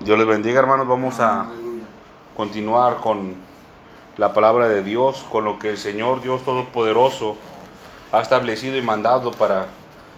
Dios 0.00 0.18
les 0.18 0.26
bendiga, 0.26 0.60
hermanos. 0.60 0.88
Vamos 0.88 1.20
a 1.20 1.46
continuar 2.34 2.96
con 3.02 3.34
la 4.16 4.32
palabra 4.32 4.66
de 4.66 4.82
Dios, 4.82 5.26
con 5.30 5.44
lo 5.44 5.58
que 5.58 5.68
el 5.68 5.76
Señor 5.76 6.22
Dios 6.22 6.42
Todopoderoso 6.42 7.36
ha 8.10 8.22
establecido 8.22 8.78
y 8.78 8.82
mandado 8.82 9.30
para 9.30 9.66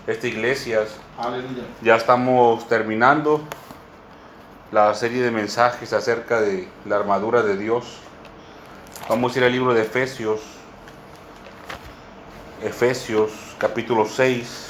esta 0.07 0.29
iglesia. 0.29 0.85
Aleluya. 1.19 1.65
Ya 1.83 1.97
estamos 1.97 2.69
terminando 2.69 3.41
la 4.71 4.95
serie 4.95 5.21
de 5.21 5.33
mensajes 5.33 5.93
acerca 5.93 6.41
de 6.41 6.69
la 6.87 6.95
armadura 6.95 7.43
de 7.43 7.57
Dios. 7.57 7.99
Vamos 9.09 9.35
a 9.35 9.39
ir 9.39 9.45
al 9.45 9.51
libro 9.51 9.75
de 9.75 9.83
Efesios. 9.83 10.43
Efesios 12.63 13.33
capítulo 13.59 14.07
6, 14.07 14.69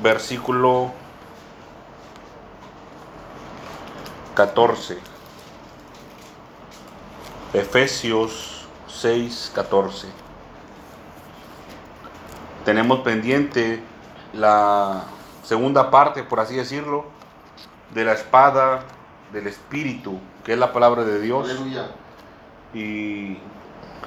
versículo 0.00 0.92
14. 4.36 4.98
Efesios 7.54 8.68
6, 8.86 9.52
14. 9.54 10.08
Tenemos 12.66 13.00
pendiente 13.00 13.82
la 14.34 15.04
segunda 15.42 15.90
parte, 15.90 16.22
por 16.22 16.38
así 16.40 16.54
decirlo, 16.54 17.06
de 17.94 18.04
la 18.04 18.12
espada 18.12 18.82
del 19.32 19.46
Espíritu, 19.46 20.20
que 20.44 20.52
es 20.52 20.58
la 20.58 20.70
palabra 20.70 21.04
de 21.04 21.18
Dios. 21.18 21.48
Aleluya. 21.48 21.86
Y 22.74 23.38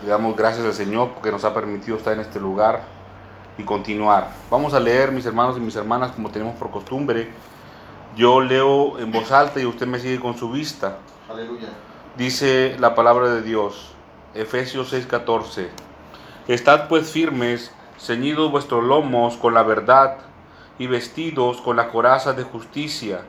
le 0.03 0.08
damos 0.08 0.38
gracias 0.38 0.64
al 0.64 0.73
Señor 0.73 1.09
porque 1.16 1.31
nos 1.31 1.43
ha 1.43 1.55
permitido 1.55 1.97
estar 1.97 2.14
en 2.14 2.19
este 2.19 2.39
lugar 2.39 2.83
y 3.58 3.64
continuar. 3.64 4.30
Vamos 4.52 4.75
a 4.75 4.80
leer, 4.80 5.11
mis 5.11 5.25
hermanos 5.25 5.58
y 5.58 5.59
mis 5.59 5.75
hermanas, 5.75 6.11
como 6.11 6.30
tenemos 6.30 6.55
por 6.55 6.69
costumbre. 6.69 7.30
Yo 8.20 8.42
leo 8.42 9.00
en 9.00 9.14
voz 9.14 9.31
alta 9.31 9.62
y 9.62 9.66
usted 9.66 9.88
me 9.88 9.98
sigue 9.98 10.20
con 10.20 10.38
su 10.38 10.52
vista. 10.52 10.98
Aleluya. 11.30 11.70
Dice 12.17 12.76
la 12.78 12.94
palabra 12.94 13.30
de 13.30 13.42
Dios, 13.42 13.94
Efesios 14.34 14.92
6:14. 14.92 15.70
Estad 16.50 16.89
pues 16.89 17.09
firmes, 17.09 17.73
ceñidos 17.98 18.52
vuestros 18.52 18.84
lomos 18.84 19.38
con 19.38 19.53
la 19.53 19.64
verdad 19.64 20.17
y 20.78 20.88
vestidos 20.88 21.61
con 21.61 21.78
la 21.78 21.88
coraza 21.88 22.34
de 22.34 22.44
justicia, 22.44 23.22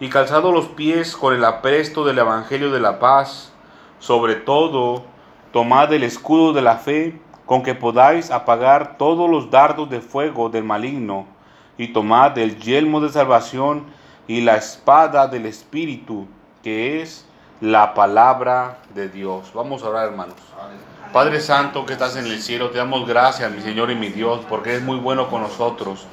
y 0.00 0.08
calzados 0.08 0.52
los 0.52 0.66
pies 0.66 1.14
con 1.14 1.32
el 1.32 1.44
apresto 1.44 2.04
del 2.04 2.18
Evangelio 2.18 2.72
de 2.72 2.80
la 2.80 2.98
paz. 2.98 3.52
Sobre 4.00 4.34
todo, 4.34 5.04
tomad 5.52 5.92
el 5.92 6.02
escudo 6.02 6.52
de 6.52 6.62
la 6.62 6.78
fe, 6.78 7.20
con 7.46 7.62
que 7.62 7.76
podáis 7.76 8.32
apagar 8.32 8.98
todos 8.98 9.30
los 9.30 9.52
dardos 9.52 9.88
de 9.88 10.00
fuego 10.00 10.48
del 10.48 10.64
maligno, 10.64 11.28
y 11.78 11.92
tomad 11.92 12.36
el 12.38 12.58
yelmo 12.58 13.00
de 13.00 13.10
salvación 13.10 13.99
y 14.30 14.40
la 14.42 14.54
espada 14.54 15.26
del 15.26 15.44
Espíritu, 15.44 16.28
que 16.62 17.02
es 17.02 17.24
la 17.60 17.94
palabra 17.94 18.78
de 18.94 19.08
Dios. 19.08 19.50
Vamos 19.52 19.82
a 19.82 19.88
orar, 19.88 20.06
hermanos. 20.06 20.36
Padre 21.12 21.40
Santo 21.40 21.84
que 21.84 21.94
estás 21.94 22.14
en 22.14 22.26
el 22.26 22.40
cielo, 22.40 22.70
te 22.70 22.78
damos 22.78 23.08
gracias, 23.08 23.50
mi 23.50 23.60
Señor 23.60 23.90
y 23.90 23.96
mi 23.96 24.10
Dios, 24.10 24.42
porque 24.48 24.70
eres 24.70 24.82
muy 24.84 24.98
bueno 24.98 25.28
con 25.28 25.42
nosotros, 25.42 26.06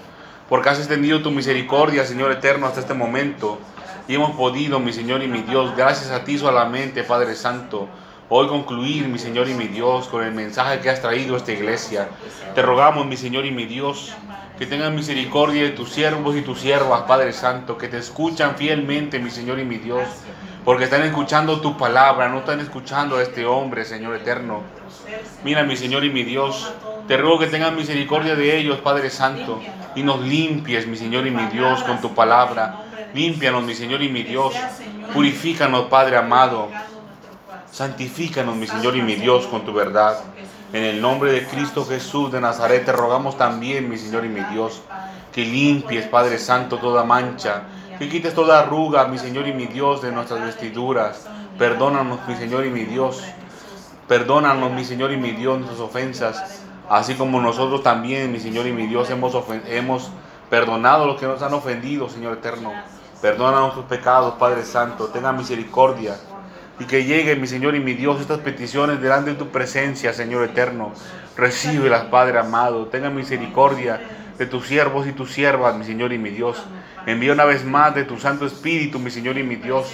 porque 0.50 0.68
has 0.68 0.80
extendido 0.80 1.22
tu 1.22 1.30
misericordia, 1.30 2.06
Señor 2.06 2.32
eterno, 2.32 2.66
hasta 2.66 2.80
este 2.80 2.96
momento. 2.96 3.60
Y 4.08 4.16
hemos 4.16 4.32
podido, 4.32 4.80
mi 4.80 4.94
Señor 4.94 5.22
y 5.22 5.28
mi 5.28 5.44
Dios, 5.44 5.76
gracias 5.78 6.10
a 6.10 6.24
ti 6.24 6.40
solamente, 6.40 7.04
Padre 7.04 7.36
Santo, 7.36 7.88
hoy 8.30 8.48
concluir, 8.48 9.08
mi 9.08 9.20
Señor 9.20 9.48
y 9.48 9.54
mi 9.54 9.68
Dios, 9.68 10.08
con 10.08 10.24
el 10.24 10.34
mensaje 10.34 10.80
que 10.80 10.90
has 10.90 11.02
traído 11.02 11.36
a 11.36 11.38
esta 11.38 11.52
iglesia. 11.52 12.10
Te 12.56 12.62
rogamos, 12.62 13.06
mi 13.06 13.18
Señor 13.18 13.46
y 13.46 13.52
mi 13.52 13.66
Dios, 13.66 14.14
que 14.58 14.66
tengas 14.66 14.92
misericordia 14.92 15.64
de 15.64 15.70
tus 15.70 15.90
siervos 15.90 16.36
y 16.36 16.42
tus 16.42 16.60
siervas, 16.60 17.04
Padre 17.04 17.32
Santo, 17.32 17.78
que 17.78 17.88
te 17.88 17.98
escuchan 17.98 18.56
fielmente, 18.56 19.20
mi 19.20 19.30
Señor 19.30 19.60
y 19.60 19.66
mi 19.66 19.78
Dios, 19.78 20.04
porque 20.66 20.86
están 20.86 21.04
escuchando 21.04 21.62
tu 21.62 21.78
palabra, 21.78 22.28
no 22.28 22.40
están 22.40 22.60
escuchando 22.60 23.18
a 23.18 23.22
este 23.22 23.46
hombre, 23.46 23.86
Señor 23.86 24.16
eterno. 24.16 24.64
Mira, 25.44 25.64
mi 25.64 25.78
Señor 25.78 26.04
y 26.04 26.10
mi 26.10 26.24
Dios, 26.24 26.74
te 27.08 27.16
ruego 27.16 27.40
que 27.40 27.48
tengas 27.48 27.72
misericordia 27.72 28.36
de 28.36 28.58
ellos, 28.58 28.80
Padre 28.80 29.10
Santo, 29.10 29.62
y 29.96 30.04
nos 30.04 30.20
limpies, 30.22 30.88
mi 30.88 30.98
Señor 30.98 31.26
y 31.26 31.32
mi 31.32 31.46
Dios, 31.46 31.84
con 31.84 32.02
tu 32.02 32.14
palabra. 32.14 32.84
Límpianos, 33.14 33.64
mi 33.64 33.74
Señor 33.74 34.02
y 34.04 34.10
mi 34.10 34.24
Dios. 34.24 34.54
Purifícanos, 35.14 35.86
Padre 35.86 36.18
amado. 36.18 36.70
Santifícanos, 37.78 38.56
mi 38.56 38.66
Señor 38.66 38.98
y 38.98 39.04
mi 39.04 39.14
Dios, 39.14 39.46
con 39.46 39.64
tu 39.64 39.72
verdad. 39.72 40.18
En 40.74 40.84
el 40.84 41.00
nombre 41.00 41.32
de 41.32 41.46
Cristo 41.46 41.86
Jesús 41.86 42.32
de 42.32 42.42
Nazaret 42.42 42.84
te 42.84 42.92
rogamos 42.92 43.38
también, 43.38 43.88
mi 43.88 44.00
Señor 44.00 44.26
y 44.26 44.30
mi 44.30 44.42
Dios, 44.46 44.82
que 45.32 45.46
limpies, 45.46 46.08
Padre 46.08 46.40
Santo, 46.40 46.80
toda 46.80 47.04
mancha, 47.04 47.66
que 48.00 48.10
quites 48.10 48.34
toda 48.34 48.62
arruga, 48.62 49.08
mi 49.08 49.20
Señor 49.20 49.48
y 49.48 49.54
mi 49.54 49.68
Dios, 49.68 50.02
de 50.02 50.12
nuestras 50.12 50.42
vestiduras. 50.42 51.28
Perdónanos, 51.60 52.18
mi 52.28 52.34
Señor 52.34 52.66
y 52.66 52.72
mi 52.72 52.84
Dios. 52.84 53.24
Perdónanos, 54.08 54.72
mi 54.72 54.84
Señor 54.84 55.12
y 55.12 55.18
mi 55.18 55.34
Dios, 55.34 55.60
nuestras 55.60 55.80
ofensas, 55.80 56.64
así 56.90 57.14
como 57.14 57.40
nosotros 57.40 57.84
también, 57.84 58.32
mi 58.32 58.40
Señor 58.40 58.66
y 58.66 58.72
mi 58.72 58.88
Dios, 58.88 59.08
hemos, 59.12 60.10
perdonado 60.50 61.04
a 61.04 61.06
los 61.06 61.20
que 61.20 61.28
nos 61.28 61.44
han 61.44 61.54
ofendido, 61.54 62.10
Señor 62.10 62.40
eterno. 62.40 62.74
Perdona 63.22 63.60
nuestros 63.60 63.86
pecados, 63.86 64.34
Padre 64.40 64.64
Santo. 64.64 65.10
Tenga 65.10 65.32
misericordia. 65.32 66.16
Y 66.80 66.86
que 66.86 67.06
lleguen, 67.06 67.42
mi 67.42 67.48
Señor 67.48 67.76
y 67.76 67.80
mi 67.80 67.94
Dios, 67.94 68.22
estas 68.22 68.40
peticiones 68.40 69.02
delante 69.02 69.32
de 69.32 69.36
tu 69.36 69.50
presencia, 69.50 70.14
Señor 70.14 70.44
eterno. 70.44 70.94
Recíbelas, 71.36 72.06
Padre 72.06 72.38
amado. 72.38 72.88
Tenga 72.88 73.10
misericordia 73.10 74.00
de 74.38 74.46
tus 74.46 74.68
siervos 74.68 75.08
y 75.08 75.12
tus 75.12 75.32
siervas, 75.32 75.76
mi 75.76 75.86
Señor 75.86 76.14
y 76.14 76.20
mi 76.20 76.30
Dios. 76.30 76.64
Envía 77.08 77.34
una 77.34 77.46
vez 77.46 77.66
más 77.66 77.96
de 77.96 78.04
tu 78.04 78.20
Santo 78.20 78.46
Espíritu, 78.46 79.00
mi 79.00 79.10
Señor 79.10 79.38
y 79.38 79.44
mi 79.44 79.56
Dios, 79.56 79.88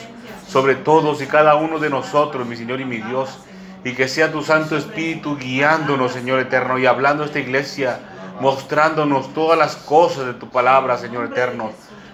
sobre 0.48 0.76
todos 0.76 1.22
y 1.22 1.28
cada 1.28 1.56
uno 1.56 1.80
de 1.80 1.90
nosotros, 1.90 2.46
mi 2.46 2.56
Señor 2.56 2.82
y 2.82 2.86
mi 2.86 2.98
Dios. 2.98 3.40
Y 3.86 3.94
que 3.94 4.08
sea 4.08 4.32
tu 4.32 4.44
Santo 4.44 4.76
Espíritu 4.76 5.38
guiándonos, 5.38 6.12
Señor 6.12 6.40
eterno, 6.40 6.78
y 6.80 6.86
hablando 6.86 7.24
a 7.24 7.28
esta 7.28 7.40
iglesia, 7.40 8.00
mostrándonos 8.42 9.34
todas 9.34 9.58
las 9.58 9.76
cosas 9.76 10.26
de 10.26 10.34
tu 10.34 10.50
palabra, 10.50 10.98
Señor 10.98 11.26
eterno. 11.26 11.72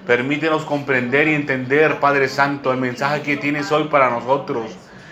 Permítenos 0.09 0.65
comprender 0.65 1.27
y 1.27 1.35
entender, 1.35 1.99
Padre 1.99 2.29
Santo, 2.29 2.71
el 2.71 2.79
mensaje 2.79 3.21
que 3.21 3.37
tienes 3.37 3.71
hoy 3.71 3.89
para 3.89 4.09
nosotros. 4.09 4.71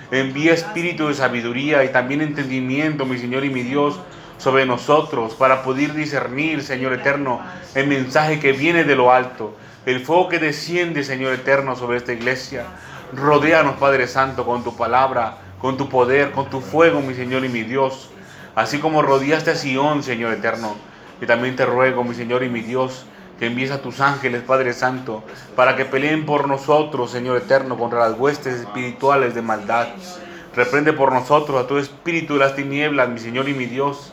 Envía 0.09 0.56
espíritu 0.56 1.08
de 1.08 1.13
sabiduría 1.13 1.84
y 1.84 1.90
también 1.90 2.22
entendimiento, 2.22 3.06
mi 3.06 3.19
Señor 3.19 3.46
y 3.46 3.52
mi 3.52 3.62
Dios, 3.62 4.00
sobre 4.40 4.66
nosotros 4.66 5.36
para 5.36 5.62
poder 5.62 5.94
discernir, 5.94 6.63
Señor 6.63 6.94
eterno, 6.94 7.41
el 7.75 7.86
mensaje 7.86 8.40
que 8.40 8.53
viene 8.53 8.86
de 8.86 8.96
lo 8.96 9.13
alto, 9.13 9.56
el 9.86 10.00
fuego 10.00 10.30
que 10.30 10.40
desciende, 10.40 11.03
Señor 11.03 11.34
eterno, 11.34 11.75
sobre 11.75 11.97
esta 11.97 12.13
iglesia. 12.13 12.66
Rodéanos, 13.13 13.75
Padre 13.75 14.07
Santo, 14.07 14.47
con 14.47 14.63
tu 14.63 14.75
palabra, 14.75 15.38
con 15.59 15.78
tu 15.78 15.90
poder, 15.90 16.31
con 16.31 16.50
tu 16.50 16.59
fuego, 16.59 17.02
mi 17.02 17.13
Señor 17.13 17.46
y 17.46 17.50
mi 17.50 17.62
Dios. 17.62 18.09
Así 18.56 18.80
como 18.80 19.03
rodeaste 19.03 19.52
a 19.52 19.56
Sión, 19.56 20.02
Señor 20.02 20.34
eterno. 20.34 20.75
Y 21.22 21.28
también 21.28 21.56
te 21.56 21.68
ruego, 21.68 22.03
mi 22.03 22.16
Señor 22.16 22.41
y 22.41 22.50
mi 22.50 22.62
Dios, 22.62 23.06
que 23.40 23.48
envíes 23.48 23.72
a 23.72 23.81
tus 23.81 24.02
ángeles, 24.02 24.42
Padre 24.44 24.74
Santo, 24.74 25.24
para 25.56 25.75
que 25.75 25.86
peleen 25.86 26.25
por 26.25 26.48
nosotros, 26.48 27.12
Señor 27.12 27.38
eterno, 27.38 27.78
contra 27.78 28.00
las 28.07 28.18
huestes 28.18 28.62
espirituales 28.62 29.36
de 29.36 29.42
maldad. 29.42 29.88
Reprende 30.56 30.92
por 30.94 31.12
nosotros 31.12 31.63
a 31.63 31.68
tu 31.68 31.78
espíritu 31.78 32.34
de 32.34 32.39
las 32.39 32.56
tinieblas, 32.56 33.10
mi 33.10 33.19
Señor 33.19 33.48
y 33.48 33.54
mi 33.54 33.68
Dios. 33.68 34.12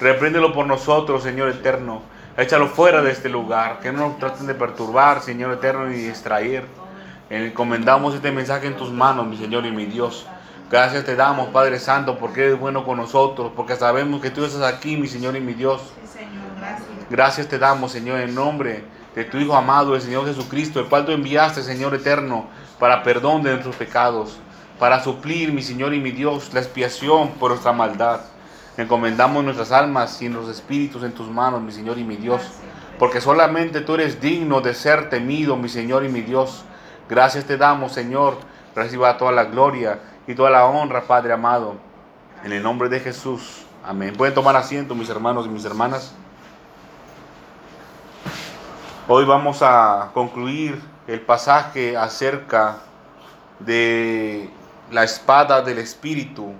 Repréndelo 0.00 0.52
por 0.52 0.66
nosotros, 0.66 1.22
Señor 1.22 1.50
eterno. 1.50 2.02
Échalo 2.36 2.66
fuera 2.66 3.00
de 3.00 3.12
este 3.12 3.28
lugar, 3.28 3.78
que 3.78 3.92
no 3.92 4.08
nos 4.08 4.18
traten 4.18 4.48
de 4.48 4.54
perturbar, 4.54 5.22
Señor 5.22 5.52
eterno, 5.52 5.86
ni 5.86 5.96
distraer. 5.96 6.64
Encomendamos 7.30 8.14
este 8.14 8.32
mensaje 8.32 8.66
en 8.66 8.76
tus 8.76 8.90
manos, 8.90 9.26
mi 9.26 9.36
Señor 9.36 9.64
y 9.66 9.70
mi 9.70 9.86
Dios. 9.86 10.26
Gracias 10.68 11.04
te 11.04 11.14
damos, 11.14 11.48
Padre 11.50 11.78
Santo, 11.78 12.18
porque 12.18 12.46
eres 12.46 12.58
bueno 12.58 12.84
con 12.84 12.96
nosotros, 12.96 13.52
porque 13.54 13.76
sabemos 13.76 14.20
que 14.20 14.30
tú 14.30 14.44
estás 14.44 14.62
aquí, 14.62 14.96
mi 14.96 15.06
Señor 15.06 15.36
y 15.36 15.40
mi 15.40 15.54
Dios. 15.54 15.80
Gracias 17.10 17.48
te 17.48 17.58
damos, 17.58 17.92
Señor, 17.92 18.20
en 18.20 18.34
nombre 18.34 18.84
de 19.14 19.24
tu 19.24 19.38
Hijo 19.38 19.54
amado, 19.54 19.94
el 19.94 20.02
Señor 20.02 20.26
Jesucristo, 20.26 20.80
el 20.80 20.86
cual 20.86 21.06
tú 21.06 21.12
enviaste, 21.12 21.62
Señor 21.62 21.94
eterno, 21.94 22.46
para 22.78 23.02
perdón 23.02 23.42
de 23.42 23.50
nuestros 23.50 23.76
pecados, 23.76 24.38
para 24.78 25.02
suplir, 25.02 25.52
mi 25.52 25.62
Señor 25.62 25.94
y 25.94 26.00
mi 26.00 26.10
Dios, 26.10 26.52
la 26.52 26.60
expiación 26.60 27.32
por 27.32 27.50
nuestra 27.50 27.72
maldad. 27.72 28.20
Encomendamos 28.76 29.44
nuestras 29.44 29.70
almas 29.70 30.20
y 30.20 30.28
nuestros 30.28 30.56
espíritus 30.56 31.04
en 31.04 31.12
tus 31.12 31.28
manos, 31.28 31.62
mi 31.62 31.70
Señor 31.70 31.98
y 31.98 32.04
mi 32.04 32.16
Dios. 32.16 32.42
porque 32.98 33.20
solamente 33.20 33.80
tú 33.80 33.94
eres 33.94 34.20
digno 34.20 34.60
de 34.60 34.72
ser 34.72 35.10
temido, 35.10 35.56
mi 35.56 35.68
Señor 35.68 36.04
y 36.04 36.08
mi 36.08 36.20
Dios. 36.20 36.64
Gracias 37.08 37.44
te 37.44 37.56
damos, 37.56 37.92
Señor. 37.92 38.38
Reciba 38.74 39.16
toda 39.16 39.32
la 39.32 39.44
gloria 39.44 39.98
y 40.26 40.34
toda 40.34 40.50
la 40.50 40.64
honra, 40.64 41.02
Padre 41.02 41.32
amado. 41.32 41.74
En 42.44 42.52
el 42.52 42.62
nombre 42.62 42.88
de 42.88 43.00
Jesús. 43.00 43.64
Amén. 43.84 44.14
Pueden 44.16 44.34
tomar 44.34 44.56
asiento, 44.56 44.94
mis 44.94 45.08
hermanos 45.08 45.46
y 45.46 45.48
mis 45.48 45.64
hermanas. 45.64 46.14
Hoy 49.06 49.26
vamos 49.26 49.60
a 49.60 50.12
concluir 50.14 50.80
el 51.06 51.20
pasaje 51.20 51.94
acerca 51.94 52.78
de 53.60 54.48
la 54.90 55.04
espada 55.04 55.60
del 55.60 55.76
Espíritu, 55.76 56.54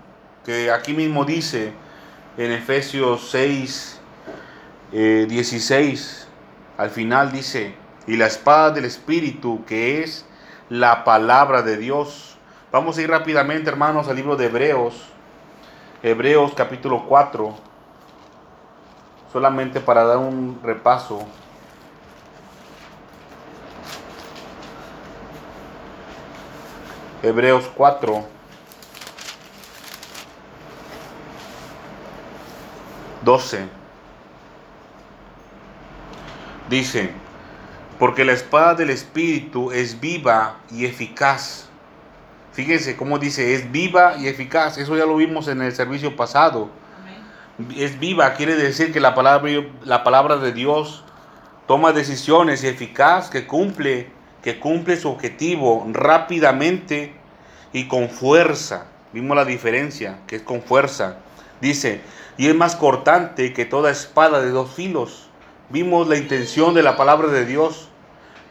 que 0.44 0.70
aquí 0.70 0.92
mismo 0.92 1.24
dice 1.24 1.72
en 2.36 2.52
Efesios 2.52 3.30
6, 3.30 3.98
16, 4.92 6.28
eh, 6.28 6.82
al 6.82 6.90
final 6.90 7.32
dice, 7.32 7.74
y 8.06 8.18
la 8.18 8.26
espada 8.26 8.72
del 8.72 8.84
Espíritu, 8.84 9.64
que 9.64 10.02
es 10.02 10.26
la 10.68 11.02
palabra 11.02 11.62
de 11.62 11.78
Dios. 11.78 12.36
Vamos 12.70 12.98
a 12.98 13.02
ir 13.02 13.08
rápidamente, 13.08 13.70
hermanos, 13.70 14.06
al 14.08 14.16
libro 14.16 14.36
de 14.36 14.44
Hebreos, 14.44 15.08
Hebreos 16.02 16.52
capítulo 16.54 17.06
4, 17.08 17.54
solamente 19.32 19.80
para 19.80 20.04
dar 20.04 20.18
un 20.18 20.60
repaso. 20.62 21.26
Hebreos 27.24 27.64
4. 27.74 28.22
12. 33.22 33.68
Dice, 36.68 37.10
porque 37.98 38.26
la 38.26 38.32
espada 38.32 38.74
del 38.74 38.90
Espíritu 38.90 39.72
es 39.72 39.98
viva 39.98 40.56
y 40.70 40.84
eficaz. 40.84 41.70
Fíjense 42.52 42.94
cómo 42.94 43.18
dice, 43.18 43.54
es 43.54 43.72
viva 43.72 44.16
y 44.18 44.28
eficaz. 44.28 44.76
Eso 44.76 44.94
ya 44.94 45.06
lo 45.06 45.16
vimos 45.16 45.48
en 45.48 45.62
el 45.62 45.72
servicio 45.72 46.14
pasado. 46.16 46.68
Es 47.74 47.98
viva, 47.98 48.34
quiere 48.34 48.54
decir 48.54 48.92
que 48.92 49.00
la 49.00 49.14
palabra, 49.14 49.50
la 49.84 50.04
palabra 50.04 50.36
de 50.36 50.52
Dios 50.52 51.04
toma 51.66 51.92
decisiones 51.92 52.62
y 52.64 52.66
eficaz 52.66 53.30
que 53.30 53.46
cumple 53.46 54.12
que 54.44 54.60
cumple 54.60 54.98
su 54.98 55.08
objetivo 55.08 55.86
rápidamente 55.90 57.14
y 57.72 57.88
con 57.88 58.10
fuerza. 58.10 58.88
Vimos 59.14 59.34
la 59.34 59.46
diferencia, 59.46 60.18
que 60.26 60.36
es 60.36 60.42
con 60.42 60.60
fuerza. 60.60 61.16
Dice, 61.62 62.02
y 62.36 62.48
es 62.48 62.54
más 62.54 62.76
cortante 62.76 63.54
que 63.54 63.64
toda 63.64 63.90
espada 63.90 64.42
de 64.42 64.50
dos 64.50 64.74
filos. 64.74 65.30
Vimos 65.70 66.08
la 66.08 66.18
intención 66.18 66.74
de 66.74 66.82
la 66.82 66.94
palabra 66.94 67.28
de 67.28 67.46
Dios. 67.46 67.88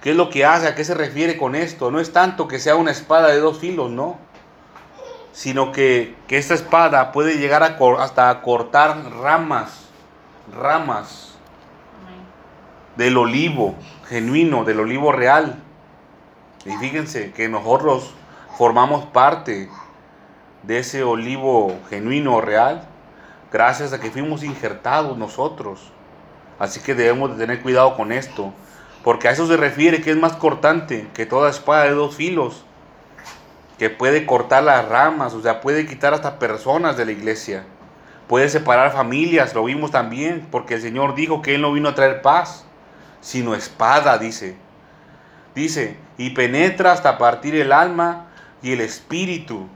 ¿Qué 0.02 0.12
es 0.12 0.16
lo 0.16 0.32
que 0.32 0.46
hace? 0.46 0.68
¿A 0.68 0.74
qué 0.74 0.84
se 0.84 0.96
refiere 0.96 1.38
con 1.38 1.54
esto? 1.54 1.92
No 1.92 2.00
es 2.00 2.12
tanto 2.12 2.48
que 2.48 2.58
sea 2.58 2.76
una 2.76 2.90
espada 2.90 3.28
de 3.28 3.40
dos 3.40 3.60
filos, 3.60 3.92
no. 3.92 4.18
Sino 5.32 5.72
que, 5.72 6.16
que 6.28 6.40
esta 6.40 6.56
espada 6.56 7.12
puede 7.12 7.38
llegar 7.38 7.62
a, 7.62 7.78
hasta 8.02 8.32
a 8.32 8.42
cortar 8.42 9.12
ramas, 9.22 9.90
ramas 10.58 11.36
del 12.96 13.16
olivo 13.16 13.76
genuino, 14.10 14.64
del 14.64 14.80
olivo 14.80 15.12
real. 15.12 15.63
Y 16.66 16.72
fíjense 16.78 17.32
que 17.32 17.50
nosotros 17.50 18.14
formamos 18.58 19.06
parte 19.06 19.70
de 20.64 20.80
ese 20.80 21.04
olivo 21.04 21.76
genuino 21.90 22.40
real 22.40 22.88
gracias 23.52 23.94
a 23.94 24.00
que 24.00 24.12
fuimos 24.12 24.44
injertados 24.44 25.18
nosotros. 25.18 25.92
Así 26.60 26.80
que 26.80 26.96
debemos 26.96 27.32
de 27.32 27.46
tener 27.46 27.62
cuidado 27.62 27.96
con 27.96 28.12
esto, 28.12 28.54
porque 29.04 29.28
a 29.28 29.32
eso 29.32 29.48
se 29.48 29.58
refiere 29.58 30.02
que 30.02 30.12
es 30.12 30.18
más 30.18 30.34
cortante 30.34 31.08
que 31.14 31.26
toda 31.26 31.50
espada 31.50 31.84
de 31.84 31.92
dos 31.92 32.16
filos, 32.16 32.64
que 33.78 33.90
puede 33.90 34.26
cortar 34.26 34.64
las 34.64 34.88
ramas, 34.88 35.34
o 35.34 35.42
sea, 35.42 35.62
puede 35.62 35.86
quitar 35.86 36.14
hasta 36.14 36.40
personas 36.40 36.96
de 36.96 37.06
la 37.06 37.12
iglesia, 37.12 37.66
puede 38.28 38.48
separar 38.50 38.94
familias, 38.94 39.54
lo 39.54 39.66
vimos 39.66 39.92
también, 39.92 40.48
porque 40.50 40.76
el 40.76 40.82
Señor 40.82 41.16
dijo 41.16 41.42
que 41.42 41.56
Él 41.56 41.62
no 41.62 41.74
vino 41.74 41.90
a 41.90 41.96
traer 41.96 42.22
paz, 42.22 42.66
sino 43.20 43.56
espada, 43.56 44.18
dice. 44.18 44.56
Dice, 45.56 45.98
y 46.18 46.32
penetra 46.32 46.92
hasta 46.92 47.18
partir 47.18 47.56
el 47.56 47.72
alma 47.72 48.28
y 48.62 48.72
el 48.74 48.82
espíritu. 48.82 49.68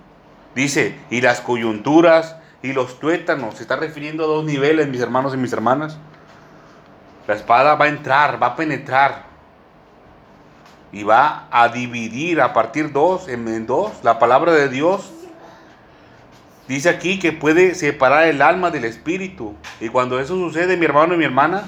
Dice, 0.55 0.95
y 1.09 1.21
las 1.21 1.41
coyunturas 1.41 2.35
y 2.63 2.73
los 2.73 2.99
tuétanos. 2.99 3.55
Se 3.55 3.61
está 3.61 3.75
refiriendo 3.75 4.23
a 4.23 4.27
dos 4.27 4.43
niveles, 4.43 4.87
mis 4.87 5.01
hermanos 5.01 5.33
y 5.33 5.37
mis 5.37 5.53
hermanas. 5.53 5.97
La 7.27 7.35
espada 7.35 7.75
va 7.75 7.85
a 7.85 7.89
entrar, 7.89 8.41
va 8.41 8.47
a 8.47 8.55
penetrar. 8.55 9.27
Y 10.91 11.03
va 11.03 11.47
a 11.51 11.67
dividir 11.67 12.41
a 12.41 12.53
partir 12.53 12.91
dos, 12.91 13.27
en 13.27 13.67
dos. 13.67 13.91
La 14.03 14.17
palabra 14.19 14.53
de 14.53 14.69
Dios 14.69 15.11
dice 16.67 16.89
aquí 16.89 17.19
que 17.19 17.33
puede 17.33 17.75
separar 17.75 18.27
el 18.27 18.41
alma 18.41 18.71
del 18.71 18.85
espíritu. 18.85 19.53
Y 19.79 19.89
cuando 19.89 20.19
eso 20.19 20.35
sucede, 20.35 20.77
mi 20.77 20.85
hermano 20.85 21.13
y 21.13 21.17
mi 21.17 21.25
hermana, 21.25 21.65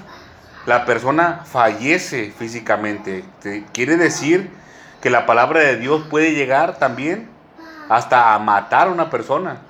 la 0.70 0.86
persona 0.86 1.46
fallece 1.46 2.32
físicamente. 2.38 3.26
Quiere 3.74 3.98
decir 3.98 4.52
que 5.02 5.10
la 5.10 5.26
palabra 5.26 5.62
de 5.62 5.78
Dios 5.78 6.04
puede 6.12 6.36
llegar 6.36 6.78
también 6.78 7.28
hasta 7.90 8.36
a 8.36 8.40
matar 8.40 8.88
a 8.88 8.92
una 8.92 9.10
persona. 9.10 9.62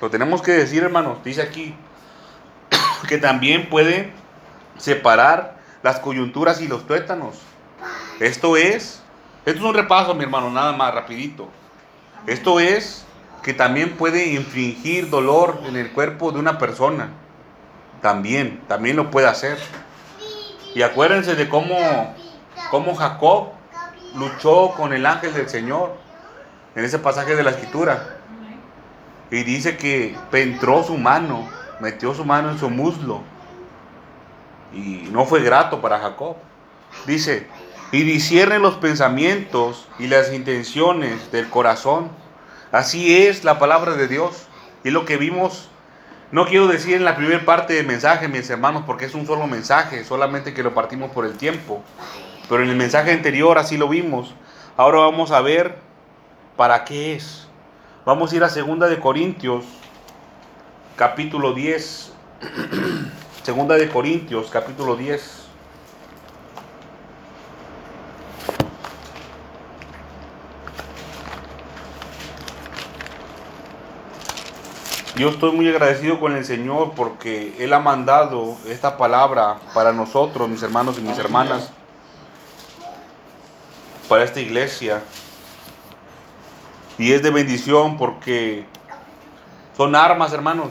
Lo 0.00 0.10
tenemos 0.10 0.42
que 0.42 0.50
decir, 0.50 0.82
hermanos. 0.82 1.22
Dice 1.22 1.40
aquí 1.40 1.76
que 3.08 3.18
también 3.18 3.70
puede 3.70 4.12
separar 4.76 5.58
las 5.84 6.00
coyunturas 6.00 6.60
y 6.60 6.66
los 6.66 6.84
tuétanos. 6.84 7.40
Esto 8.18 8.56
es, 8.56 9.04
esto 9.46 9.60
es 9.60 9.64
un 9.64 9.74
repaso, 9.74 10.16
mi 10.16 10.24
hermano, 10.24 10.50
nada 10.50 10.72
más 10.72 10.92
rapidito. 10.92 11.48
Esto 12.26 12.58
es 12.58 13.04
que 13.44 13.54
también 13.54 13.92
puede 13.92 14.32
infringir 14.32 15.10
dolor 15.10 15.60
en 15.64 15.76
el 15.76 15.92
cuerpo 15.92 16.32
de 16.32 16.40
una 16.40 16.58
persona. 16.58 17.10
También, 18.00 18.60
también 18.66 18.96
lo 18.96 19.12
puede 19.12 19.28
hacer. 19.28 19.58
Y 20.74 20.82
acuérdense 20.82 21.34
de 21.34 21.48
cómo, 21.48 21.76
cómo 22.70 22.94
Jacob 22.94 23.48
luchó 24.14 24.72
con 24.76 24.92
el 24.92 25.04
ángel 25.06 25.34
del 25.34 25.48
Señor 25.48 25.96
en 26.74 26.84
ese 26.84 26.98
pasaje 26.98 27.34
de 27.36 27.42
la 27.42 27.50
escritura. 27.50 28.16
Y 29.30 29.42
dice 29.44 29.76
que 29.76 30.16
entró 30.32 30.84
su 30.84 30.96
mano, 30.96 31.48
metió 31.80 32.14
su 32.14 32.24
mano 32.24 32.50
en 32.50 32.58
su 32.58 32.70
muslo. 32.70 33.22
Y 34.72 35.08
no 35.10 35.24
fue 35.26 35.42
grato 35.42 35.80
para 35.80 35.98
Jacob. 35.98 36.36
Dice, 37.06 37.46
y 37.92 38.02
disciernen 38.04 38.62
los 38.62 38.76
pensamientos 38.76 39.86
y 39.98 40.06
las 40.06 40.32
intenciones 40.32 41.30
del 41.30 41.48
corazón. 41.50 42.10
Así 42.72 43.26
es 43.26 43.44
la 43.44 43.58
palabra 43.58 43.94
de 43.94 44.08
Dios. 44.08 44.46
Y 44.84 44.90
lo 44.90 45.04
que 45.04 45.18
vimos 45.18 45.68
no 46.32 46.46
quiero 46.46 46.66
decir 46.66 46.94
en 46.94 47.04
la 47.04 47.14
primera 47.14 47.44
parte 47.44 47.74
del 47.74 47.86
mensaje, 47.86 48.26
mis 48.26 48.48
hermanos, 48.48 48.84
porque 48.86 49.04
es 49.04 49.14
un 49.14 49.26
solo 49.26 49.46
mensaje, 49.46 50.02
solamente 50.02 50.54
que 50.54 50.62
lo 50.62 50.72
partimos 50.72 51.10
por 51.10 51.26
el 51.26 51.36
tiempo. 51.36 51.82
Pero 52.48 52.62
en 52.62 52.70
el 52.70 52.76
mensaje 52.76 53.12
anterior 53.12 53.58
así 53.58 53.76
lo 53.76 53.86
vimos. 53.86 54.34
Ahora 54.78 55.00
vamos 55.00 55.30
a 55.30 55.42
ver 55.42 55.76
para 56.56 56.84
qué 56.84 57.14
es. 57.14 57.46
Vamos 58.06 58.32
a 58.32 58.36
ir 58.36 58.44
a 58.44 58.48
Segunda 58.48 58.88
de 58.88 58.98
Corintios, 58.98 59.66
capítulo 60.96 61.52
10. 61.52 62.12
Segunda 63.42 63.74
de 63.76 63.90
Corintios, 63.90 64.48
capítulo 64.50 64.96
10. 64.96 65.41
Yo 75.14 75.28
estoy 75.28 75.52
muy 75.52 75.68
agradecido 75.68 76.18
con 76.18 76.34
el 76.34 76.44
Señor 76.46 76.92
porque 76.96 77.54
Él 77.58 77.74
ha 77.74 77.78
mandado 77.78 78.56
esta 78.66 78.96
palabra 78.96 79.58
para 79.74 79.92
nosotros, 79.92 80.48
mis 80.48 80.62
hermanos 80.62 80.98
y 80.98 81.02
mis 81.02 81.18
hermanas, 81.18 81.70
para 84.08 84.24
esta 84.24 84.40
iglesia. 84.40 85.02
Y 86.96 87.12
es 87.12 87.22
de 87.22 87.30
bendición 87.30 87.98
porque 87.98 88.64
son 89.76 89.94
armas, 89.94 90.32
hermanos, 90.32 90.68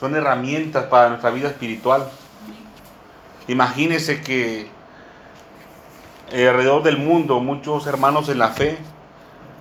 son 0.00 0.16
herramientas 0.16 0.86
para 0.86 1.10
nuestra 1.10 1.28
vida 1.28 1.48
espiritual. 1.48 2.08
Imagínense 3.48 4.22
que 4.22 4.70
alrededor 6.32 6.82
del 6.84 6.96
mundo 6.96 7.40
muchos 7.40 7.86
hermanos 7.86 8.30
en 8.30 8.38
la 8.38 8.48
fe 8.48 8.78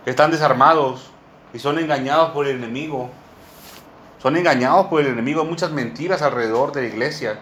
están 0.06 0.32
desarmados 0.32 1.12
y 1.54 1.60
son 1.60 1.78
engañados 1.78 2.32
por 2.32 2.48
el 2.48 2.56
enemigo 2.56 3.10
son 4.26 4.36
engañados 4.38 4.88
por 4.88 5.02
el 5.02 5.08
enemigo. 5.10 5.42
Hay 5.44 5.48
muchas 5.48 5.70
mentiras 5.70 6.24
alrededor 6.24 6.72
de 6.72 6.82
la 6.82 6.88
iglesia. 6.88 7.38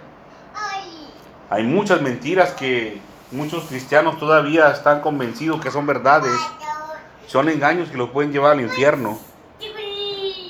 Hay 1.50 1.64
muchas 1.64 2.02
mentiras 2.02 2.52
que 2.52 3.00
muchos 3.32 3.64
cristianos 3.70 4.20
todavía 4.20 4.70
están 4.70 5.00
convencidos 5.00 5.62
que 5.62 5.72
son 5.72 5.86
verdades. 5.86 6.38
Son 7.26 7.48
engaños 7.48 7.88
que 7.88 7.96
los 7.96 8.10
pueden 8.10 8.34
llevar 8.34 8.52
al 8.52 8.60
infierno. 8.60 9.18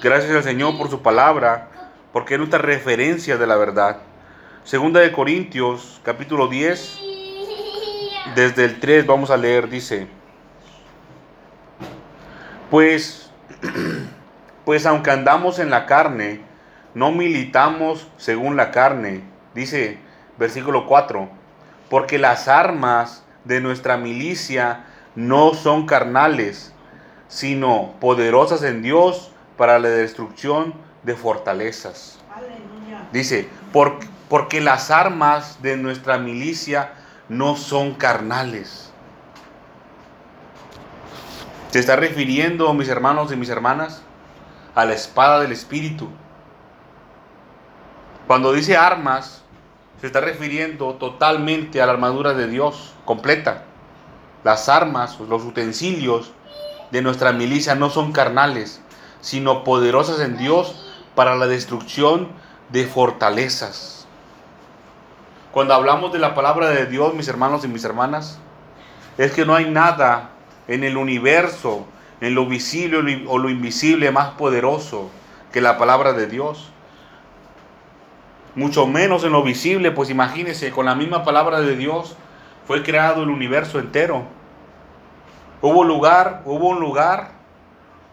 Gracias 0.01 0.35
al 0.35 0.43
Señor 0.43 0.75
por 0.75 0.89
su 0.89 1.03
palabra, 1.03 1.67
porque 2.11 2.33
es 2.33 2.39
nuestra 2.39 2.57
referencia 2.57 3.37
de 3.37 3.45
la 3.45 3.55
verdad. 3.55 3.97
Segunda 4.63 5.01
de 5.01 5.11
Corintios, 5.11 6.01
capítulo 6.01 6.47
10, 6.47 6.99
desde 8.33 8.65
el 8.65 8.79
3 8.79 9.05
vamos 9.05 9.29
a 9.29 9.37
leer, 9.37 9.69
dice, 9.69 10.07
pues, 12.71 13.29
pues 14.65 14.85
aunque 14.85 15.11
andamos 15.11 15.59
en 15.59 15.69
la 15.69 15.85
carne, 15.85 16.41
no 16.93 17.11
militamos 17.11 18.07
según 18.17 18.55
la 18.55 18.71
carne, 18.71 19.23
dice 19.53 19.97
versículo 20.37 20.87
4, 20.87 21.29
porque 21.89 22.17
las 22.17 22.47
armas 22.47 23.23
de 23.45 23.61
nuestra 23.61 23.97
milicia 23.97 24.85
no 25.15 25.53
son 25.53 25.85
carnales, 25.85 26.73
sino 27.27 27.93
poderosas 27.99 28.63
en 28.63 28.81
Dios 28.81 29.31
para 29.57 29.79
la 29.79 29.89
destrucción 29.89 30.73
de 31.03 31.15
fortalezas. 31.15 32.19
Dice, 33.11 33.47
porque 34.29 34.61
las 34.61 34.89
armas 34.89 35.61
de 35.61 35.77
nuestra 35.77 36.17
milicia 36.17 36.93
no 37.29 37.55
son 37.55 37.93
carnales. 37.93 38.91
Se 41.69 41.79
está 41.79 41.95
refiriendo, 41.95 42.73
mis 42.73 42.87
hermanos 42.87 43.31
y 43.31 43.35
mis 43.35 43.49
hermanas, 43.49 44.03
a 44.75 44.85
la 44.85 44.93
espada 44.93 45.39
del 45.41 45.51
Espíritu. 45.51 46.09
Cuando 48.27 48.53
dice 48.53 48.77
armas, 48.77 49.43
se 49.99 50.07
está 50.07 50.21
refiriendo 50.21 50.95
totalmente 50.95 51.81
a 51.81 51.85
la 51.85 51.93
armadura 51.93 52.33
de 52.33 52.47
Dios, 52.47 52.93
completa. 53.05 53.63
Las 54.43 54.69
armas, 54.69 55.19
los 55.19 55.43
utensilios 55.43 56.33
de 56.91 57.01
nuestra 57.01 57.31
milicia 57.31 57.75
no 57.75 57.89
son 57.89 58.11
carnales, 58.11 58.81
sino 59.21 59.63
poderosas 59.63 60.19
en 60.19 60.37
Dios 60.37 60.85
para 61.15 61.35
la 61.35 61.47
destrucción 61.47 62.29
de 62.69 62.85
fortalezas. 62.85 64.05
Cuando 65.51 65.73
hablamos 65.73 66.11
de 66.11 66.19
la 66.19 66.33
palabra 66.33 66.69
de 66.69 66.87
Dios, 66.87 67.13
mis 67.13 67.27
hermanos 67.27 67.63
y 67.63 67.67
mis 67.67 67.83
hermanas, 67.83 68.39
es 69.17 69.31
que 69.31 69.45
no 69.45 69.55
hay 69.55 69.69
nada 69.69 70.31
en 70.67 70.83
el 70.83 70.97
universo, 70.97 71.85
en 72.23 72.35
lo 72.35 72.45
visible 72.45 73.25
o 73.27 73.37
lo 73.37 73.49
invisible 73.49 74.09
más 74.11 74.29
poderoso 74.31 75.09
que 75.51 75.59
la 75.59 75.77
palabra 75.77 76.13
de 76.13 76.27
Dios. 76.27 76.71
Mucho 78.55 78.87
menos 78.87 79.25
en 79.25 79.33
lo 79.33 79.43
visible, 79.43 79.91
pues 79.91 80.09
imagínense, 80.09 80.71
con 80.71 80.85
la 80.85 80.95
misma 80.95 81.25
palabra 81.25 81.59
de 81.59 81.75
Dios 81.75 82.15
fue 82.65 82.81
creado 82.81 83.23
el 83.23 83.29
universo 83.29 83.77
entero. 83.77 84.23
Hubo 85.61 85.83
lugar, 85.83 86.43
hubo 86.45 86.69
un 86.69 86.79
lugar, 86.79 87.31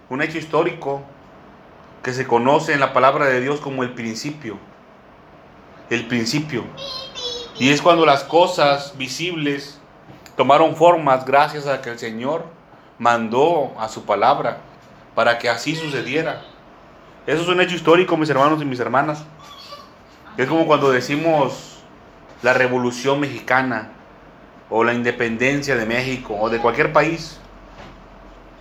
un 0.08 0.22
hecho 0.22 0.38
histórico 0.38 1.02
que 2.02 2.12
se 2.12 2.26
conoce 2.26 2.72
en 2.72 2.80
la 2.80 2.92
palabra 2.92 3.26
de 3.26 3.40
Dios 3.40 3.60
como 3.60 3.84
el 3.84 3.94
principio. 3.94 4.58
El 5.88 6.06
principio. 6.06 6.64
Y 7.60 7.70
es 7.70 7.80
cuando 7.80 8.04
las 8.06 8.24
cosas 8.24 8.96
visibles 8.96 9.78
tomaron 10.36 10.74
formas 10.74 11.24
gracias 11.26 11.68
a 11.68 11.80
que 11.80 11.90
el 11.90 11.98
Señor 11.98 12.59
mandó 13.00 13.72
a 13.78 13.88
su 13.88 14.04
palabra 14.04 14.58
para 15.14 15.38
que 15.38 15.48
así 15.48 15.74
sucediera. 15.74 16.42
Eso 17.26 17.42
es 17.42 17.48
un 17.48 17.60
hecho 17.60 17.74
histórico, 17.74 18.16
mis 18.16 18.28
hermanos 18.28 18.60
y 18.62 18.64
mis 18.66 18.78
hermanas. 18.78 19.24
Es 20.36 20.46
como 20.46 20.66
cuando 20.66 20.92
decimos 20.92 21.82
la 22.42 22.52
revolución 22.52 23.18
mexicana 23.18 23.88
o 24.68 24.84
la 24.84 24.92
independencia 24.92 25.76
de 25.76 25.86
México 25.86 26.36
o 26.38 26.50
de 26.50 26.58
cualquier 26.58 26.92
país. 26.92 27.40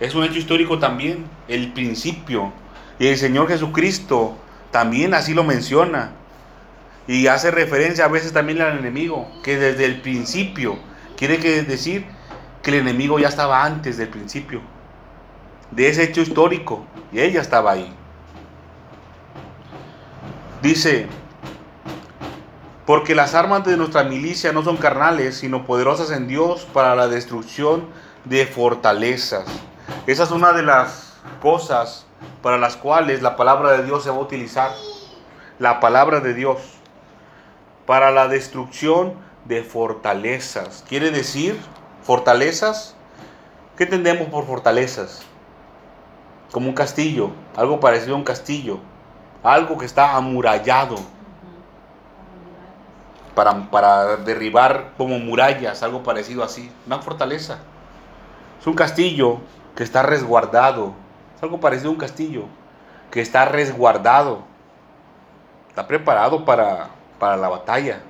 Es 0.00 0.14
un 0.14 0.24
hecho 0.24 0.38
histórico 0.38 0.78
también, 0.78 1.26
el 1.46 1.72
principio. 1.72 2.50
Y 2.98 3.08
el 3.08 3.18
Señor 3.18 3.46
Jesucristo 3.46 4.38
también 4.70 5.12
así 5.12 5.34
lo 5.34 5.44
menciona. 5.44 6.12
Y 7.06 7.26
hace 7.26 7.50
referencia 7.50 8.06
a 8.06 8.08
veces 8.08 8.32
también 8.32 8.62
al 8.62 8.78
enemigo, 8.78 9.30
que 9.44 9.58
desde 9.58 9.84
el 9.84 10.00
principio 10.00 10.78
quiere 11.18 11.36
decir 11.64 12.06
que 12.62 12.70
el 12.70 12.76
enemigo 12.76 13.18
ya 13.18 13.28
estaba 13.28 13.64
antes 13.64 13.96
del 13.96 14.08
principio, 14.08 14.60
de 15.70 15.88
ese 15.88 16.04
hecho 16.04 16.20
histórico, 16.20 16.84
y 17.12 17.20
ella 17.20 17.40
estaba 17.40 17.72
ahí. 17.72 17.92
Dice, 20.62 21.06
porque 22.84 23.14
las 23.14 23.34
armas 23.34 23.64
de 23.64 23.76
nuestra 23.76 24.04
milicia 24.04 24.52
no 24.52 24.62
son 24.62 24.76
carnales, 24.76 25.38
sino 25.38 25.64
poderosas 25.64 26.10
en 26.10 26.26
Dios 26.26 26.66
para 26.72 26.94
la 26.94 27.08
destrucción 27.08 27.86
de 28.24 28.46
fortalezas. 28.46 29.46
Esa 30.06 30.24
es 30.24 30.30
una 30.30 30.52
de 30.52 30.62
las 30.62 31.14
cosas 31.40 32.06
para 32.42 32.58
las 32.58 32.76
cuales 32.76 33.22
la 33.22 33.36
palabra 33.36 33.72
de 33.72 33.84
Dios 33.84 34.02
se 34.02 34.10
va 34.10 34.16
a 34.16 34.20
utilizar. 34.20 34.72
La 35.58 35.78
palabra 35.80 36.20
de 36.20 36.34
Dios 36.34 36.58
para 37.86 38.10
la 38.10 38.28
destrucción 38.28 39.14
de 39.44 39.62
fortalezas. 39.62 40.84
Quiere 40.88 41.10
decir, 41.10 41.58
fortalezas, 42.10 42.96
¿qué 43.76 43.84
entendemos 43.84 44.26
por 44.30 44.44
fortalezas? 44.44 45.22
Como 46.50 46.66
un 46.66 46.74
castillo, 46.74 47.30
algo 47.56 47.78
parecido 47.78 48.16
a 48.16 48.18
un 48.18 48.24
castillo, 48.24 48.80
algo 49.44 49.78
que 49.78 49.86
está 49.86 50.16
amurallado 50.16 50.96
para, 53.36 54.16
derribar 54.16 54.90
como 54.98 55.20
murallas, 55.20 55.84
algo 55.84 56.02
parecido 56.02 56.42
así, 56.42 56.72
una 56.84 56.98
fortaleza. 56.98 57.58
Es 58.60 58.66
un 58.66 58.74
castillo 58.74 59.38
que 59.76 59.84
está 59.84 60.02
resguardado, 60.02 60.94
es 61.36 61.42
algo 61.44 61.60
parecido 61.60 61.90
a 61.90 61.92
un 61.92 61.98
castillo 62.00 62.46
que 63.12 63.20
está 63.20 63.44
resguardado, 63.44 64.42
está 65.68 65.86
preparado 65.86 66.44
para, 66.44 66.88
para 67.20 67.36
la 67.36 67.48
batalla. 67.48 68.00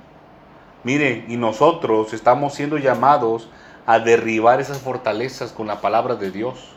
Miren, 0.83 1.25
y 1.27 1.37
nosotros 1.37 2.13
estamos 2.13 2.55
siendo 2.55 2.79
llamados 2.79 3.47
a 3.85 3.99
derribar 3.99 4.61
esas 4.61 4.79
fortalezas 4.79 5.51
con 5.51 5.67
la 5.67 5.81
palabra 5.81 6.15
de 6.15 6.31
Dios. 6.31 6.69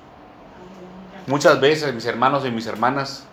Muchas 1.26 1.60
veces, 1.60 1.94
mis 1.94 2.06
hermanos 2.06 2.44
y 2.44 2.50
mis 2.50 2.66
hermanas, 2.66 3.26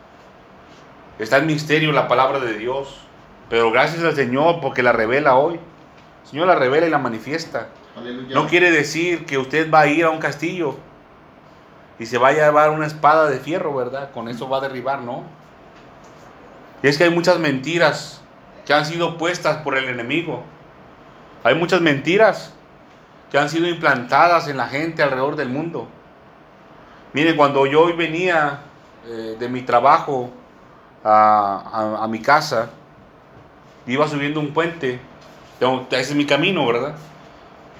está 1.19 1.37
en 1.37 1.47
misterio 1.47 1.91
la 1.91 2.07
palabra 2.07 2.39
de 2.39 2.53
Dios. 2.53 3.01
Pero 3.49 3.69
gracias 3.71 4.03
al 4.03 4.15
Señor 4.15 4.61
porque 4.61 4.81
la 4.81 4.93
revela 4.93 5.35
hoy. 5.35 5.55
El 5.55 6.29
Señor 6.29 6.47
la 6.47 6.55
revela 6.55 6.87
y 6.87 6.89
la 6.89 6.97
manifiesta. 6.97 7.67
No 8.29 8.47
quiere 8.47 8.71
decir 8.71 9.25
que 9.25 9.37
usted 9.37 9.69
va 9.69 9.81
a 9.81 9.87
ir 9.87 10.05
a 10.05 10.09
un 10.09 10.19
castillo 10.19 10.77
y 11.99 12.05
se 12.05 12.17
va 12.17 12.29
a 12.29 12.31
llevar 12.31 12.69
una 12.69 12.87
espada 12.87 13.29
de 13.29 13.39
fierro, 13.39 13.75
¿verdad? 13.75 14.11
Con 14.11 14.29
eso 14.29 14.47
va 14.47 14.57
a 14.57 14.61
derribar, 14.61 15.01
¿no? 15.01 15.23
Y 16.81 16.87
es 16.87 16.97
que 16.97 17.03
hay 17.03 17.09
muchas 17.09 17.39
mentiras 17.39 18.21
que 18.65 18.73
han 18.73 18.85
sido 18.85 19.17
puestas 19.17 19.57
por 19.57 19.77
el 19.77 19.89
enemigo. 19.89 20.43
Hay 21.43 21.55
muchas 21.55 21.81
mentiras 21.81 22.53
que 23.31 23.39
han 23.39 23.49
sido 23.49 23.67
implantadas 23.67 24.47
en 24.47 24.57
la 24.57 24.67
gente 24.67 25.01
alrededor 25.01 25.35
del 25.35 25.49
mundo. 25.49 25.87
Miren, 27.13 27.35
cuando 27.37 27.65
yo 27.65 27.83
hoy 27.83 27.93
venía 27.93 28.59
eh, 29.07 29.37
de 29.39 29.49
mi 29.49 29.61
trabajo 29.61 30.31
a 31.03 32.05
mi 32.07 32.19
casa, 32.21 32.69
iba 33.87 34.07
subiendo 34.07 34.39
un 34.39 34.53
puente, 34.53 34.99
ese 35.91 36.01
es 36.01 36.15
mi 36.15 36.25
camino, 36.25 36.65
¿verdad? 36.67 36.95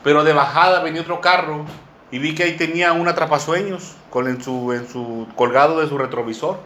Pero 0.03 0.23
de 0.23 0.33
bajada 0.33 0.81
venía 0.81 1.01
otro 1.01 1.21
carro 1.21 1.65
y 2.11 2.19
vi 2.19 2.33
que 2.35 2.43
ahí 2.43 2.57
tenía 2.57 2.93
un 2.93 3.07
atrapasueños 3.07 3.95
con 4.09 4.27
en 4.27 4.43
su, 4.43 4.73
en 4.73 4.87
su 4.87 5.27
colgado 5.35 5.79
de 5.79 5.87
su 5.87 5.97
retrovisor. 5.97 6.59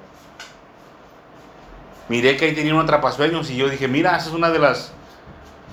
Miré 2.07 2.37
que 2.37 2.45
ahí 2.45 2.55
tenía 2.55 2.73
un 2.73 2.81
atrapasueños 2.81 3.49
y 3.49 3.57
yo 3.57 3.67
dije, 3.67 3.87
mira, 3.87 4.17
esa 4.17 4.29
es 4.29 4.33
una 4.33 4.49
de 4.49 4.59
las, 4.59 4.93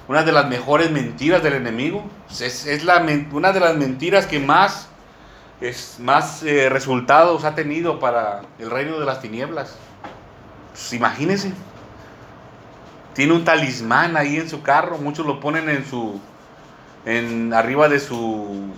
una 0.08 0.22
de 0.22 0.32
las 0.32 0.46
mejores 0.46 0.90
mentiras 0.90 1.42
del 1.42 1.54
enemigo. 1.54 2.04
Es, 2.30 2.66
es 2.66 2.84
la, 2.84 3.04
una 3.32 3.52
de 3.52 3.60
las 3.60 3.76
mentiras 3.76 4.26
que 4.26 4.38
más, 4.38 4.88
es, 5.60 5.96
más 6.00 6.42
eh, 6.42 6.68
resultados 6.68 7.44
ha 7.44 7.54
tenido 7.54 7.98
para 7.98 8.42
el 8.58 8.70
reino 8.70 8.98
de 8.98 9.06
las 9.06 9.20
tinieblas. 9.20 9.76
Pues 10.72 10.92
imagínense. 10.92 11.52
Tiene 13.14 13.34
un 13.34 13.44
talismán 13.44 14.16
ahí 14.16 14.36
en 14.36 14.48
su 14.48 14.62
carro, 14.62 14.96
muchos 14.98 15.26
lo 15.26 15.38
ponen 15.38 15.68
en 15.68 15.84
su 15.84 16.18
en 17.04 17.52
arriba 17.52 17.88
de 17.88 17.98
su 17.98 18.70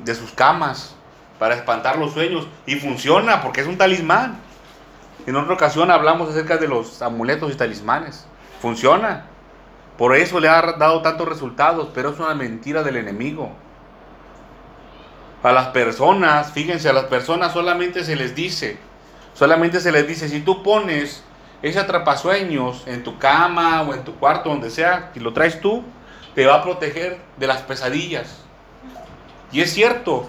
de 0.00 0.14
sus 0.14 0.32
camas 0.32 0.94
para 1.38 1.54
espantar 1.54 1.96
los 1.96 2.12
sueños 2.12 2.46
y 2.66 2.76
funciona 2.76 3.42
porque 3.42 3.62
es 3.62 3.66
un 3.66 3.78
talismán. 3.78 4.38
En 5.26 5.36
otra 5.36 5.54
ocasión 5.54 5.90
hablamos 5.90 6.30
acerca 6.30 6.56
de 6.56 6.68
los 6.68 7.02
amuletos 7.02 7.52
y 7.52 7.56
talismanes. 7.56 8.26
Funciona. 8.60 9.24
Por 9.98 10.14
eso 10.14 10.40
le 10.40 10.48
ha 10.48 10.60
dado 10.60 11.00
tantos 11.02 11.28
resultados, 11.28 11.88
pero 11.94 12.10
es 12.10 12.18
una 12.18 12.34
mentira 12.34 12.82
del 12.82 12.96
enemigo. 12.96 13.50
A 15.42 15.52
las 15.52 15.68
personas, 15.68 16.52
fíjense, 16.52 16.88
a 16.88 16.92
las 16.92 17.04
personas 17.04 17.52
solamente 17.52 18.04
se 18.04 18.16
les 18.16 18.34
dice, 18.34 18.78
solamente 19.34 19.80
se 19.80 19.92
les 19.92 20.06
dice, 20.06 20.28
si 20.28 20.40
tú 20.40 20.62
pones 20.62 21.22
ese 21.62 21.78
atrapasueños 21.78 22.86
en 22.86 23.04
tu 23.04 23.18
cama 23.18 23.82
o 23.82 23.94
en 23.94 24.04
tu 24.04 24.14
cuarto, 24.16 24.50
donde 24.50 24.70
sea, 24.70 25.12
y 25.14 25.20
lo 25.20 25.32
traes 25.32 25.60
tú, 25.60 25.84
te 26.34 26.46
va 26.46 26.56
a 26.56 26.62
proteger 26.62 27.18
de 27.36 27.46
las 27.46 27.62
pesadillas. 27.62 28.42
Y 29.52 29.62
es 29.62 29.72
cierto, 29.72 30.28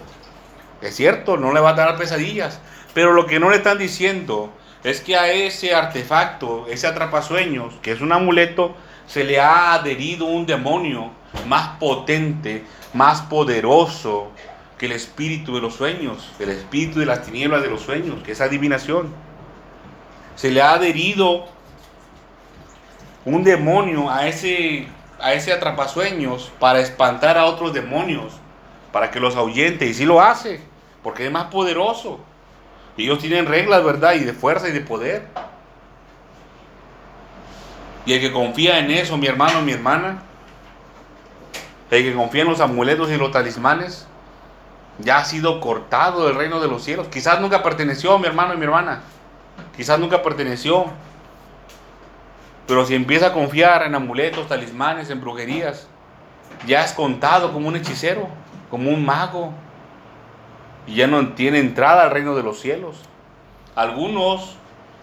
es 0.82 0.96
cierto, 0.96 1.36
no 1.38 1.54
le 1.54 1.60
va 1.60 1.72
a 1.72 1.74
dar 1.74 1.98
pesadillas. 1.98 2.62
Pero 2.94 3.12
lo 3.14 3.26
que 3.26 3.40
no 3.40 3.50
le 3.50 3.58
están 3.58 3.78
diciendo 3.78 4.52
es 4.84 5.02
que 5.02 5.18
a 5.18 5.32
ese 5.32 5.76
artefacto, 5.76 6.68
ese 6.70 6.88
atrapasueños, 6.88 7.74
que 7.82 7.92
es 7.92 8.02
un 8.02 8.12
amuleto, 8.12 8.76
se 9.08 9.24
le 9.24 9.40
ha 9.40 9.74
adherido 9.74 10.26
un 10.26 10.46
demonio 10.46 11.12
más 11.48 11.78
potente, 11.80 12.64
más 12.94 13.22
poderoso 13.22 14.32
que 14.78 14.86
el 14.86 14.92
espíritu 14.92 15.56
de 15.56 15.62
los 15.62 15.76
sueños, 15.76 16.30
el 16.40 16.50
espíritu 16.50 17.00
de 17.00 17.06
las 17.06 17.24
tinieblas 17.24 17.64
de 17.64 17.70
los 17.70 17.82
sueños, 17.82 18.22
que 18.24 18.34
es 18.34 18.42
adivinación. 18.42 19.12
Se 20.36 20.52
le 20.52 20.62
ha 20.62 20.74
adherido 20.74 21.48
un 23.26 23.44
demonio 23.44 24.12
a 24.12 24.28
ese, 24.28 24.88
a 25.20 25.34
ese 25.34 25.52
atrapasueños 25.52 26.52
para 26.60 26.80
espantar 26.80 27.38
a 27.38 27.46
otros 27.46 27.74
demonios, 27.74 28.34
para 28.92 29.10
que 29.10 29.20
los 29.20 29.36
ahuyente, 29.36 29.86
y 29.86 29.94
sí 29.94 30.06
lo 30.06 30.22
hace, 30.22 30.62
porque 31.02 31.26
es 31.26 31.32
más 31.32 31.46
poderoso. 31.46 32.20
Ellos 32.98 33.20
tienen 33.20 33.46
reglas, 33.46 33.84
¿verdad? 33.84 34.14
Y 34.16 34.20
de 34.20 34.34
fuerza 34.34 34.70
y 34.70 34.72
de 34.72 34.82
poder. 34.82 35.28
Y 38.08 38.14
el 38.14 38.22
que 38.22 38.32
confía 38.32 38.80
en 38.80 38.90
eso, 38.90 39.18
mi 39.18 39.28
hermano, 39.28 39.62
mi 39.62 39.74
hermana, 39.74 40.20
el 41.92 42.04
que 42.04 42.14
confía 42.14 42.44
en 42.44 42.48
los 42.48 42.62
amuletos 42.62 43.12
y 43.12 43.18
los 43.18 43.32
talismanes, 43.32 44.08
ya 45.00 45.18
ha 45.18 45.26
sido 45.26 45.60
cortado 45.60 46.26
del 46.26 46.36
reino 46.36 46.62
de 46.62 46.70
los 46.70 46.86
cielos. 46.86 47.10
Quizás 47.10 47.42
nunca 47.42 47.62
perteneció, 47.62 48.18
mi 48.18 48.26
hermano 48.26 48.54
y 48.54 48.58
mi 48.58 48.64
hermana. 48.64 49.02
Quizás 49.76 50.00
nunca 50.00 50.24
perteneció. 50.24 50.86
Pero 52.66 52.86
si 52.86 52.96
empieza 52.96 53.28
a 53.28 53.34
confiar 53.34 53.84
en 53.84 53.94
amuletos, 53.94 54.48
talismanes, 54.48 55.10
en 55.10 55.20
brujerías, 55.20 55.90
ya 56.66 56.86
es 56.86 56.94
contado 56.94 57.52
como 57.52 57.68
un 57.68 57.76
hechicero, 57.76 58.30
como 58.70 58.90
un 58.90 59.06
mago. 59.06 59.52
Y 60.88 60.96
ya 60.96 61.08
no 61.08 61.34
tiene 61.34 61.60
entrada 61.60 62.04
al 62.04 62.12
reino 62.12 62.38
de 62.38 62.44
los 62.44 62.62
cielos. 62.62 63.02
Algunos, 63.76 64.56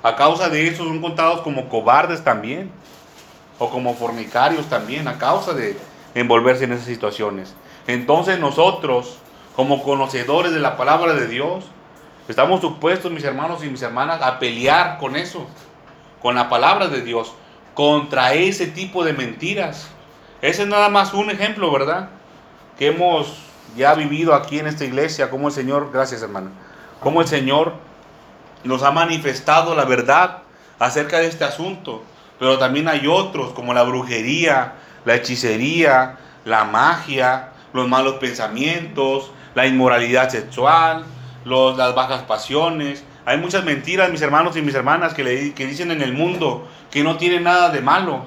a 0.03 0.17
causa 0.17 0.49
de 0.49 0.69
eso, 0.69 0.85
son 0.85 1.03
contados 1.03 1.43
como 1.43 1.69
cobardes 1.69 2.25
también 2.25 2.73
o 3.59 3.71
como 3.71 3.95
fornicarios 3.95 4.69
también 4.69 5.09
a 5.09 5.19
causa 5.19 5.55
de 5.55 5.77
envolverse 6.15 6.65
en 6.65 6.73
esas 6.73 6.87
situaciones. 6.87 7.55
Entonces 7.87 8.39
nosotros, 8.39 9.19
como 9.57 9.83
conocedores 9.83 10.53
de 10.53 10.61
la 10.61 10.77
palabra 10.77 11.15
de 11.15 11.27
Dios, 11.27 11.65
estamos 12.29 12.61
supuestos, 12.61 13.13
mis 13.13 13.25
hermanos 13.25 13.65
y 13.65 13.69
mis 13.69 13.83
hermanas, 13.83 14.23
a 14.23 14.39
pelear 14.39 14.99
con 14.99 15.17
eso, 15.17 15.47
con 16.23 16.35
la 16.35 16.49
palabra 16.49 16.89
de 16.89 17.03
Dios, 17.03 17.35
contra 17.75 18.35
ese 18.35 18.67
tipo 18.67 19.05
de 19.05 19.13
mentiras. 19.13 19.89
Ese 20.41 20.63
es 20.63 20.69
nada 20.69 20.89
más 20.89 21.13
un 21.15 21.31
ejemplo, 21.31 21.71
¿verdad? 21.71 22.09
Que 22.79 22.89
hemos 22.89 23.39
ya 23.77 23.95
vivido 23.95 24.35
aquí 24.35 24.59
en 24.59 24.67
esta 24.67 24.85
iglesia, 24.85 25.31
como 25.31 25.49
el 25.49 25.55
Señor, 25.55 25.91
gracias 25.93 26.23
hermano, 26.23 26.51
como 27.01 27.21
el 27.21 27.29
Señor 27.29 27.75
nos 28.63 28.83
ha 28.83 28.91
manifestado 28.91 29.75
la 29.75 29.85
verdad 29.85 30.39
acerca 30.79 31.19
de 31.19 31.27
este 31.27 31.45
asunto 31.45 32.03
pero 32.45 32.59
también 32.59 32.89
hay 32.89 33.07
otros 33.07 33.55
como 33.55 33.73
la 33.73 33.85
brujería, 33.85 34.75
la 35.07 35.15
hechicería, 35.15 36.19
la 36.45 36.65
magia, 36.65 37.53
los 37.73 37.89
malos 37.89 38.17
pensamientos, 38.17 39.31
la 39.55 39.67
inmoralidad 39.67 40.29
sexual, 40.29 41.07
los, 41.47 41.79
las 41.79 41.95
bajas 41.95 42.25
pasiones. 42.25 43.03
Hay 43.25 43.39
muchas 43.39 43.65
mentiras, 43.65 44.11
mis 44.11 44.21
hermanos 44.21 44.59
y 44.59 44.61
mis 44.61 44.75
hermanas, 44.75 45.15
que, 45.15 45.25
le, 45.25 45.55
que 45.55 45.67
dicen 45.67 45.91
en 45.91 46.03
el 46.03 46.13
mundo 46.13 46.69
que 46.91 47.03
no 47.03 47.17
tiene 47.17 47.41
nada 47.41 47.71
de 47.71 47.81
malo. 47.81 48.27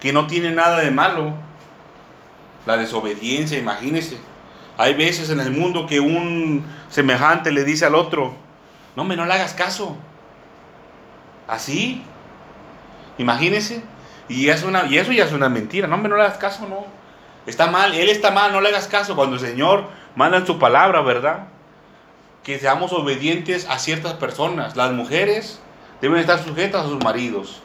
Que 0.00 0.14
no 0.14 0.26
tiene 0.26 0.52
nada 0.52 0.78
de 0.78 0.90
malo. 0.90 1.34
La 2.64 2.78
desobediencia, 2.78 3.58
imagínense. 3.58 4.16
Hay 4.78 4.94
veces 4.94 5.28
en 5.28 5.40
el 5.40 5.50
mundo 5.50 5.86
que 5.86 6.00
un 6.00 6.64
semejante 6.88 7.52
le 7.52 7.64
dice 7.64 7.84
al 7.84 7.94
otro, 7.94 8.32
no 8.96 9.04
me 9.04 9.14
no 9.14 9.26
le 9.26 9.34
hagas 9.34 9.52
caso. 9.52 9.94
Así, 11.46 12.02
Imagínese. 13.18 13.82
Y, 14.28 14.48
es 14.48 14.62
una, 14.62 14.86
y 14.86 14.98
eso 14.98 15.12
ya 15.12 15.24
es 15.24 15.32
una 15.32 15.48
mentira. 15.48 15.86
No, 15.86 15.96
hombre, 15.96 16.10
no 16.10 16.16
le 16.16 16.22
hagas 16.22 16.38
caso, 16.38 16.66
no. 16.68 16.86
Está 17.46 17.68
mal, 17.68 17.94
él 17.94 18.08
está 18.08 18.30
mal, 18.30 18.52
no 18.52 18.60
le 18.60 18.68
hagas 18.68 18.88
caso. 18.88 19.16
Cuando 19.16 19.36
el 19.36 19.40
Señor 19.40 19.84
manda 20.14 20.38
en 20.38 20.46
su 20.46 20.58
palabra, 20.58 21.00
¿verdad? 21.00 21.48
Que 22.42 22.58
seamos 22.58 22.92
obedientes 22.92 23.66
a 23.68 23.78
ciertas 23.78 24.14
personas. 24.14 24.76
Las 24.76 24.92
mujeres 24.92 25.60
deben 26.00 26.18
estar 26.18 26.42
sujetas 26.42 26.84
a 26.84 26.88
sus 26.88 27.02
maridos. 27.02 27.62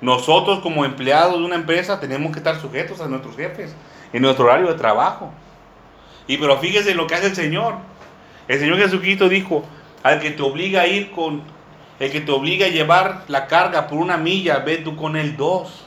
Nosotros 0.00 0.60
como 0.60 0.84
empleados 0.84 1.38
de 1.38 1.44
una 1.44 1.56
empresa 1.56 2.00
tenemos 2.00 2.32
que 2.32 2.38
estar 2.38 2.60
sujetos 2.60 3.00
a 3.00 3.08
nuestros 3.08 3.36
jefes 3.36 3.74
en 4.12 4.22
nuestro 4.22 4.44
horario 4.46 4.68
de 4.68 4.74
trabajo. 4.74 5.30
Y 6.26 6.38
pero 6.38 6.58
fíjese 6.58 6.94
lo 6.94 7.06
que 7.06 7.14
hace 7.14 7.26
el 7.26 7.36
Señor. 7.36 7.76
El 8.48 8.58
Señor 8.58 8.78
Jesucristo 8.78 9.28
dijo, 9.28 9.64
al 10.02 10.20
que 10.20 10.30
te 10.30 10.42
obliga 10.42 10.82
a 10.82 10.86
ir 10.86 11.10
con, 11.10 11.42
el 11.98 12.12
que 12.12 12.20
te 12.20 12.32
obliga 12.32 12.66
a 12.66 12.70
llevar 12.70 13.24
la 13.28 13.46
carga 13.46 13.86
por 13.86 13.98
una 13.98 14.16
milla, 14.16 14.58
ve 14.58 14.78
tú 14.78 14.96
con 14.96 15.16
él 15.16 15.36
dos. 15.36 15.84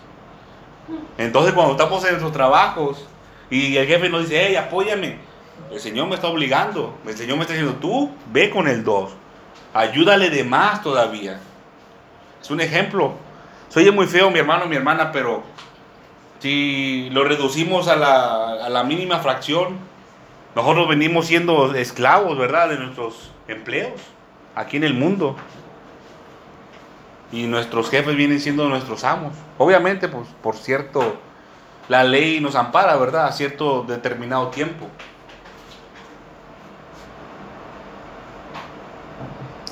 Entonces 1.18 1.54
cuando 1.54 1.74
estamos 1.74 2.04
en 2.04 2.12
nuestros 2.12 2.32
trabajos 2.32 3.08
y 3.50 3.78
el 3.78 3.88
jefe 3.88 4.10
nos 4.10 4.24
dice, 4.24 4.48
hey, 4.48 4.56
apóyame, 4.56 5.18
el 5.72 5.80
Señor 5.80 6.08
me 6.08 6.16
está 6.16 6.28
obligando, 6.28 6.98
el 7.06 7.16
Señor 7.16 7.38
me 7.38 7.44
está 7.44 7.54
diciendo, 7.54 7.78
tú 7.80 8.12
ve 8.32 8.50
con 8.50 8.68
el 8.68 8.84
dos, 8.84 9.12
ayúdale 9.74 10.30
de 10.30 10.44
más 10.44 10.82
todavía. 10.82 11.40
Es 12.42 12.50
un 12.50 12.62
ejemplo. 12.62 13.14
Soy 13.68 13.92
muy 13.92 14.08
feo 14.08 14.32
mi 14.32 14.40
hermano, 14.40 14.66
mi 14.66 14.76
hermana, 14.76 15.12
pero 15.12 15.44
si 16.40 17.10
lo 17.12 17.24
reducimos 17.24 17.88
a 17.88 17.96
la, 17.96 18.66
a 18.66 18.70
la 18.70 18.84
mínima 18.84 19.20
fracción, 19.20 19.78
nosotros 20.56 20.88
venimos 20.88 21.28
siendo 21.28 21.76
esclavos, 21.76 22.36
¿verdad?, 22.36 22.70
de 22.70 22.78
nuestros 22.78 23.32
empleos 23.48 23.94
aquí 24.56 24.78
en 24.78 24.84
el 24.84 24.94
mundo 24.96 25.36
y 27.32 27.46
nuestros 27.46 27.90
jefes 27.90 28.16
vienen 28.16 28.40
siendo 28.40 28.68
nuestros 28.70 29.04
amos. 29.04 29.34
Obviamente, 29.58 30.08
pues 30.08 30.28
por 30.42 30.56
cierto, 30.56 31.20
la 31.88 32.04
ley 32.04 32.40
nos 32.40 32.56
ampara, 32.56 32.96
¿verdad? 32.98 33.28
A 33.28 33.32
cierto 33.32 33.84
determinado 33.84 34.48
tiempo. 34.48 34.88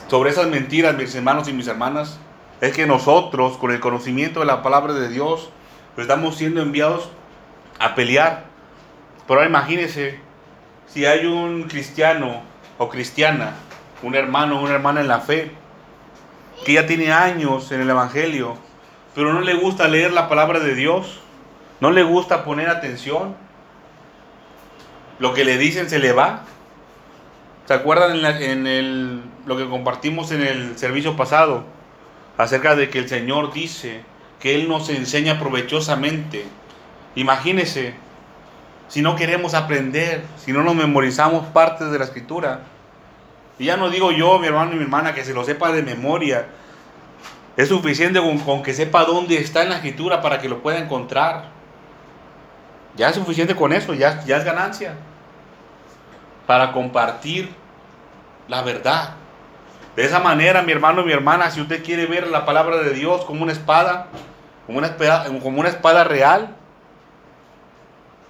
Sobre 0.08 0.30
esas 0.30 0.48
mentiras, 0.48 0.96
mis 0.96 1.14
hermanos 1.16 1.48
y 1.48 1.54
mis 1.54 1.68
hermanas, 1.68 2.20
es 2.62 2.74
que 2.74 2.88
nosotros, 2.88 3.58
con 3.58 3.72
el 3.72 3.80
conocimiento 3.80 4.40
de 4.40 4.46
la 4.46 4.64
palabra 4.64 4.94
de 4.94 5.10
Dios, 5.10 5.50
estamos 5.98 6.38
siendo 6.38 6.62
enviados 6.62 7.10
a 7.80 7.94
pelear. 7.94 8.46
Pero 9.28 9.44
imagínense, 9.44 10.20
si 10.88 11.06
hay 11.06 11.26
un 11.26 11.64
cristiano 11.64 12.42
o 12.78 12.88
cristiana, 12.88 13.56
un 14.02 14.16
hermano 14.16 14.60
o 14.60 14.64
una 14.64 14.76
hermana 14.76 15.02
en 15.02 15.08
la 15.08 15.20
fe, 15.20 15.52
que 16.66 16.74
ya 16.74 16.86
tiene 16.88 17.12
años 17.12 17.72
en 17.72 17.82
el 17.82 17.90
Evangelio, 17.90 18.58
pero 19.16 19.34
no 19.34 19.42
le 19.42 19.56
gusta 19.56 19.88
leer 19.88 20.14
la 20.14 20.30
palabra 20.30 20.60
de 20.60 20.76
Dios, 20.76 21.20
no 21.80 21.92
le 21.92 22.04
gusta 22.04 22.44
poner 22.44 22.70
atención, 22.70 23.36
lo 25.20 25.34
que 25.34 25.46
le 25.46 25.58
dicen 25.58 25.90
se 25.90 26.00
le 26.00 26.12
va. 26.12 26.44
¿Se 27.66 27.74
acuerdan 27.74 28.24
en, 28.42 28.68
el, 28.68 29.22
lo 29.46 29.58
que 29.58 29.68
compartimos 29.68 30.32
en 30.32 30.42
el 30.42 30.78
servicio 30.78 31.16
pasado? 31.16 31.66
Acerca 32.38 32.76
de 32.76 32.90
que 32.90 33.00
el 33.00 33.10
Señor 33.10 33.52
dice 33.52 34.04
que 34.40 34.56
Él 34.56 34.70
nos 34.70 34.90
enseña 34.90 35.40
provechosamente. 35.40 36.46
Imagínese, 37.16 37.96
si 38.88 39.02
no 39.02 39.16
queremos 39.16 39.54
aprender, 39.54 40.24
si 40.38 40.52
no 40.52 40.64
nos 40.64 40.76
memorizamos 40.76 41.48
partes 41.48 41.92
de 41.92 42.00
la 42.00 42.06
escritura, 42.06 42.62
y 43.60 43.66
ya 43.66 43.78
no 43.78 43.90
digo 43.90 44.12
yo, 44.12 44.38
mi 44.40 44.48
hermano 44.48 44.74
y 44.74 44.76
mi 44.76 44.84
hermana, 44.84 45.14
que 45.14 45.24
se 45.24 45.34
lo 45.34 45.44
sepa 45.44 45.72
de 45.72 45.82
memoria. 45.82 46.48
Es 47.56 47.70
suficiente 47.70 48.22
con, 48.46 48.62
que 48.62 48.74
sepa 48.74 49.04
dónde 49.04 49.38
está 49.38 49.64
en 49.64 49.70
la 49.70 49.78
escritura 49.78 50.22
para 50.22 50.40
que 50.40 50.48
lo 50.48 50.62
pueda 50.62 50.78
encontrar. 50.78 51.46
Ya 52.96 53.10
es 53.10 53.16
suficiente 53.16 53.56
con 53.56 53.74
eso, 53.74 53.96
ya, 53.96 54.24
es 54.26 54.44
ganancia. 54.44 54.94
Para 56.46 56.72
compartir 56.72 57.50
la 58.48 58.62
verdad. 58.62 59.16
De 59.96 60.06
esa 60.06 60.20
manera, 60.20 60.62
mi 60.62 60.72
hermano 60.72 61.02
y 61.02 61.06
mi 61.06 61.14
hermana, 61.14 61.50
si 61.50 61.60
usted 61.60 61.84
quiere 61.84 62.06
ver 62.06 62.28
la 62.28 62.46
palabra 62.46 62.78
de 62.78 62.94
Dios 62.94 63.26
como 63.26 63.42
una 63.42 63.52
espada, 63.52 64.08
como 64.68 64.78
una 64.78 64.88
espada, 64.88 65.26
como 65.42 65.60
una 65.60 65.70
espada 65.70 66.04
real, 66.04 66.56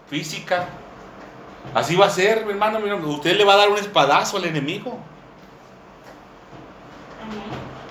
física, 0.10 0.68
así 1.74 1.98
va 1.98 2.06
a 2.06 2.10
ser, 2.10 2.46
mi 2.46 2.54
hermano, 2.54 2.80
mi 2.80 2.90
hermano. 2.90 3.10
Usted 3.10 3.36
le 3.36 3.44
va 3.44 3.56
a 3.56 3.58
dar 3.58 3.70
un 3.70 3.78
espadazo 3.78 4.38
al 4.38 4.46
enemigo. 4.46 4.98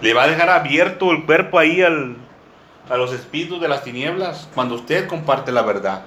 Le 0.01 0.15
va 0.15 0.25
a 0.25 0.29
dejar 0.29 0.51
abierto 0.51 1.11
el 1.11 1.25
cuerpo 1.25 1.59
ahí 1.59 1.83
al, 1.83 2.17
a 2.89 2.97
los 2.97 3.13
espíritus 3.13 3.61
de 3.61 3.69
las 3.69 3.83
tinieblas 3.83 4.49
cuando 4.55 4.75
usted 4.75 5.09
comparte 5.09 5.53
la 5.53 5.63
verdad. 5.63 6.03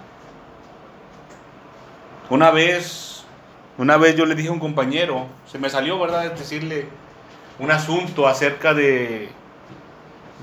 Una 2.29 2.51
vez, 2.51 3.23
una 3.77 3.97
vez 3.97 4.15
yo 4.15 4.25
le 4.25 4.35
dije 4.35 4.49
a 4.49 4.51
un 4.51 4.59
compañero, 4.59 5.27
se 5.51 5.57
me 5.57 5.69
salió, 5.69 5.99
¿verdad?, 5.99 6.31
decirle 6.33 6.87
un 7.57 7.71
asunto 7.71 8.27
acerca 8.27 8.73
de, 8.73 9.29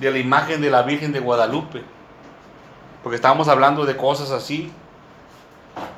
de 0.01 0.11
la 0.11 0.19
imagen 0.19 0.61
de 0.61 0.71
la 0.71 0.83
Virgen 0.83 1.13
de 1.13 1.21
Guadalupe. 1.21 1.83
Porque 3.03 3.17
estábamos 3.17 3.49
hablando 3.49 3.87
de 3.87 3.97
cosas 3.97 4.33
así. 4.33 4.73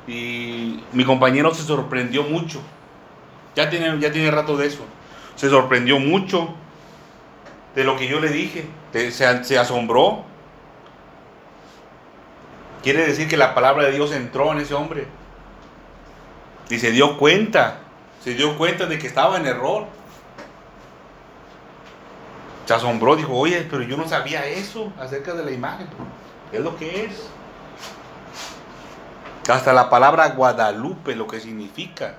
Y 0.07 0.83
mi 0.93 1.03
compañero 1.05 1.53
se 1.53 1.63
sorprendió 1.63 2.23
mucho. 2.23 2.61
Ya 3.55 3.69
tiene, 3.69 3.99
ya 3.99 4.11
tiene 4.11 4.29
rato 4.29 4.55
de 4.57 4.67
eso. 4.67 4.85
Se 5.35 5.49
sorprendió 5.49 5.99
mucho 5.99 6.53
de 7.75 7.83
lo 7.83 7.97
que 7.97 8.07
yo 8.07 8.19
le 8.19 8.29
dije. 8.29 8.65
Se, 8.91 9.11
se 9.43 9.57
asombró. 9.57 10.23
Quiere 12.83 13.05
decir 13.05 13.27
que 13.27 13.37
la 13.37 13.53
palabra 13.53 13.85
de 13.85 13.91
Dios 13.91 14.11
entró 14.11 14.51
en 14.51 14.59
ese 14.59 14.73
hombre. 14.73 15.07
Y 16.69 16.79
se 16.79 16.91
dio 16.91 17.17
cuenta, 17.17 17.79
se 18.23 18.35
dio 18.35 18.57
cuenta 18.57 18.85
de 18.85 18.99
que 18.99 19.07
estaba 19.07 19.37
en 19.37 19.45
error. 19.45 19.85
Se 22.65 22.73
asombró, 22.73 23.15
dijo, 23.15 23.33
oye, 23.33 23.67
pero 23.69 23.81
yo 23.81 23.97
no 23.97 24.07
sabía 24.07 24.45
eso 24.45 24.93
acerca 24.99 25.33
de 25.33 25.43
la 25.43 25.51
imagen. 25.51 25.87
Es 26.51 26.61
lo 26.61 26.77
que 26.77 27.05
es. 27.05 27.27
Hasta 29.49 29.73
la 29.73 29.89
palabra 29.89 30.29
Guadalupe, 30.29 31.15
lo 31.15 31.25
que 31.27 31.39
significa. 31.39 32.13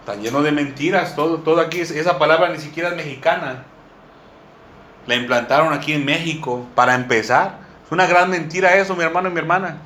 Está 0.00 0.14
lleno 0.16 0.42
de 0.42 0.52
mentiras. 0.52 1.16
Todo, 1.16 1.38
todo 1.38 1.60
aquí, 1.60 1.80
esa 1.80 2.18
palabra 2.18 2.50
ni 2.50 2.58
siquiera 2.58 2.90
es 2.90 2.96
mexicana. 2.96 3.64
La 5.08 5.14
implantaron 5.14 5.72
aquí 5.72 5.94
en 5.94 6.04
México 6.04 6.66
para 6.74 6.94
empezar. 6.94 7.60
Es 7.84 7.90
una 7.90 8.06
gran 8.06 8.28
mentira 8.28 8.76
eso, 8.76 8.94
mi 8.94 9.02
hermano 9.02 9.30
y 9.30 9.32
mi 9.32 9.38
hermana. 9.38 9.78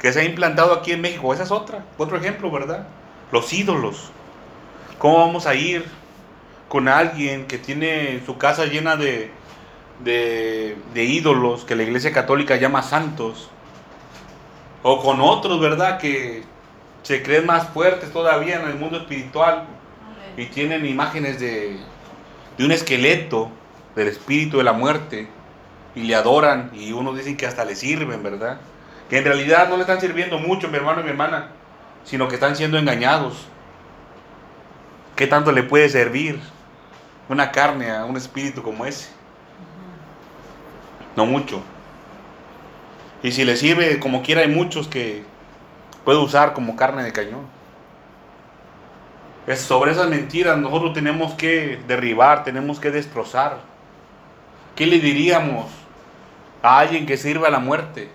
Que 0.00 0.12
se 0.12 0.20
ha 0.20 0.24
implantado 0.24 0.72
aquí 0.72 0.92
en 0.92 1.00
México. 1.00 1.34
Esa 1.34 1.42
es 1.42 1.50
otra. 1.50 1.84
Otro 1.98 2.16
ejemplo, 2.16 2.48
¿verdad? 2.48 2.86
Los 3.32 3.52
ídolos. 3.52 4.12
¿Cómo 4.98 5.18
vamos 5.18 5.46
a 5.48 5.56
ir 5.56 5.84
con 6.68 6.86
alguien 6.86 7.46
que 7.46 7.58
tiene 7.58 8.22
su 8.24 8.38
casa 8.38 8.66
llena 8.66 8.94
de, 8.94 9.32
de, 10.04 10.76
de 10.94 11.04
ídolos 11.04 11.64
que 11.64 11.74
la 11.74 11.82
Iglesia 11.82 12.12
Católica 12.12 12.54
llama 12.54 12.84
santos? 12.84 13.50
O 14.84 15.02
con 15.02 15.20
otros, 15.20 15.60
¿verdad? 15.60 15.98
Que 15.98 16.44
se 17.02 17.20
creen 17.24 17.46
más 17.46 17.68
fuertes 17.70 18.12
todavía 18.12 18.60
en 18.60 18.68
el 18.68 18.76
mundo 18.76 18.98
espiritual 18.98 19.64
y 20.36 20.46
tienen 20.46 20.86
imágenes 20.86 21.40
de, 21.40 21.78
de 22.56 22.64
un 22.64 22.70
esqueleto 22.70 23.50
del 23.96 24.08
espíritu 24.08 24.58
de 24.58 24.64
la 24.64 24.72
muerte 24.72 25.28
y 25.94 26.02
le 26.02 26.14
adoran 26.14 26.70
y 26.72 26.92
unos 26.92 27.16
dicen 27.16 27.36
que 27.36 27.46
hasta 27.46 27.64
le 27.64 27.74
sirven, 27.74 28.22
¿verdad? 28.22 28.58
Que 29.10 29.18
en 29.18 29.24
realidad 29.24 29.68
no 29.68 29.76
le 29.76 29.82
están 29.82 30.00
sirviendo 30.00 30.38
mucho, 30.38 30.68
mi 30.68 30.76
hermano 30.76 31.00
y 31.00 31.04
mi 31.04 31.10
hermana, 31.10 31.48
sino 32.04 32.28
que 32.28 32.34
están 32.34 32.56
siendo 32.56 32.78
engañados. 32.78 33.46
¿Qué 35.16 35.26
tanto 35.26 35.52
le 35.52 35.62
puede 35.62 35.88
servir 35.88 36.40
una 37.28 37.52
carne 37.52 37.90
a 37.90 38.04
un 38.04 38.16
espíritu 38.16 38.62
como 38.62 38.86
ese? 38.86 39.10
No 41.14 41.26
mucho. 41.26 41.62
Y 43.22 43.32
si 43.32 43.44
le 43.44 43.56
sirve, 43.56 44.00
como 44.00 44.22
quiera, 44.22 44.40
hay 44.40 44.48
muchos 44.48 44.88
que 44.88 45.22
puede 46.04 46.18
usar 46.18 46.54
como 46.54 46.74
carne 46.76 47.04
de 47.04 47.12
cañón. 47.12 47.46
Es 49.46 49.60
sobre 49.60 49.92
esas 49.92 50.08
mentiras 50.08 50.56
nosotros 50.56 50.92
tenemos 50.92 51.34
que 51.34 51.80
derribar, 51.86 52.44
tenemos 52.44 52.80
que 52.80 52.90
destrozar. 52.90 53.58
¿Qué 54.74 54.86
le 54.86 54.98
diríamos 54.98 55.70
a 56.62 56.78
alguien 56.78 57.06
que 57.06 57.16
sirva 57.16 57.48
a 57.48 57.50
la 57.50 57.58
muerte? 57.58 58.10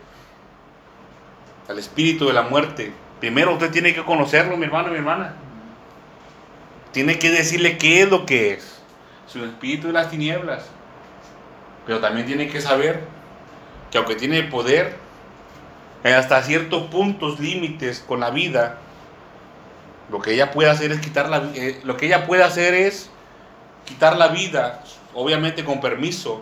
Al 1.68 1.78
espíritu 1.80 2.28
de 2.28 2.34
la 2.34 2.44
muerte. 2.44 2.94
Primero 3.20 3.54
usted 3.54 3.72
tiene 3.72 3.94
que 3.94 4.04
conocerlo, 4.04 4.58
mi 4.58 4.66
hermano, 4.66 4.90
mi 4.90 4.98
hermana. 4.98 5.36
Tiene 6.92 7.20
que 7.20 7.30
decirle 7.30 7.78
qué 7.78 8.02
es 8.02 8.10
lo 8.10 8.26
que 8.26 8.54
es. 8.54 8.82
Su 9.28 9.44
espíritu 9.44 9.88
de 9.88 9.94
las 9.94 10.10
tinieblas. 10.10 10.66
Pero 11.86 12.00
también 12.00 12.26
tiene 12.26 12.48
que 12.48 12.62
saber 12.62 13.04
que 13.92 13.98
aunque 13.98 14.16
tiene 14.16 14.44
poder, 14.44 14.96
hasta 16.04 16.42
ciertos 16.44 16.84
puntos 16.84 17.40
límites 17.40 18.04
con 18.08 18.20
la 18.20 18.30
vida, 18.30 18.78
lo 20.10 20.22
que 20.22 20.34
ella 20.34 20.52
puede 20.52 20.70
hacer 20.70 20.92
es 20.92 21.00
quitar 21.00 21.30
la 21.30 21.52
eh, 21.56 21.82
lo 21.84 21.98
que 21.98 22.06
ella 22.06 22.26
puede 22.26 22.44
hacer 22.44 22.74
es 22.74 23.10
quitar 23.86 24.18
la 24.18 24.30
vida, 24.30 24.84
obviamente 25.14 25.64
con 25.64 25.82
permiso, 25.82 26.42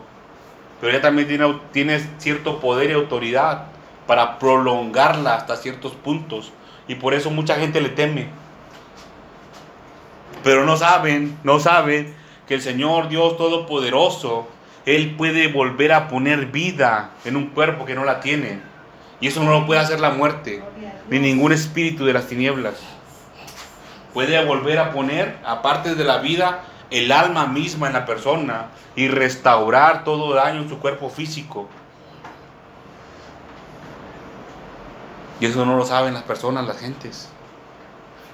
pero 0.80 0.92
ella 0.92 1.02
también 1.02 1.28
tiene, 1.28 1.60
tiene 1.72 2.00
cierto 2.18 2.60
poder 2.60 2.90
y 2.90 2.94
autoridad 2.94 3.66
para 4.08 4.38
prolongarla 4.40 5.36
hasta 5.36 5.56
ciertos 5.56 5.94
puntos 5.94 6.52
y 6.88 6.96
por 6.96 7.14
eso 7.14 7.32
mucha 7.32 7.56
gente 7.56 7.82
le 7.82 7.90
teme. 7.90 8.28
Pero 10.44 10.66
no 10.66 10.78
saben, 10.78 11.38
no 11.44 11.60
saben 11.60 12.14
que 12.48 12.54
el 12.56 12.62
Señor 12.62 13.10
Dios 13.10 13.38
Todopoderoso 13.38 14.48
él 14.86 15.16
puede 15.18 15.48
volver 15.48 15.92
a 15.92 16.08
poner 16.08 16.48
vida 16.48 17.12
en 17.26 17.36
un 17.36 17.48
cuerpo 17.48 17.86
que 17.86 17.96
no 17.96 18.06
la 18.06 18.20
tiene. 18.20 18.60
Y 19.20 19.28
eso 19.28 19.44
no 19.44 19.52
lo 19.52 19.66
puede 19.66 19.80
hacer 19.80 20.00
la 20.00 20.12
muerte, 20.12 20.62
ni 21.10 21.20
ningún 21.20 21.52
espíritu 21.52 22.06
de 22.06 22.14
las 22.14 22.28
tinieblas. 22.28 22.76
Puede 24.14 24.44
volver 24.46 24.78
a 24.78 24.92
poner, 24.92 25.38
aparte 25.44 25.96
de 25.96 26.04
la 26.04 26.20
vida, 26.20 26.64
el 26.92 27.12
alma 27.12 27.48
misma 27.48 27.88
en 27.88 27.94
la 27.94 28.06
persona 28.06 28.68
y 28.96 29.08
restaurar 29.08 30.04
todo 30.04 30.34
daño 30.34 30.62
en 30.62 30.70
su 30.70 30.80
cuerpo 30.80 31.10
físico. 31.10 31.68
Y 35.40 35.46
eso 35.48 35.66
no 35.66 35.76
lo 35.76 35.86
saben 35.86 36.14
las 36.14 36.24
personas, 36.24 36.66
las 36.66 36.80
gentes. 36.80 37.30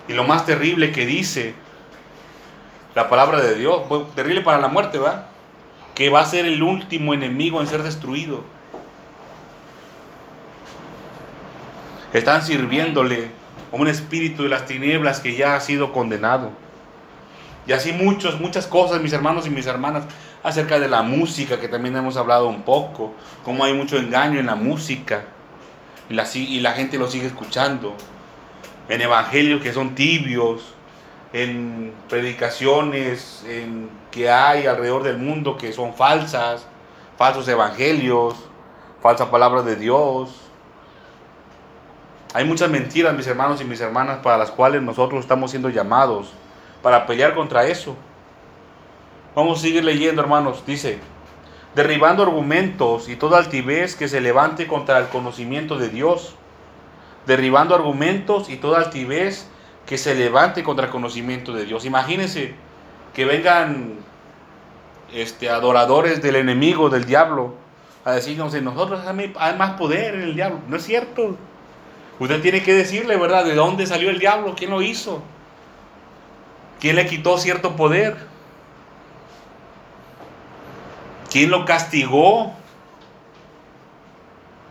Y 0.08 0.14
lo 0.14 0.24
más 0.24 0.46
terrible 0.46 0.92
que 0.92 1.06
dice 1.06 1.56
la 2.96 3.10
palabra 3.10 3.42
de 3.42 3.56
Dios, 3.56 3.82
terrible 4.16 4.42
para 4.42 4.60
la 4.60 4.68
muerte, 4.68 5.00
¿va? 5.00 5.28
que 5.96 6.10
va 6.10 6.22
a 6.22 6.26
ser 6.26 6.46
el 6.46 6.62
último 6.64 7.14
enemigo 7.14 7.62
en 7.62 7.68
ser 7.68 7.84
destruido. 7.84 8.44
Están 12.14 12.42
sirviéndole 12.42 13.32
a 13.72 13.76
un 13.76 13.88
espíritu 13.88 14.44
de 14.44 14.50
las 14.50 14.66
tinieblas 14.66 15.20
que 15.20 15.36
ya 15.36 15.56
ha 15.56 15.62
sido 15.62 15.94
condenado. 15.94 16.52
Y 17.68 17.74
así 17.74 17.94
muchas, 17.94 18.40
muchas 18.40 18.66
cosas, 18.68 19.02
mis 19.02 19.14
hermanos 19.14 19.46
y 19.46 19.50
mis 19.50 19.68
hermanas, 19.68 20.04
acerca 20.44 20.80
de 20.80 20.88
la 20.88 21.04
música, 21.04 21.60
que 21.60 21.68
también 21.68 21.96
hemos 21.96 22.18
hablado 22.18 22.48
un 22.48 22.64
poco, 22.64 23.14
cómo 23.44 23.64
hay 23.64 23.74
mucho 23.74 23.98
engaño 23.98 24.40
en 24.40 24.48
la 24.48 24.56
música, 24.56 25.26
y 26.10 26.14
la, 26.14 26.26
y 26.34 26.60
la 26.60 26.74
gente 26.74 26.98
lo 26.98 27.08
sigue 27.08 27.28
escuchando, 27.28 27.96
en 28.90 29.02
evangelios 29.02 29.62
que 29.62 29.74
son 29.74 29.96
tibios, 29.96 30.74
en 31.34 31.94
predicaciones 32.10 33.44
en, 33.48 33.90
que 34.10 34.30
hay 34.30 34.66
alrededor 34.68 35.04
del 35.04 35.18
mundo 35.18 35.56
que 35.58 35.72
son 35.72 35.94
falsas, 35.94 36.66
falsos 37.18 37.48
evangelios, 37.48 38.36
falsa 39.02 39.32
palabra 39.32 39.62
de 39.62 39.76
Dios. 39.76 40.36
Hay 42.34 42.46
muchas 42.46 42.70
mentiras, 42.70 43.16
mis 43.16 43.28
hermanos 43.28 43.62
y 43.62 43.66
mis 43.66 43.80
hermanas, 43.80 44.20
para 44.22 44.38
las 44.38 44.52
cuales 44.52 44.82
nosotros 44.82 45.22
estamos 45.22 45.52
siendo 45.52 45.70
llamados 45.70 46.34
para 46.82 47.06
pelear 47.06 47.36
contra 47.36 47.66
eso. 47.66 47.96
Vamos 49.36 49.60
a 49.60 49.62
seguir 49.62 49.84
leyendo, 49.84 50.22
hermanos. 50.22 50.64
Dice, 50.66 51.00
derribando 51.76 52.24
argumentos 52.24 53.08
y 53.10 53.16
toda 53.16 53.38
altivez 53.38 53.96
que 53.96 54.08
se 54.08 54.22
levante 54.22 54.68
contra 54.68 55.00
el 55.00 55.08
conocimiento 55.08 55.78
de 55.78 55.90
Dios. 55.90 56.36
Derribando 57.26 57.76
argumentos 57.76 58.50
y 58.50 58.58
toda 58.58 58.80
altivez 58.80 59.48
que 59.86 59.98
se 59.98 60.16
levante 60.16 60.64
contra 60.64 60.86
el 60.86 60.92
conocimiento 60.92 61.54
de 61.54 61.66
Dios. 61.66 61.86
Imagínense 61.86 62.56
que 63.14 63.26
vengan 63.26 64.00
este, 65.14 65.50
adoradores 65.50 66.22
del 66.22 66.36
enemigo, 66.36 66.90
del 66.90 67.06
diablo, 67.06 67.56
a 68.04 68.14
decirnos, 68.14 68.54
en 68.56 68.66
nosotros 68.66 69.02
hay 69.06 69.56
más 69.58 69.72
poder 69.72 70.16
en 70.16 70.22
el 70.22 70.36
diablo. 70.36 70.60
No 70.68 70.78
es 70.78 70.84
cierto. 70.84 71.38
Usted 72.20 72.42
tiene 72.42 72.64
que 72.64 72.74
decirle, 72.74 73.18
¿verdad? 73.18 73.46
¿De 73.46 73.54
dónde 73.54 73.86
salió 73.86 74.10
el 74.10 74.20
diablo? 74.20 74.56
¿Quién 74.56 74.72
lo 74.72 74.82
hizo? 74.82 75.22
¿Quién 76.82 76.96
le 76.96 77.06
quitó 77.06 77.38
cierto 77.38 77.76
poder? 77.76 78.18
¿Quién 81.30 81.52
lo 81.52 81.64
castigó? 81.64 82.54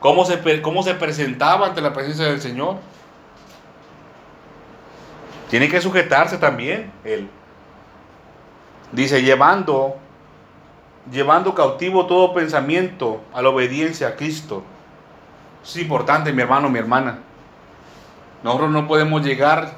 ¿Cómo 0.00 0.24
se, 0.24 0.60
cómo 0.60 0.82
se 0.82 0.94
presentaba 0.94 1.68
ante 1.68 1.80
la 1.80 1.92
presencia 1.92 2.26
del 2.26 2.40
Señor? 2.40 2.76
Tiene 5.50 5.68
que 5.68 5.80
sujetarse 5.80 6.36
también 6.36 6.92
él. 7.04 7.30
Dice, 8.90 9.22
llevando, 9.22 9.96
llevando 11.12 11.54
cautivo 11.54 12.06
todo 12.06 12.34
pensamiento 12.34 13.22
a 13.32 13.40
la 13.40 13.50
obediencia 13.50 14.08
a 14.08 14.16
Cristo. 14.16 14.64
es 15.62 15.76
importante, 15.76 16.32
mi 16.32 16.42
hermano, 16.42 16.68
mi 16.68 16.78
hermana. 16.80 17.20
Nosotros 18.42 18.70
no 18.70 18.88
podemos 18.88 19.24
llegar, 19.24 19.74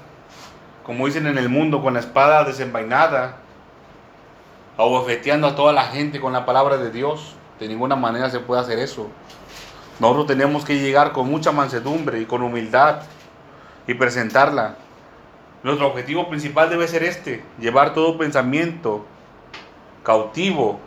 como 0.85 1.07
dicen 1.07 1.27
en 1.27 1.39
el 1.39 1.49
mundo, 1.49 1.83
con 1.83 1.95
la 1.95 2.01
espada 2.01 2.45
desenvainada, 2.45 3.37
abofeteando 4.77 5.47
a 5.47 5.57
toda 5.57 5.73
la 5.73 5.85
gente 5.85 6.21
con 6.21 6.33
la 6.33 6.45
palabra 6.45 6.77
de 6.77 6.91
Dios. 6.91 7.35
De 7.61 7.69
ninguna 7.69 7.97
manera 7.97 8.31
se 8.31 8.41
puede 8.41 8.61
hacer 8.61 8.79
eso. 8.79 9.09
Nosotros 10.01 10.27
tenemos 10.27 10.65
que 10.65 10.79
llegar 10.79 11.13
con 11.13 11.29
mucha 11.29 11.53
mansedumbre 11.53 12.21
y 12.21 12.27
con 12.27 12.43
humildad 12.43 13.03
y 13.87 13.95
presentarla 13.95 14.77
nuestro 15.63 15.87
objetivo 15.87 16.29
principal 16.29 16.69
debe 16.69 16.89
ser 16.89 17.05
este, 17.05 17.45
llevar 17.61 17.95
todo 17.95 18.19
pensamiento 18.19 19.07
cautivo 20.03 20.81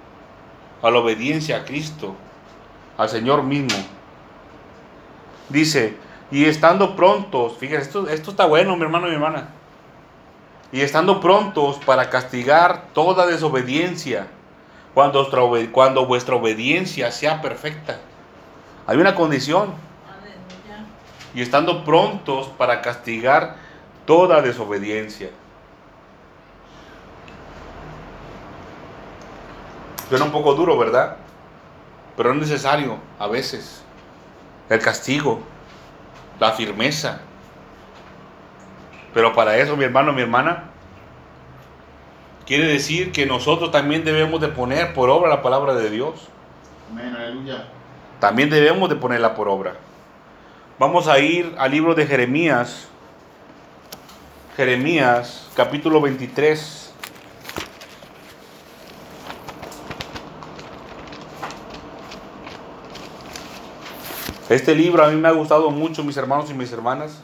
a 0.81 0.91
la 0.91 0.99
obediencia 0.99 1.57
a 1.57 1.65
Cristo, 1.65 2.13
al 2.97 3.07
Señor 3.07 3.43
mismo. 3.43 3.77
Dice, 5.47 5.95
y 6.29 6.45
estando 6.45 6.95
prontos, 6.95 7.57
fíjense, 7.57 7.87
esto, 7.87 8.09
esto 8.09 8.31
está 8.31 8.45
bueno, 8.45 8.75
mi 8.75 8.83
hermano 8.83 9.07
y 9.07 9.11
mi 9.11 9.15
hermana, 9.15 9.49
y 10.75 10.81
estando 10.81 11.21
prontos 11.21 11.77
para 11.77 12.09
castigar 12.09 12.87
toda 12.93 13.25
desobediencia, 13.25 14.27
cuando, 14.93 15.25
cuando 15.71 16.05
vuestra 16.05 16.35
obediencia 16.35 17.13
sea 17.13 17.41
perfecta. 17.41 18.01
Hay 18.85 18.97
una 18.97 19.15
condición. 19.15 19.73
y 21.33 21.41
estando 21.41 21.85
prontos 21.85 22.47
para 22.57 22.81
castigar 22.81 23.55
toda 24.05 24.41
desobediencia. 24.41 25.29
Suena 30.09 30.25
un 30.25 30.31
poco 30.33 30.55
duro, 30.55 30.77
¿verdad? 30.77 31.15
Pero 32.17 32.33
es 32.33 32.35
necesario 32.37 32.97
a 33.17 33.27
veces. 33.27 33.81
El 34.67 34.81
castigo, 34.81 35.39
la 36.37 36.51
firmeza. 36.51 37.21
Pero 39.15 39.33
para 39.33 39.57
eso, 39.57 39.77
mi 39.77 39.85
hermano, 39.85 40.11
mi 40.11 40.21
hermana, 40.21 40.65
quiere 42.45 42.67
decir 42.67 43.13
que 43.13 43.25
nosotros 43.25 43.71
también 43.71 44.03
debemos 44.03 44.41
de 44.41 44.49
poner 44.49 44.93
por 44.93 45.09
obra 45.09 45.29
la 45.29 45.41
palabra 45.41 45.73
de 45.73 45.89
Dios. 45.89 46.27
Amén, 46.91 47.15
aleluya. 47.15 47.69
También 48.19 48.49
debemos 48.49 48.89
de 48.89 48.97
ponerla 48.97 49.33
por 49.33 49.47
obra. 49.47 49.75
Vamos 50.77 51.07
a 51.07 51.17
ir 51.19 51.55
al 51.57 51.71
libro 51.71 51.95
de 51.95 52.05
Jeremías. 52.05 52.89
Jeremías, 54.57 55.49
capítulo 55.55 56.01
23. 56.01 56.93
Este 64.49 64.75
libro 64.75 65.05
a 65.05 65.07
mí 65.07 65.15
me 65.15 65.29
ha 65.29 65.31
gustado 65.31 65.71
mucho, 65.71 66.03
mis 66.03 66.17
hermanos 66.17 66.51
y 66.51 66.53
mis 66.53 66.73
hermanas. 66.73 67.23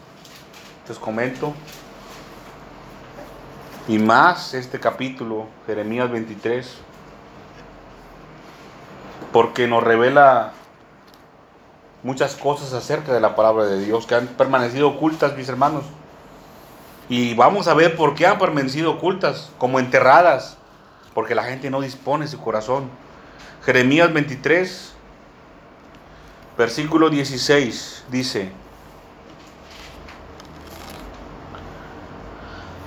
Les 0.87 0.97
comento. 0.97 1.53
Y 3.87 3.97
más 3.97 4.53
este 4.53 4.79
capítulo, 4.79 5.47
Jeremías 5.65 6.11
23. 6.11 6.77
Porque 9.31 9.67
nos 9.67 9.83
revela 9.83 10.53
muchas 12.03 12.35
cosas 12.35 12.73
acerca 12.73 13.13
de 13.13 13.19
la 13.19 13.35
palabra 13.35 13.65
de 13.65 13.83
Dios 13.83 14.05
que 14.05 14.15
han 14.15 14.27
permanecido 14.27 14.89
ocultas, 14.89 15.35
mis 15.37 15.49
hermanos. 15.49 15.83
Y 17.09 17.33
vamos 17.35 17.67
a 17.67 17.73
ver 17.73 17.95
por 17.95 18.15
qué 18.15 18.25
han 18.25 18.39
permanecido 18.39 18.91
ocultas, 18.91 19.51
como 19.57 19.79
enterradas, 19.79 20.57
porque 21.13 21.35
la 21.35 21.43
gente 21.43 21.69
no 21.69 21.81
dispone 21.81 22.27
su 22.27 22.39
corazón. 22.39 22.89
Jeremías 23.65 24.11
23, 24.13 24.93
versículo 26.57 27.09
16, 27.09 28.05
dice, 28.09 28.51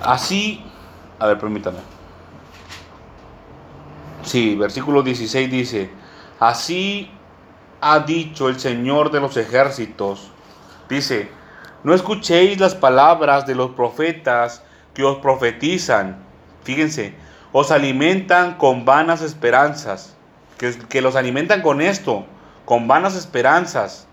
así, 0.05 0.63
a 1.19 1.27
ver, 1.27 1.39
permítame. 1.39 1.79
Sí, 4.23 4.55
versículo 4.55 5.03
16 5.03 5.51
dice, 5.51 5.89
así 6.39 7.11
ha 7.81 7.99
dicho 7.99 8.49
el 8.49 8.59
Señor 8.59 9.11
de 9.11 9.19
los 9.19 9.37
ejércitos. 9.37 10.31
Dice, 10.89 11.29
no 11.83 11.93
escuchéis 11.93 12.59
las 12.59 12.73
palabras 12.73 13.45
de 13.45 13.53
los 13.53 13.71
profetas 13.71 14.63
que 14.93 15.03
os 15.03 15.17
profetizan. 15.17 16.17
Fíjense, 16.63 17.13
os 17.51 17.69
alimentan 17.71 18.57
con 18.57 18.85
vanas 18.85 19.21
esperanzas. 19.21 20.15
Que, 20.57 20.73
que 20.89 21.01
los 21.01 21.15
alimentan 21.15 21.61
con 21.61 21.81
esto, 21.81 22.25
con 22.65 22.87
vanas 22.87 23.15
esperanzas. 23.15 24.07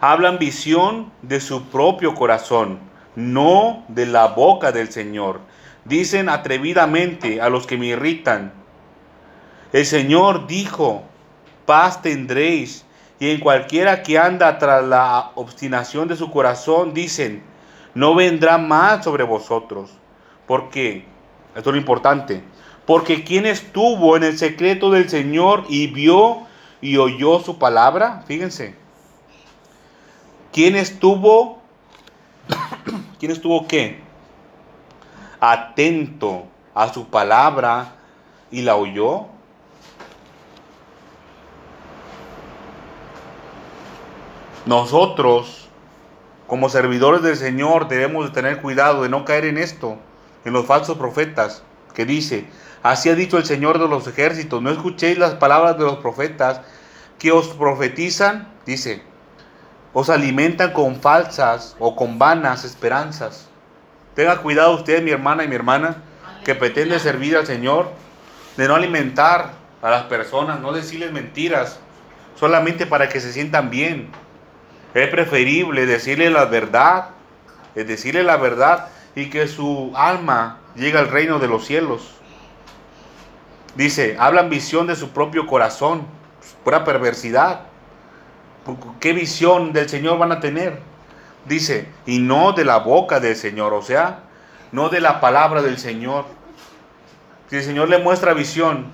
Hablan 0.00 0.38
visión 0.38 1.10
de 1.22 1.40
su 1.40 1.64
propio 1.64 2.14
corazón, 2.14 2.78
no 3.20 3.84
de 3.88 4.06
la 4.06 4.28
boca 4.28 4.72
del 4.72 4.90
Señor. 4.90 5.40
Dicen 5.84 6.28
atrevidamente 6.28 7.40
a 7.40 7.48
los 7.48 7.66
que 7.66 7.76
me 7.76 7.86
irritan. 7.86 8.52
El 9.72 9.86
Señor 9.86 10.46
dijo, 10.46 11.04
paz 11.66 12.02
tendréis. 12.02 12.84
Y 13.18 13.30
en 13.30 13.40
cualquiera 13.40 14.02
que 14.02 14.18
anda 14.18 14.58
tras 14.58 14.84
la 14.84 15.32
obstinación 15.34 16.08
de 16.08 16.16
su 16.16 16.30
corazón, 16.30 16.94
dicen, 16.94 17.42
no 17.94 18.14
vendrá 18.14 18.58
más 18.58 19.04
sobre 19.04 19.24
vosotros. 19.24 19.90
Porque, 20.46 21.04
esto 21.54 21.70
es 21.70 21.74
lo 21.74 21.76
importante, 21.76 22.42
porque 22.86 23.22
quien 23.22 23.46
estuvo 23.46 24.16
en 24.16 24.24
el 24.24 24.38
secreto 24.38 24.90
del 24.90 25.08
Señor 25.08 25.64
y 25.68 25.86
vio 25.86 26.46
y 26.80 26.96
oyó 26.96 27.38
su 27.38 27.58
palabra, 27.58 28.24
fíjense, 28.26 28.74
¿quién 30.52 30.74
estuvo, 30.74 31.59
quién 33.18 33.32
estuvo 33.32 33.66
qué? 33.66 34.00
Atento 35.40 36.44
a 36.74 36.92
su 36.92 37.06
palabra 37.08 37.94
y 38.50 38.62
la 38.62 38.76
oyó. 38.76 39.26
Nosotros, 44.66 45.68
como 46.46 46.68
servidores 46.68 47.22
del 47.22 47.36
Señor, 47.36 47.88
debemos 47.88 48.26
de 48.26 48.32
tener 48.32 48.60
cuidado 48.60 49.02
de 49.02 49.08
no 49.08 49.24
caer 49.24 49.46
en 49.46 49.58
esto, 49.58 49.96
en 50.44 50.52
los 50.52 50.66
falsos 50.66 50.98
profetas, 50.98 51.62
que 51.94 52.04
dice, 52.04 52.46
así 52.82 53.08
ha 53.08 53.14
dicho 53.14 53.38
el 53.38 53.46
Señor 53.46 53.78
de 53.78 53.88
los 53.88 54.06
ejércitos, 54.06 54.62
no 54.62 54.70
escuchéis 54.70 55.18
las 55.18 55.34
palabras 55.34 55.78
de 55.78 55.84
los 55.84 55.96
profetas 55.96 56.60
que 57.18 57.32
os 57.32 57.48
profetizan, 57.48 58.48
dice, 58.66 59.02
os 59.92 60.10
alimentan 60.10 60.72
con 60.72 61.00
falsas 61.00 61.76
o 61.78 61.96
con 61.96 62.18
vanas 62.18 62.64
esperanzas. 62.64 63.48
Tenga 64.14 64.38
cuidado 64.38 64.74
usted, 64.74 65.02
mi 65.02 65.10
hermana 65.10 65.44
y 65.44 65.48
mi 65.48 65.54
hermana, 65.54 65.96
que 66.44 66.54
pretende 66.54 66.98
servir 66.98 67.36
al 67.36 67.46
Señor, 67.46 67.90
de 68.56 68.68
no 68.68 68.74
alimentar 68.74 69.52
a 69.82 69.90
las 69.90 70.04
personas, 70.04 70.60
no 70.60 70.72
decirles 70.72 71.12
mentiras, 71.12 71.78
solamente 72.38 72.86
para 72.86 73.08
que 73.08 73.20
se 73.20 73.32
sientan 73.32 73.70
bien. 73.70 74.10
Es 74.94 75.08
preferible 75.08 75.86
decirle 75.86 76.30
la 76.30 76.46
verdad, 76.46 77.10
es 77.74 77.86
decirle 77.86 78.22
la 78.22 78.36
verdad 78.36 78.88
y 79.14 79.30
que 79.30 79.46
su 79.48 79.92
alma 79.94 80.58
llegue 80.74 80.98
al 80.98 81.08
reino 81.08 81.38
de 81.38 81.48
los 81.48 81.64
cielos. 81.64 82.14
Dice, 83.76 84.16
hablan 84.18 84.50
visión 84.50 84.86
de 84.86 84.96
su 84.96 85.10
propio 85.10 85.46
corazón, 85.46 86.06
pura 86.64 86.84
perversidad. 86.84 87.69
¿Qué 89.00 89.12
visión 89.12 89.72
del 89.72 89.88
Señor 89.88 90.18
van 90.18 90.32
a 90.32 90.40
tener? 90.40 90.80
Dice, 91.46 91.88
y 92.06 92.18
no 92.18 92.52
de 92.52 92.64
la 92.64 92.78
boca 92.78 93.20
del 93.20 93.36
Señor, 93.36 93.72
o 93.72 93.82
sea, 93.82 94.20
no 94.72 94.88
de 94.88 95.00
la 95.00 95.20
palabra 95.20 95.62
del 95.62 95.78
Señor. 95.78 96.26
Si 97.48 97.56
el 97.56 97.62
Señor 97.62 97.88
le 97.88 97.98
muestra 97.98 98.34
visión, 98.34 98.86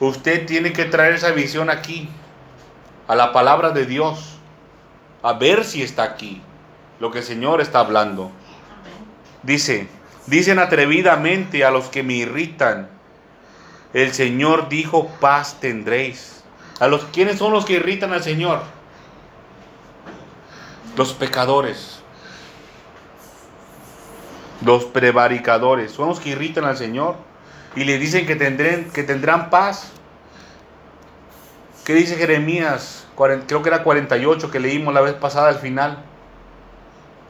usted 0.00 0.46
tiene 0.46 0.72
que 0.72 0.84
traer 0.84 1.14
esa 1.14 1.32
visión 1.32 1.70
aquí, 1.70 2.08
a 3.08 3.14
la 3.14 3.32
palabra 3.32 3.70
de 3.70 3.86
Dios, 3.86 4.38
a 5.22 5.32
ver 5.32 5.64
si 5.64 5.82
está 5.82 6.02
aquí 6.04 6.42
lo 6.98 7.10
que 7.10 7.18
el 7.18 7.24
Señor 7.24 7.60
está 7.60 7.80
hablando. 7.80 8.30
Dice, 9.42 9.88
dicen 10.26 10.58
atrevidamente 10.58 11.64
a 11.64 11.70
los 11.70 11.88
que 11.88 12.02
me 12.02 12.14
irritan, 12.14 12.88
el 13.92 14.12
Señor 14.12 14.68
dijo, 14.68 15.08
paz 15.20 15.58
tendréis. 15.60 16.35
¿A 16.78 16.88
los 16.88 17.04
quiénes 17.06 17.38
son 17.38 17.52
los 17.52 17.64
que 17.64 17.74
irritan 17.74 18.12
al 18.12 18.22
Señor? 18.22 18.62
Los 20.96 21.14
pecadores. 21.14 22.00
Los 24.62 24.84
prevaricadores. 24.84 25.92
Son 25.92 26.08
los 26.08 26.20
que 26.20 26.30
irritan 26.30 26.64
al 26.64 26.76
Señor. 26.76 27.16
Y 27.74 27.84
le 27.84 27.98
dicen 27.98 28.26
que, 28.26 28.36
tendrán, 28.36 28.90
que 28.90 29.02
tendrán 29.02 29.48
paz. 29.48 29.90
¿Qué 31.84 31.94
dice 31.94 32.16
Jeremías? 32.16 33.06
Creo 33.46 33.62
que 33.62 33.68
era 33.68 33.82
48 33.82 34.50
que 34.50 34.60
leímos 34.60 34.92
la 34.92 35.00
vez 35.00 35.14
pasada 35.14 35.48
al 35.48 35.58
final. 35.58 35.98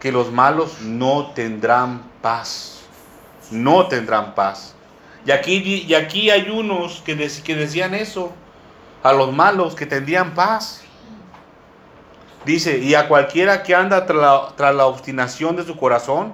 Que 0.00 0.10
los 0.10 0.32
malos 0.32 0.80
no 0.80 1.32
tendrán 1.34 2.02
paz. 2.20 2.80
No 3.52 3.86
tendrán 3.86 4.34
paz. 4.34 4.74
Y 5.24 5.30
aquí, 5.30 5.84
y 5.86 5.94
aquí 5.94 6.30
hay 6.30 6.50
unos 6.50 7.00
que, 7.04 7.16
que 7.44 7.54
decían 7.54 7.94
eso. 7.94 8.32
A 9.06 9.12
los 9.12 9.32
malos 9.32 9.76
que 9.76 9.86
tendrían 9.86 10.34
paz. 10.34 10.82
Dice, 12.44 12.78
y 12.78 12.96
a 12.96 13.06
cualquiera 13.06 13.62
que 13.62 13.72
anda 13.72 14.04
tras 14.04 14.74
la, 14.74 14.86
obstinación 14.86 15.54
de 15.54 15.64
su 15.64 15.76
corazón. 15.76 16.32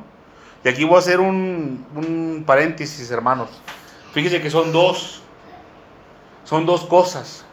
Y 0.64 0.70
aquí 0.70 0.84
voy 0.84 0.96
a 0.96 1.00
hacer 1.00 1.20
un, 1.20 1.86
un 1.94 2.44
paréntesis, 2.46 3.10
hermanos. 3.10 3.50
Fíjense 4.14 4.40
que 4.40 4.50
son 4.50 4.72
dos. 4.72 5.20
Son 6.44 6.64
dos 6.64 6.86
cosas. 6.86 7.44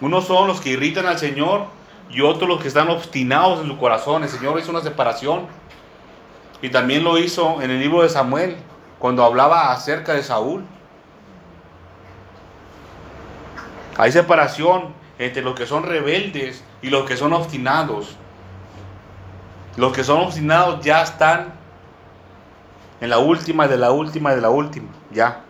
Unos 0.00 0.26
son 0.26 0.46
los 0.46 0.60
que 0.60 0.70
irritan 0.70 1.06
al 1.06 1.18
Señor 1.18 1.66
y 2.08 2.20
otros 2.20 2.48
los 2.48 2.60
que 2.62 2.68
están 2.68 2.90
obstinados 2.90 3.60
en 3.60 3.66
su 3.66 3.76
corazón. 3.76 4.22
El 4.22 4.28
Señor 4.28 4.56
hizo 4.60 4.70
una 4.70 4.82
separación. 4.82 5.48
Y 6.60 6.68
también 6.68 7.02
lo 7.02 7.18
hizo 7.18 7.60
en 7.60 7.72
el 7.72 7.80
libro 7.80 8.02
de 8.02 8.08
Samuel, 8.08 8.56
cuando 9.00 9.24
hablaba 9.24 9.72
acerca 9.72 10.14
de 10.14 10.22
Saúl. 10.22 10.64
Hay 14.02 14.10
separación 14.10 14.92
entre 15.20 15.42
los 15.42 15.54
que 15.54 15.64
son 15.64 15.84
rebeldes 15.84 16.64
y 16.82 16.90
los 16.90 17.06
que 17.06 17.16
son 17.16 17.32
obstinados. 17.32 18.16
Los 19.76 19.92
que 19.92 20.02
son 20.02 20.22
obstinados 20.22 20.84
ya 20.84 21.02
están 21.02 21.52
en 23.00 23.10
la 23.10 23.18
última 23.18 23.68
de 23.68 23.76
la 23.76 23.92
última 23.92 24.34
de 24.34 24.40
la 24.40 24.50
última. 24.50 24.88
Ya. 25.12 25.44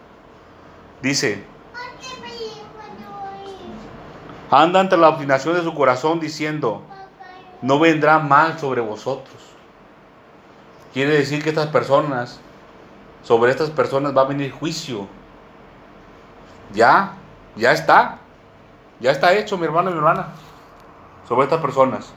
Dice, 1.01 1.43
Anda 4.51 4.81
ante 4.81 4.99
la 4.99 5.09
obstinación 5.09 5.55
de 5.55 5.63
su 5.63 5.75
corazón 5.75 6.21
diciendo, 6.21 6.83
no 7.63 7.79
vendrá 7.79 8.19
mal 8.19 8.59
sobre 8.59 8.83
vosotros. 8.83 9.41
Quiere 10.93 11.13
decir 11.15 11.43
que 11.43 11.49
estas 11.49 11.69
personas, 11.69 12.39
sobre 13.23 13.51
estas 13.51 13.71
personas 13.71 14.15
va 14.15 14.21
a 14.21 14.27
venir 14.27 14.53
juicio. 14.53 15.09
Ya, 16.75 17.15
ya 17.57 17.73
está. 17.73 18.19
Ya 19.03 19.11
está 19.11 19.35
hecho, 19.35 19.59
mi 19.59 19.65
hermano 19.67 19.91
y 19.91 19.95
mi 19.95 19.99
hermana. 19.99 20.29
Sobre 21.29 21.45
estas 21.45 21.61
personas. 21.61 22.13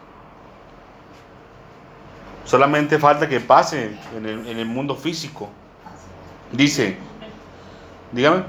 Solamente 2.46 3.00
falta 3.00 3.28
que 3.28 3.40
pase 3.40 3.98
en 4.16 4.26
el, 4.26 4.48
en 4.48 4.60
el 4.60 4.68
mundo 4.68 4.96
físico. 4.96 5.50
Dice, 6.52 6.96
dígame. 8.12 8.44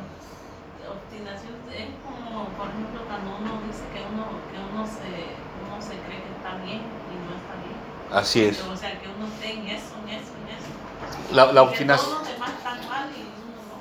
Obstinación 0.86 1.54
es 1.72 1.86
como, 2.04 2.44
por 2.50 2.68
ejemplo, 2.68 3.00
cuando 3.08 3.36
uno 3.40 3.62
dice 3.66 3.84
que 3.94 4.04
uno, 4.12 4.26
que 4.52 4.58
uno, 4.70 4.86
se, 4.86 5.32
uno 5.64 5.80
se 5.80 5.96
cree 6.04 6.20
que 6.20 6.32
está 6.36 6.56
bien 6.62 6.82
y 6.82 7.16
no 7.24 7.36
está 7.40 7.54
bien. 7.64 8.18
Así 8.20 8.44
es. 8.44 8.60
O 8.60 8.76
sea, 8.76 9.00
que 9.00 9.08
uno 9.08 9.26
esté 9.28 9.54
en 9.54 9.66
eso, 9.68 9.94
en 10.04 10.10
eso, 10.10 10.32
en 10.44 10.48
eso. 10.52 11.34
La, 11.34 11.52
la 11.54 11.62
obstinación. 11.62 12.10
todos 12.10 12.22
los 12.22 12.32
demás 12.34 12.50
están 12.50 12.86
mal 12.86 13.08
y 13.16 13.22
uno 13.22 13.80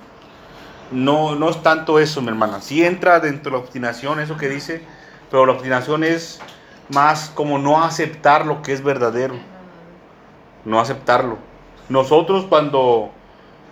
no. 0.96 1.36
No, 1.36 1.50
es 1.50 1.62
tanto 1.62 2.00
eso, 2.00 2.22
mi 2.22 2.30
hermana. 2.30 2.62
Sí 2.62 2.84
entra 2.84 3.20
dentro 3.20 3.52
de 3.52 3.58
la 3.58 3.64
obstinación, 3.64 4.20
eso 4.20 4.38
que 4.38 4.50
dice, 4.50 4.82
pero 5.30 5.46
la 5.46 5.54
obstinación 5.54 6.04
es 6.04 6.40
más 6.90 7.30
como 7.30 7.58
no 7.58 7.84
aceptar 7.84 8.46
lo 8.46 8.62
que 8.62 8.74
es 8.74 8.84
verdadero, 8.84 9.36
no 10.64 10.80
aceptarlo. 10.80 11.38
Nosotros 11.90 12.46
cuando, 12.46 13.12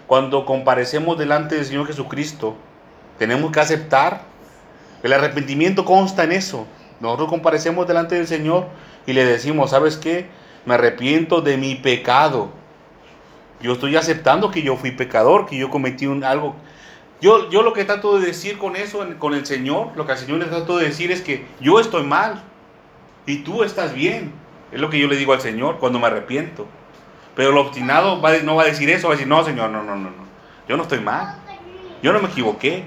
cuando 0.08 0.46
comparecemos 0.46 1.18
delante 1.18 1.56
del 1.56 1.66
Señor 1.66 1.88
Jesucristo, 1.88 2.56
tenemos 3.18 3.52
que 3.52 3.60
aceptar. 3.60 4.22
El 5.02 5.14
arrepentimiento 5.14 5.86
consta 5.86 6.24
en 6.24 6.32
eso. 6.32 6.66
Nosotros 7.00 7.30
comparecemos 7.30 7.88
delante 7.88 8.16
del 8.16 8.28
Señor 8.28 8.68
y 9.06 9.14
le 9.14 9.26
decimos, 9.26 9.72
¿sabes 9.72 9.98
qué? 9.98 10.28
Me 10.66 10.76
arrepiento 10.76 11.42
de 11.42 11.58
mi 11.58 11.76
pecado. 11.76 12.50
Yo 13.62 13.74
estoy 13.74 13.96
aceptando 13.96 14.52
que 14.52 14.62
yo 14.62 14.76
fui 14.76 14.92
pecador, 14.92 15.46
que 15.46 15.58
yo 15.58 15.70
cometí 15.70 16.06
un, 16.06 16.24
algo. 16.24 16.56
Yo, 17.24 17.50
yo 17.50 17.64
lo 17.64 17.72
que 17.72 17.86
trato 17.86 18.20
de 18.20 18.26
decir 18.26 18.58
con 18.58 18.76
eso, 18.76 19.08
con 19.18 19.34
el 19.34 19.46
Señor, 19.46 19.92
lo 19.96 20.06
que 20.06 20.12
al 20.12 20.18
Señor 20.18 20.40
le 20.40 20.46
trato 20.48 20.78
de 20.78 20.88
decir 20.88 21.10
es 21.10 21.22
que 21.22 21.46
yo 21.62 21.80
estoy 21.80 22.04
mal 22.04 22.44
y 23.26 23.44
tú 23.44 23.64
estás 23.64 23.94
bien. 23.94 24.34
Es 24.74 24.82
lo 24.82 24.90
que 24.90 25.00
yo 25.00 25.08
le 25.08 25.16
digo 25.16 25.32
al 25.32 25.40
Señor 25.40 25.78
cuando 25.80 26.00
me 26.00 26.08
arrepiento. 26.08 26.68
Pero 27.34 27.52
el 27.52 27.58
obstinado 27.58 28.18
no 28.44 28.56
va 28.56 28.64
a 28.64 28.66
decir 28.66 28.90
eso, 28.90 29.08
va 29.08 29.14
a 29.14 29.16
decir, 29.16 29.30
no, 29.30 29.42
Señor, 29.46 29.70
no, 29.70 29.82
no, 29.84 29.96
no, 29.96 30.10
no. 30.10 30.26
Yo 30.68 30.76
no 30.76 30.84
estoy 30.84 31.00
mal. 31.00 31.38
Yo 32.02 32.12
no 32.12 32.20
me 32.20 32.28
equivoqué. 32.28 32.84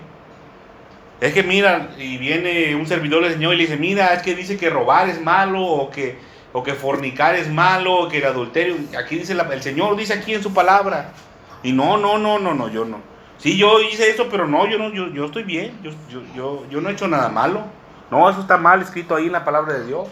Es 1.18 1.32
que 1.32 1.42
mira, 1.42 1.92
y 1.96 2.18
viene 2.18 2.76
un 2.76 2.86
servidor 2.86 3.22
del 3.22 3.32
Señor 3.32 3.54
y 3.54 3.56
le 3.56 3.62
dice, 3.62 3.78
mira, 3.78 4.12
es 4.12 4.20
que 4.20 4.34
dice 4.34 4.58
que 4.58 4.68
robar 4.68 5.08
es 5.08 5.18
malo, 5.18 5.62
o 5.62 5.90
que, 5.90 6.18
o 6.52 6.62
que 6.62 6.74
fornicar 6.74 7.36
es 7.36 7.50
malo, 7.50 8.00
o 8.00 8.08
que 8.10 8.18
el 8.18 8.26
adulterio. 8.26 8.76
Aquí 8.98 9.16
dice, 9.16 9.32
el 9.32 9.62
Señor 9.62 9.96
dice 9.96 10.12
aquí 10.12 10.34
en 10.34 10.42
su 10.42 10.52
palabra. 10.52 11.14
Y 11.62 11.72
no, 11.72 11.96
no, 11.96 12.18
no, 12.18 12.38
no, 12.38 12.52
no, 12.52 12.68
yo 12.68 12.84
no. 12.84 13.15
Sí, 13.38 13.56
yo 13.56 13.80
hice 13.80 14.10
eso, 14.10 14.28
pero 14.30 14.46
no, 14.46 14.66
yo 14.66 14.78
no, 14.78 14.90
yo, 14.90 15.08
yo 15.08 15.26
estoy 15.26 15.42
bien, 15.42 15.78
yo, 15.82 15.90
yo, 16.08 16.22
yo, 16.34 16.66
yo 16.70 16.80
no 16.80 16.88
he 16.88 16.92
hecho 16.92 17.06
nada 17.06 17.28
malo. 17.28 17.62
No, 18.10 18.28
eso 18.30 18.40
está 18.40 18.56
mal 18.56 18.80
escrito 18.82 19.14
ahí 19.14 19.26
en 19.26 19.32
la 19.32 19.44
palabra 19.44 19.74
de 19.74 19.86
Dios. 19.86 20.08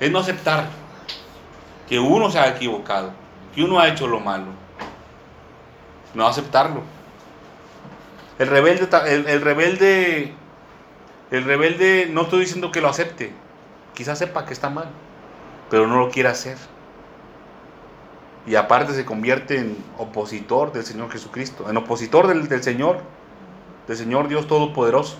Es 0.00 0.10
no 0.10 0.18
aceptar 0.18 0.68
que 1.88 1.98
uno 1.98 2.30
se 2.30 2.38
ha 2.38 2.48
equivocado, 2.48 3.12
que 3.54 3.62
uno 3.62 3.78
ha 3.78 3.88
hecho 3.88 4.06
lo 4.06 4.20
malo. 4.20 4.46
No 6.14 6.26
aceptarlo. 6.26 6.82
El 8.38 8.48
rebelde, 8.48 8.88
el, 9.06 9.26
el 9.26 9.40
rebelde, 9.40 10.32
el 11.30 11.44
rebelde, 11.44 12.08
no 12.10 12.22
estoy 12.22 12.40
diciendo 12.40 12.70
que 12.70 12.80
lo 12.80 12.88
acepte. 12.88 13.32
Quizás 13.94 14.18
sepa 14.18 14.44
que 14.44 14.52
está 14.52 14.70
mal, 14.70 14.88
pero 15.70 15.86
no 15.86 15.98
lo 15.98 16.10
quiere 16.10 16.28
hacer. 16.28 16.56
Y 18.48 18.56
aparte 18.56 18.94
se 18.94 19.04
convierte 19.04 19.58
en 19.58 19.76
opositor 19.98 20.72
del 20.72 20.82
Señor 20.82 21.10
Jesucristo, 21.10 21.68
en 21.68 21.76
opositor 21.76 22.26
del, 22.26 22.62
Señor, 22.62 23.00
del 23.86 23.96
Señor 23.96 24.26
Dios 24.26 24.48
Todopoderoso. 24.48 25.18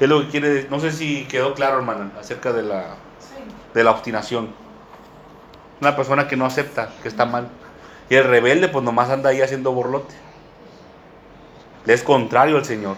Es 0.00 0.08
lo 0.08 0.22
que 0.22 0.28
quiere. 0.28 0.66
No 0.70 0.80
sé 0.80 0.92
si 0.92 1.26
quedó 1.26 1.52
claro, 1.52 1.76
hermana, 1.76 2.10
acerca 2.18 2.54
de 2.54 2.62
la, 2.62 2.96
de 3.74 3.84
la 3.84 3.90
obstinación. 3.90 4.48
Una 5.82 5.94
persona 5.94 6.26
que 6.26 6.36
no 6.36 6.46
acepta 6.46 6.88
que 7.02 7.08
está 7.08 7.26
mal. 7.26 7.48
Y 8.08 8.14
el 8.14 8.24
rebelde, 8.24 8.68
pues 8.68 8.82
nomás 8.82 9.10
anda 9.10 9.28
ahí 9.30 9.42
haciendo 9.42 9.72
borlote. 9.72 10.14
Le 11.84 11.92
es 11.92 12.02
contrario 12.02 12.56
al 12.56 12.64
Señor. 12.64 12.96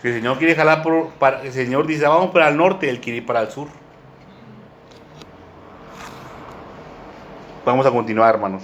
Si 0.00 0.08
el 0.08 0.14
Señor 0.14 0.38
quiere 0.38 0.54
jalar 0.54 0.82
por. 0.82 1.10
El 1.42 1.52
Señor 1.52 1.86
dice, 1.86 2.06
vamos 2.06 2.30
para 2.30 2.48
el 2.48 2.56
norte, 2.56 2.88
Él 2.88 3.00
quiere 3.02 3.18
ir 3.18 3.26
para 3.26 3.42
el 3.42 3.50
sur. 3.50 3.68
Vamos 7.68 7.84
a 7.84 7.90
continuar, 7.90 8.34
hermanos. 8.34 8.62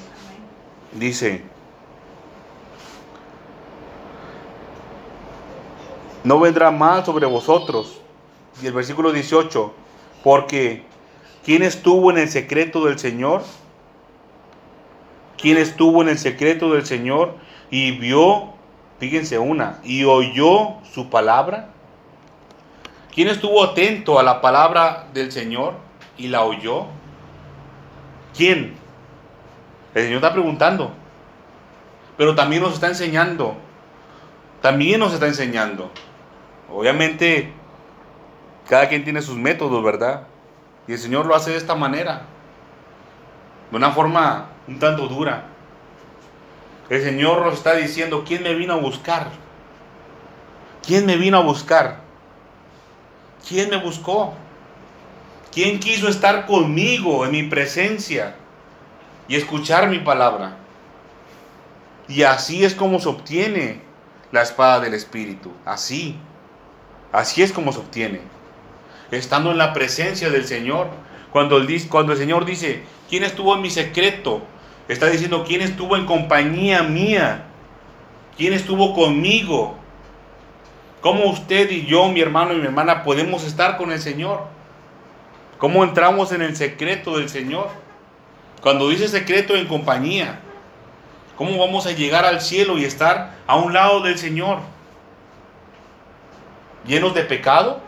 Dice. 0.92 1.42
No 6.24 6.40
vendrá 6.40 6.70
mal 6.70 7.04
sobre 7.04 7.26
vosotros. 7.26 8.00
Y 8.62 8.66
el 8.66 8.72
versículo 8.72 9.12
18. 9.12 9.74
Porque 10.22 10.84
¿quién 11.44 11.62
estuvo 11.62 12.10
en 12.12 12.16
el 12.16 12.30
secreto 12.30 12.86
del 12.86 12.98
Señor? 12.98 13.42
¿Quién 15.36 15.58
estuvo 15.58 16.00
en 16.00 16.08
el 16.08 16.18
secreto 16.18 16.72
del 16.72 16.86
Señor 16.86 17.34
y 17.70 17.98
vio, 17.98 18.54
fíjense 19.00 19.38
una, 19.38 19.80
y 19.84 20.04
oyó 20.04 20.80
su 20.94 21.10
palabra? 21.10 21.68
¿Quién 23.14 23.28
estuvo 23.28 23.62
atento 23.62 24.18
a 24.18 24.22
la 24.22 24.40
palabra 24.40 25.08
del 25.12 25.30
Señor 25.30 25.74
y 26.16 26.28
la 26.28 26.44
oyó? 26.44 26.86
¿Quién? 28.34 28.82
El 29.94 30.02
Señor 30.02 30.16
está 30.16 30.32
preguntando. 30.32 30.92
Pero 32.16 32.34
también 32.34 32.62
nos 32.62 32.74
está 32.74 32.88
enseñando. 32.88 33.56
También 34.60 35.00
nos 35.00 35.14
está 35.14 35.26
enseñando. 35.26 35.90
Obviamente, 36.70 37.52
cada 38.68 38.88
quien 38.88 39.04
tiene 39.04 39.22
sus 39.22 39.36
métodos, 39.36 39.82
¿verdad? 39.82 40.26
Y 40.88 40.92
el 40.92 40.98
Señor 40.98 41.26
lo 41.26 41.34
hace 41.34 41.50
de 41.50 41.56
esta 41.56 41.74
manera. 41.74 42.22
De 43.70 43.76
una 43.76 43.92
forma 43.92 44.48
un 44.66 44.78
tanto 44.78 45.06
dura. 45.06 45.44
El 46.90 47.02
Señor 47.02 47.42
nos 47.42 47.54
está 47.54 47.74
diciendo, 47.74 48.24
¿quién 48.26 48.42
me 48.42 48.54
vino 48.54 48.74
a 48.74 48.76
buscar? 48.76 49.28
¿Quién 50.84 51.06
me 51.06 51.16
vino 51.16 51.38
a 51.38 51.42
buscar? 51.42 52.00
¿Quién 53.48 53.70
me 53.70 53.78
buscó? 53.78 54.34
¿Quién 55.52 55.78
quiso 55.78 56.08
estar 56.08 56.46
conmigo 56.46 57.24
en 57.24 57.30
mi 57.30 57.42
presencia 57.44 58.34
y 59.28 59.36
escuchar 59.36 59.88
mi 59.88 59.98
palabra? 59.98 60.56
Y 62.08 62.22
así 62.22 62.64
es 62.64 62.74
como 62.74 63.00
se 63.00 63.08
obtiene 63.08 63.80
la 64.32 64.42
espada 64.42 64.80
del 64.80 64.94
Espíritu. 64.94 65.52
Así. 65.64 66.16
Así 67.12 67.42
es 67.42 67.52
como 67.52 67.72
se 67.72 67.78
obtiene. 67.78 68.20
Estando 69.10 69.52
en 69.52 69.58
la 69.58 69.72
presencia 69.72 70.30
del 70.30 70.44
Señor. 70.46 70.88
Cuando 71.30 71.56
el, 71.56 71.88
cuando 71.88 72.12
el 72.12 72.18
Señor 72.18 72.44
dice, 72.44 72.82
¿quién 73.08 73.24
estuvo 73.24 73.54
en 73.54 73.62
mi 73.62 73.70
secreto? 73.70 74.42
Está 74.88 75.06
diciendo, 75.06 75.44
¿quién 75.46 75.62
estuvo 75.62 75.96
en 75.96 76.06
compañía 76.06 76.82
mía? 76.82 77.44
¿Quién 78.36 78.52
estuvo 78.52 78.94
conmigo? 78.94 79.76
¿Cómo 81.00 81.26
usted 81.26 81.70
y 81.70 81.86
yo, 81.86 82.08
mi 82.08 82.20
hermano 82.20 82.52
y 82.52 82.56
mi 82.56 82.66
hermana, 82.66 83.02
podemos 83.02 83.44
estar 83.44 83.76
con 83.76 83.92
el 83.92 84.00
Señor? 84.00 84.46
¿Cómo 85.58 85.84
entramos 85.84 86.32
en 86.32 86.42
el 86.42 86.56
secreto 86.56 87.18
del 87.18 87.28
Señor? 87.28 87.68
Cuando 88.64 88.88
dice 88.88 89.08
secreto 89.08 89.54
en 89.56 89.66
compañía, 89.66 90.40
¿cómo 91.36 91.58
vamos 91.58 91.84
a 91.84 91.92
llegar 91.92 92.24
al 92.24 92.40
cielo 92.40 92.78
y 92.78 92.86
estar 92.86 93.34
a 93.46 93.56
un 93.56 93.74
lado 93.74 94.00
del 94.00 94.16
Señor? 94.16 94.60
¿Llenos 96.86 97.14
de 97.14 97.24
pecado? 97.24 97.82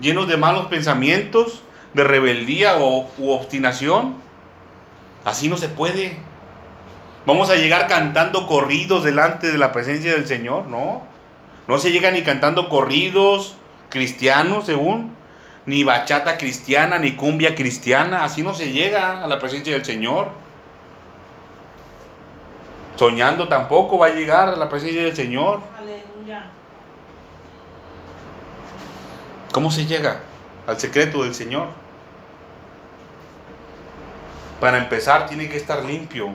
¿Llenos 0.00 0.26
de 0.26 0.36
malos 0.36 0.66
pensamientos? 0.66 1.62
¿De 1.92 2.02
rebeldía 2.02 2.78
o, 2.78 3.08
u 3.16 3.30
obstinación? 3.30 4.16
Así 5.24 5.48
no 5.48 5.56
se 5.56 5.68
puede. 5.68 6.16
¿Vamos 7.24 7.48
a 7.48 7.54
llegar 7.54 7.86
cantando 7.86 8.48
corridos 8.48 9.04
delante 9.04 9.52
de 9.52 9.58
la 9.58 9.70
presencia 9.70 10.14
del 10.14 10.26
Señor? 10.26 10.66
No. 10.66 11.02
No 11.68 11.78
se 11.78 11.92
llega 11.92 12.10
ni 12.10 12.22
cantando 12.22 12.68
corridos 12.68 13.54
cristianos, 13.88 14.66
según, 14.66 15.14
ni 15.66 15.84
bachata 15.84 16.36
cristiana, 16.36 16.98
ni 16.98 17.12
cumbia 17.12 17.54
cristiana. 17.54 18.24
Así 18.24 18.42
no 18.42 18.54
se 18.54 18.72
llega 18.72 19.22
a 19.22 19.26
la 19.26 19.38
presencia 19.38 19.72
del 19.72 19.84
Señor. 19.84 20.28
Soñando 22.96 23.48
tampoco 23.48 23.98
va 23.98 24.06
a 24.06 24.10
llegar 24.10 24.48
a 24.48 24.56
la 24.56 24.68
presencia 24.68 25.02
del 25.02 25.16
Señor. 25.16 25.60
Aleluya. 25.76 26.46
¿Cómo 29.52 29.70
se 29.70 29.86
llega 29.86 30.20
al 30.66 30.78
secreto 30.78 31.22
del 31.22 31.34
Señor? 31.34 31.68
Para 34.60 34.78
empezar, 34.78 35.26
tiene 35.26 35.48
que 35.48 35.56
estar 35.56 35.84
limpio. 35.84 36.30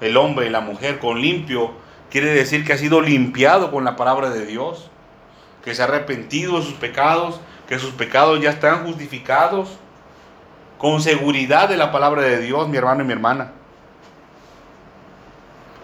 El 0.00 0.16
hombre 0.16 0.46
y 0.46 0.50
la 0.50 0.60
mujer 0.60 0.98
con 0.98 1.20
limpio 1.20 1.72
quiere 2.10 2.28
decir 2.28 2.64
que 2.64 2.72
ha 2.72 2.78
sido 2.78 3.00
limpiado 3.00 3.70
con 3.70 3.84
la 3.84 3.96
palabra 3.96 4.30
de 4.30 4.46
Dios, 4.46 4.90
que 5.64 5.74
se 5.74 5.82
ha 5.82 5.86
arrepentido 5.86 6.58
de 6.58 6.64
sus 6.64 6.74
pecados, 6.74 7.40
que 7.68 7.78
sus 7.78 7.92
pecados 7.92 8.40
ya 8.40 8.50
están 8.50 8.86
justificados 8.86 9.68
con 10.78 11.02
seguridad 11.02 11.68
de 11.68 11.76
la 11.76 11.92
palabra 11.92 12.22
de 12.22 12.40
Dios, 12.40 12.66
mi 12.68 12.78
hermano 12.78 13.02
y 13.02 13.06
mi 13.06 13.12
hermana. 13.12 13.52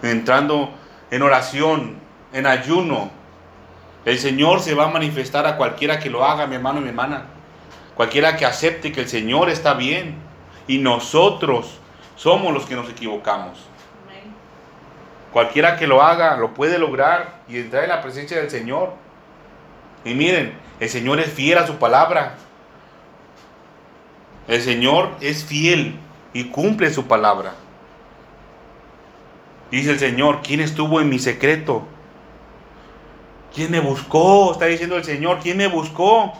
Entrando 0.01 0.71
en 1.11 1.21
oración, 1.21 1.97
en 2.33 2.47
ayuno, 2.47 3.11
el 4.03 4.17
Señor 4.17 4.61
se 4.61 4.73
va 4.73 4.85
a 4.85 4.89
manifestar 4.89 5.45
a 5.45 5.57
cualquiera 5.57 5.99
que 5.99 6.09
lo 6.09 6.25
haga, 6.25 6.47
mi 6.47 6.55
hermano 6.55 6.79
y 6.79 6.83
mi 6.83 6.89
hermana. 6.89 7.25
Cualquiera 7.95 8.35
que 8.35 8.45
acepte 8.45 8.91
que 8.91 9.01
el 9.01 9.07
Señor 9.07 9.49
está 9.49 9.75
bien 9.75 10.15
y 10.67 10.79
nosotros 10.79 11.79
somos 12.15 12.53
los 12.53 12.65
que 12.65 12.75
nos 12.75 12.89
equivocamos. 12.89 13.59
Cualquiera 15.31 15.77
que 15.77 15.85
lo 15.85 16.01
haga 16.01 16.37
lo 16.37 16.53
puede 16.53 16.79
lograr 16.79 17.41
y 17.47 17.57
entrar 17.57 17.83
en 17.83 17.89
la 17.89 18.01
presencia 18.01 18.37
del 18.37 18.49
Señor. 18.49 18.93
Y 20.05 20.13
miren, 20.13 20.53
el 20.79 20.89
Señor 20.89 21.19
es 21.19 21.33
fiel 21.33 21.57
a 21.57 21.67
su 21.67 21.75
palabra. 21.75 22.35
El 24.47 24.61
Señor 24.61 25.09
es 25.19 25.43
fiel 25.43 25.99
y 26.31 26.45
cumple 26.45 26.93
su 26.93 27.07
palabra. 27.07 27.55
Dice 29.71 29.91
el 29.91 29.99
Señor, 29.99 30.41
¿quién 30.43 30.61
estuvo 30.61 31.01
en 31.01 31.09
mi 31.09 31.17
secreto? 31.17 31.87
¿Quién 33.53 33.71
me 33.71 33.79
buscó? 33.79 34.51
Está 34.51 34.65
diciendo 34.65 34.95
el 34.95 35.03
Señor, 35.03 35.39
¿quién 35.41 35.57
me 35.57 35.67
buscó? 35.67 36.33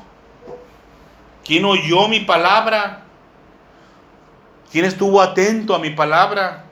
¿Quién 1.43 1.66
oyó 1.66 2.07
mi 2.07 2.20
palabra? 2.20 3.03
¿Quién 4.72 4.86
estuvo 4.86 5.22
atento 5.22 5.74
a 5.74 5.80
mi 5.80 5.89
palabra? 5.89 6.66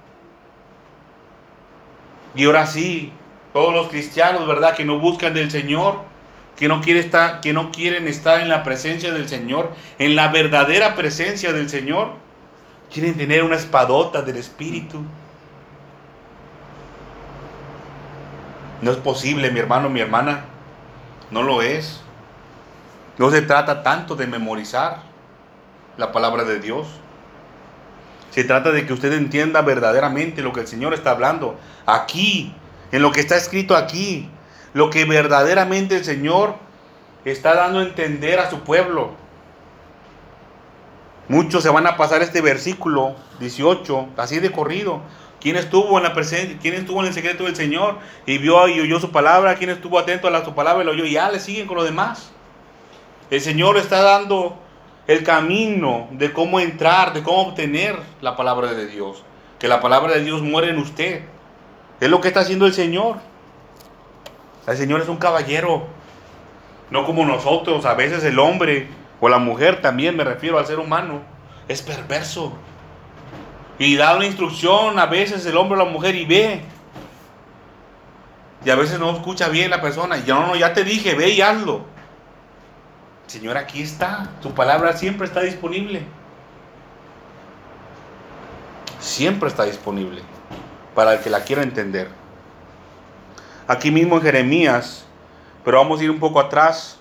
Y 2.35 2.45
ahora 2.45 2.67
sí, 2.67 3.11
todos 3.51 3.73
los 3.73 3.87
cristianos, 3.87 4.45
¿verdad? 4.47 4.75
Que 4.75 4.85
no 4.85 4.99
buscan 4.99 5.33
del 5.33 5.49
Señor, 5.49 6.12
que 6.57 6.67
no, 6.67 6.81
estar, 6.81 7.41
que 7.41 7.53
no 7.53 7.71
quieren 7.71 8.07
estar 8.07 8.39
en 8.39 8.49
la 8.49 8.63
presencia 8.63 9.11
del 9.11 9.27
Señor, 9.27 9.71
en 9.99 10.15
la 10.15 10.27
verdadera 10.27 10.95
presencia 10.95 11.51
del 11.51 11.69
Señor, 11.69 12.13
quieren 12.91 13.15
tener 13.15 13.43
una 13.43 13.55
espadota 13.55 14.21
del 14.21 14.37
Espíritu. 14.37 15.03
No 18.81 18.91
es 18.91 18.97
posible, 18.97 19.49
mi 19.49 19.59
hermano, 19.59 19.89
mi 19.89 20.01
hermana. 20.01 20.45
No 21.31 21.41
lo 21.41 21.61
es. 21.61 22.01
No 23.17 23.31
se 23.31 23.41
trata 23.41 23.81
tanto 23.81 24.15
de 24.15 24.27
memorizar 24.27 25.03
la 25.97 26.11
palabra 26.11 26.43
de 26.43 26.59
Dios. 26.59 26.87
Se 28.31 28.43
trata 28.43 28.71
de 28.71 28.85
que 28.85 28.93
usted 28.93 29.13
entienda 29.13 29.61
verdaderamente 29.61 30.41
lo 30.41 30.53
que 30.53 30.61
el 30.61 30.67
Señor 30.67 30.93
está 30.93 31.11
hablando 31.11 31.59
aquí, 31.85 32.53
en 32.91 33.01
lo 33.01 33.11
que 33.11 33.19
está 33.19 33.37
escrito 33.37 33.75
aquí, 33.75 34.27
lo 34.73 34.89
que 34.89 35.05
verdaderamente 35.05 35.97
el 35.97 36.05
Señor 36.05 36.55
está 37.25 37.55
dando 37.55 37.79
a 37.79 37.83
entender 37.83 38.39
a 38.39 38.49
su 38.49 38.61
pueblo. 38.61 39.11
Muchos 41.27 41.63
se 41.63 41.69
van 41.69 41.87
a 41.87 41.95
pasar 41.95 42.21
este 42.21 42.41
versículo 42.41 43.15
18, 43.39 44.07
así 44.17 44.39
de 44.39 44.51
corrido. 44.51 45.01
¿Quién 45.39 45.55
estuvo 45.57 45.97
en 45.97 46.03
la 46.03 46.13
presencia? 46.13 46.57
¿Quién 46.61 46.73
estuvo 46.73 47.01
en 47.01 47.07
el 47.07 47.13
secreto 47.13 47.45
del 47.45 47.55
Señor 47.55 47.97
y 48.25 48.37
vio 48.37 48.67
y 48.67 48.79
oyó 48.79 48.99
su 48.99 49.11
palabra? 49.11 49.55
¿Quién 49.55 49.69
estuvo 49.69 49.99
atento 49.99 50.27
a 50.27 50.31
la, 50.31 50.43
su 50.43 50.53
palabra 50.53 50.83
y 50.83 50.85
lo 50.85 50.91
oyó? 50.93 51.05
Y 51.05 51.11
ya 51.11 51.29
le 51.29 51.39
siguen 51.39 51.67
con 51.67 51.77
lo 51.77 51.83
demás. 51.83 52.31
El 53.29 53.41
Señor 53.41 53.77
está 53.77 54.01
dando 54.01 54.57
el 55.07 55.23
camino 55.23 56.07
de 56.11 56.31
cómo 56.31 56.59
entrar, 56.59 57.13
de 57.13 57.23
cómo 57.23 57.41
obtener 57.49 57.99
la 58.21 58.35
palabra 58.35 58.73
de 58.73 58.87
Dios. 58.87 59.23
Que 59.59 59.67
la 59.67 59.81
palabra 59.81 60.13
de 60.13 60.23
Dios 60.23 60.41
muere 60.41 60.69
en 60.69 60.77
usted. 60.77 61.23
Es 61.99 62.09
lo 62.09 62.21
que 62.21 62.29
está 62.29 62.41
haciendo 62.41 62.65
el 62.65 62.73
Señor. 62.73 63.17
El 64.67 64.77
Señor 64.77 65.01
es 65.01 65.09
un 65.09 65.17
caballero. 65.17 65.87
No 66.89 67.05
como 67.05 67.25
nosotros, 67.25 67.85
a 67.85 67.93
veces 67.95 68.23
el 68.23 68.39
hombre 68.39 68.87
o 69.19 69.29
la 69.29 69.39
mujer 69.39 69.81
también, 69.81 70.15
me 70.15 70.23
refiero 70.23 70.59
al 70.59 70.67
ser 70.67 70.79
humano, 70.79 71.21
es 71.67 71.81
perverso. 71.81 72.53
Y 73.79 73.95
da 73.95 74.15
una 74.15 74.25
instrucción 74.25 74.99
a 74.99 75.05
veces 75.07 75.45
el 75.45 75.57
hombre 75.57 75.79
o 75.79 75.83
la 75.83 75.89
mujer 75.89 76.15
y 76.15 76.25
ve. 76.25 76.61
Y 78.65 78.69
a 78.69 78.75
veces 78.75 78.99
no 78.99 79.11
escucha 79.11 79.49
bien 79.49 79.71
la 79.71 79.81
persona. 79.81 80.17
Y 80.17 80.23
yo 80.23 80.35
no, 80.35 80.47
no, 80.47 80.55
ya 80.55 80.73
te 80.73 80.83
dije, 80.83 81.15
ve 81.15 81.29
y 81.29 81.41
hazlo. 81.41 81.81
Señor, 83.27 83.57
aquí 83.57 83.81
está. 83.81 84.29
Tu 84.41 84.53
palabra 84.53 84.93
siempre 84.93 85.25
está 85.25 85.41
disponible. 85.41 86.03
Siempre 88.99 89.49
está 89.49 89.63
disponible 89.63 90.21
para 90.95 91.13
el 91.13 91.19
que 91.19 91.29
la 91.29 91.41
quiera 91.43 91.63
entender. 91.63 92.09
Aquí 93.67 93.91
mismo 93.91 94.17
en 94.17 94.21
Jeremías, 94.21 95.05
pero 95.63 95.77
vamos 95.77 95.99
a 95.99 96.03
ir 96.03 96.11
un 96.11 96.19
poco 96.19 96.39
atrás, 96.39 96.99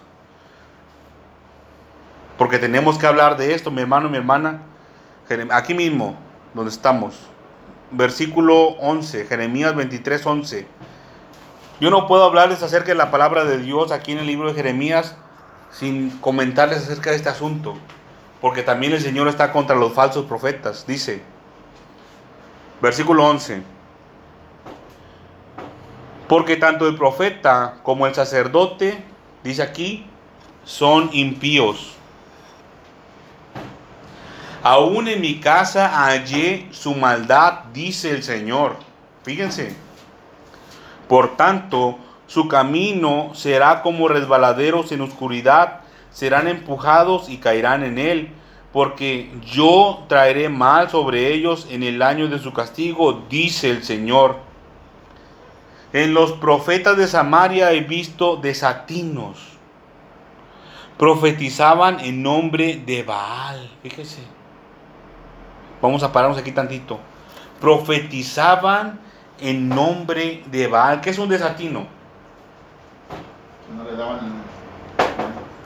porque 2.39 2.59
tenemos 2.59 2.99
que 2.99 3.07
hablar 3.07 3.37
de 3.37 3.55
esto, 3.55 3.71
mi 3.71 3.83
hermano, 3.83 4.09
mi 4.09 4.17
hermana. 4.17 4.63
Aquí 5.51 5.75
mismo, 5.75 6.17
donde 6.55 6.71
estamos, 6.71 7.15
versículo 7.91 8.71
11, 8.81 9.27
Jeremías 9.27 9.75
23, 9.75 10.25
11. 10.25 10.67
Yo 11.81 11.91
no 11.91 12.07
puedo 12.07 12.25
hablarles 12.25 12.63
acerca 12.63 12.89
de 12.89 12.95
la 12.95 13.11
palabra 13.11 13.45
de 13.45 13.59
Dios 13.59 13.91
aquí 13.91 14.13
en 14.13 14.19
el 14.19 14.27
libro 14.27 14.49
de 14.49 14.55
Jeremías 14.55 15.17
sin 15.73 16.11
comentarles 16.19 16.79
acerca 16.79 17.11
de 17.11 17.17
este 17.17 17.29
asunto, 17.29 17.75
porque 18.41 18.63
también 18.63 18.93
el 18.93 19.01
Señor 19.01 19.27
está 19.29 19.53
contra 19.53 19.75
los 19.75 19.93
falsos 19.95 20.27
profetas. 20.27 20.87
Dice, 20.87 21.23
versículo 22.81 23.27
11, 23.27 23.63
porque 26.33 26.57
tanto 26.57 26.89
el 26.89 26.97
profeta 26.97 27.75
como 27.83 28.07
el 28.07 28.15
sacerdote, 28.15 29.05
dice 29.45 29.61
aquí, 29.61 30.07
son 30.65 31.11
impíos. 31.13 31.93
Aún 34.63 35.09
en 35.09 35.21
mi 35.21 35.41
casa 35.41 35.91
hallé 35.91 36.69
su 36.71 36.95
maldad, 36.95 37.65
dice 37.75 38.13
el 38.13 38.23
Señor. 38.23 38.77
Fíjense. 39.25 39.77
Por 41.07 41.37
tanto, 41.37 41.99
su 42.27 42.49
camino 42.49 43.33
será 43.35 43.83
como 43.83 44.09
resbaladeros 44.09 44.91
en 44.91 45.03
oscuridad, 45.03 45.81
serán 46.13 46.49
empujados 46.49 47.29
y 47.29 47.37
caerán 47.37 47.85
en 47.85 47.99
él, 47.99 48.31
porque 48.73 49.31
yo 49.45 50.05
traeré 50.09 50.49
mal 50.49 50.89
sobre 50.89 51.35
ellos 51.35 51.67
en 51.69 51.83
el 51.83 52.01
año 52.01 52.29
de 52.29 52.39
su 52.39 52.55
castigo, 52.55 53.23
dice 53.29 53.69
el 53.69 53.85
Señor. 53.85 54.51
En 55.93 56.15
los 56.15 56.33
profetas 56.33 56.97
de 56.97 57.07
Samaria 57.07 57.73
he 57.73 57.81
visto 57.81 58.37
desatinos. 58.37 59.39
Profetizaban 60.97 62.01
en 62.01 62.23
nombre 62.23 62.83
de 62.87 63.03
Baal. 63.03 63.71
Fíjese. 63.83 64.23
Vamos 65.83 66.03
a 66.03 66.13
pararnos 66.13 66.39
aquí 66.39 66.53
tantito. 66.53 66.99
Profetizaban 67.61 69.01
en 69.41 69.69
nombre 69.69 70.45
de 70.47 70.67
Baal. 70.67 71.01
¿Qué 71.03 71.11
es 71.11 71.19
un 71.19 71.29
desatino? 71.29 71.87
Que 73.67 73.75
no 73.75 73.85
le 73.85 73.97
daban 73.97 74.43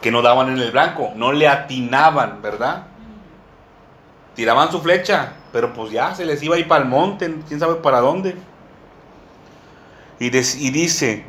Que 0.01 0.11
no 0.11 0.23
daban 0.23 0.49
en 0.49 0.59
el 0.59 0.73
blanco, 0.73 1.13
no 1.15 1.33
le 1.33 1.47
atinaban, 1.47 2.43
¿verdad? 2.43 2.85
Tiraban 4.35 4.71
su 4.71 4.81
flecha, 4.81 5.35
pero 5.53 5.73
pues 5.73 5.91
ya 5.93 6.15
se 6.15 6.25
les 6.25 6.43
iba 6.43 6.57
a 6.57 6.59
ir 6.59 6.69
para 6.69 6.83
el 6.83 6.89
monte, 6.89 7.35
quién 7.47 7.61
sabe 7.61 7.77
para 7.77 8.01
dónde. 8.01 8.37
Y, 10.19 10.31
dice, 10.31 11.25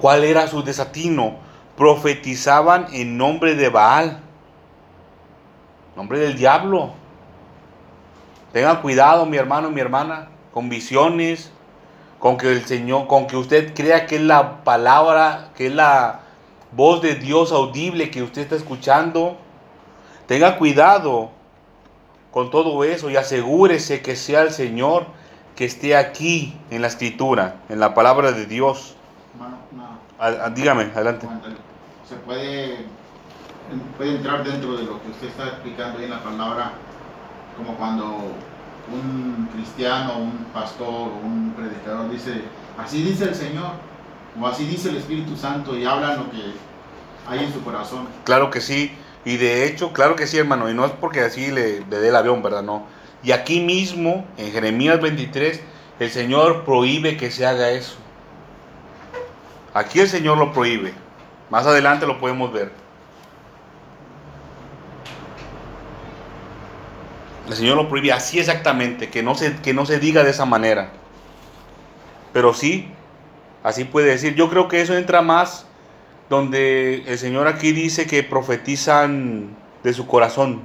¿cuál 0.00 0.24
era 0.24 0.46
su 0.46 0.62
desatino? 0.62 1.36
Profetizaban 1.76 2.86
en 2.92 3.18
nombre 3.18 3.54
de 3.54 3.68
Baal, 3.68 4.20
nombre 5.94 6.18
del 6.18 6.36
diablo. 6.36 6.94
Tengan 8.52 8.80
cuidado, 8.80 9.26
mi 9.26 9.36
hermano, 9.36 9.70
mi 9.70 9.80
hermana, 9.80 10.28
con 10.52 10.70
visiones, 10.70 11.52
con 12.18 12.38
que 12.38 12.50
el 12.50 12.64
Señor, 12.64 13.06
con 13.06 13.26
que 13.26 13.36
usted 13.36 13.74
crea 13.74 14.06
que 14.06 14.16
es 14.16 14.22
la 14.22 14.64
palabra, 14.64 15.50
que 15.54 15.66
es 15.66 15.74
la 15.74 16.20
voz 16.72 17.02
de 17.02 17.14
Dios 17.14 17.52
audible 17.52 18.10
que 18.10 18.22
usted 18.22 18.42
está 18.42 18.56
escuchando. 18.56 19.36
Tenga 20.26 20.56
cuidado 20.56 21.30
con 22.30 22.50
todo 22.50 22.84
eso 22.84 23.10
y 23.10 23.16
asegúrese 23.16 24.00
que 24.00 24.16
sea 24.16 24.42
el 24.42 24.50
Señor 24.50 25.06
que 25.58 25.64
esté 25.64 25.96
aquí 25.96 26.56
en 26.70 26.82
la 26.82 26.86
escritura, 26.86 27.56
en 27.68 27.80
la 27.80 27.92
palabra 27.92 28.30
de 28.30 28.46
Dios. 28.46 28.94
A- 30.20 30.50
dígame, 30.50 30.84
adelante. 30.94 31.26
Se 32.08 32.14
puede, 32.14 32.86
puede 33.96 34.14
entrar 34.14 34.44
dentro 34.44 34.76
de 34.76 34.84
lo 34.84 35.02
que 35.02 35.10
usted 35.10 35.26
está 35.26 35.48
explicando 35.48 35.98
ahí 35.98 36.04
en 36.04 36.10
la 36.10 36.22
palabra, 36.22 36.70
como 37.56 37.74
cuando 37.74 38.04
un 38.92 39.48
cristiano, 39.52 40.18
un 40.18 40.46
pastor 40.54 40.86
o 40.88 41.26
un 41.26 41.52
predicador 41.56 42.08
dice, 42.08 42.40
así 42.78 43.02
dice 43.02 43.24
el 43.24 43.34
Señor, 43.34 43.72
o 44.40 44.46
así 44.46 44.64
dice 44.64 44.90
el 44.90 44.98
Espíritu 44.98 45.36
Santo, 45.36 45.76
y 45.76 45.84
habla 45.84 46.14
lo 46.14 46.30
que 46.30 46.52
hay 47.28 47.44
en 47.44 47.52
su 47.52 47.64
corazón. 47.64 48.06
Claro 48.22 48.48
que 48.52 48.60
sí. 48.60 48.96
Y 49.24 49.38
de 49.38 49.66
hecho, 49.66 49.92
claro 49.92 50.14
que 50.14 50.28
sí, 50.28 50.38
hermano. 50.38 50.70
Y 50.70 50.74
no 50.74 50.84
es 50.86 50.92
porque 50.92 51.20
así 51.22 51.50
le, 51.50 51.80
le 51.80 51.98
dé 51.98 52.10
el 52.10 52.16
avión, 52.16 52.44
¿verdad? 52.44 52.62
No. 52.62 52.84
Y 53.28 53.32
aquí 53.32 53.60
mismo, 53.60 54.26
en 54.38 54.52
Jeremías 54.52 55.02
23, 55.02 55.60
el 56.00 56.10
Señor 56.10 56.64
prohíbe 56.64 57.18
que 57.18 57.30
se 57.30 57.44
haga 57.44 57.68
eso. 57.68 57.98
Aquí 59.74 60.00
el 60.00 60.08
Señor 60.08 60.38
lo 60.38 60.50
prohíbe. 60.50 60.94
Más 61.50 61.66
adelante 61.66 62.06
lo 62.06 62.18
podemos 62.18 62.50
ver. 62.50 62.72
El 67.48 67.52
Señor 67.54 67.76
lo 67.76 67.90
prohíbe 67.90 68.12
así 68.12 68.38
exactamente, 68.38 69.10
que 69.10 69.22
no 69.22 69.34
se, 69.34 69.56
que 69.56 69.74
no 69.74 69.84
se 69.84 69.98
diga 69.98 70.24
de 70.24 70.30
esa 70.30 70.46
manera. 70.46 70.92
Pero 72.32 72.54
sí, 72.54 72.88
así 73.62 73.84
puede 73.84 74.08
decir. 74.08 74.36
Yo 74.36 74.48
creo 74.48 74.68
que 74.68 74.80
eso 74.80 74.96
entra 74.96 75.20
más 75.20 75.66
donde 76.30 77.02
el 77.06 77.18
Señor 77.18 77.46
aquí 77.46 77.72
dice 77.72 78.06
que 78.06 78.22
profetizan 78.22 79.54
de 79.84 79.92
su 79.92 80.06
corazón. 80.06 80.62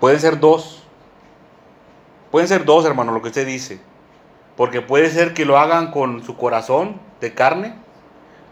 Pueden 0.00 0.20
ser 0.20 0.40
dos. 0.40 0.82
Pueden 2.30 2.48
ser 2.48 2.64
dos, 2.64 2.84
hermano, 2.84 3.12
lo 3.12 3.22
que 3.22 3.28
usted 3.28 3.46
dice. 3.46 3.80
Porque 4.56 4.80
puede 4.80 5.10
ser 5.10 5.34
que 5.34 5.44
lo 5.44 5.58
hagan 5.58 5.90
con 5.90 6.24
su 6.24 6.36
corazón 6.36 7.00
de 7.20 7.34
carne, 7.34 7.74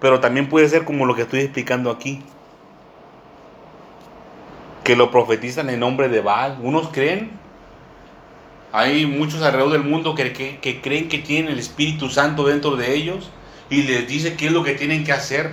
pero 0.01 0.21
también 0.21 0.49
puede 0.49 0.69
ser 0.69 0.85
como 0.85 1.07
lo 1.07 1.15
que 1.15 1.23
estoy 1.23 1.41
explicando 1.41 1.91
aquí. 1.91 2.23
Que 4.85 4.97
lo 4.97 5.11
profetizan 5.11 5.71
en 5.71 5.81
nombre 5.81 6.09
de 6.09 6.21
Baal. 6.21 6.59
Unos 6.63 6.89
creen. 6.89 7.31
Hay 8.73 9.07
muchos 9.07 9.43
alrededor 9.43 9.73
del 9.73 9.85
mundo 9.85 10.15
que, 10.15 10.33
que, 10.33 10.59
que 10.59 10.81
creen 10.81 11.09
que 11.09 11.19
tienen 11.19 11.53
el 11.53 11.59
Espíritu 11.59 12.09
Santo 12.09 12.47
dentro 12.47 12.77
de 12.77 12.95
ellos 12.95 13.31
y 13.69 13.83
les 13.83 14.09
dice 14.09 14.35
qué 14.37 14.47
es 14.47 14.53
lo 14.53 14.65
que 14.65 14.75
tienen 14.75 15.05
que 15.05 15.13
hacer. 15.13 15.53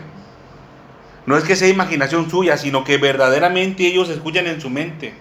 No 1.25 1.37
es 1.37 1.43
que 1.43 1.55
sea 1.55 1.67
imaginación 1.67 2.29
suya, 2.29 2.57
sino 2.57 2.83
que 2.83 2.97
verdaderamente 2.97 3.85
ellos 3.85 4.09
escuchan 4.09 4.47
en 4.47 4.59
su 4.61 4.69
mente. 4.69 5.13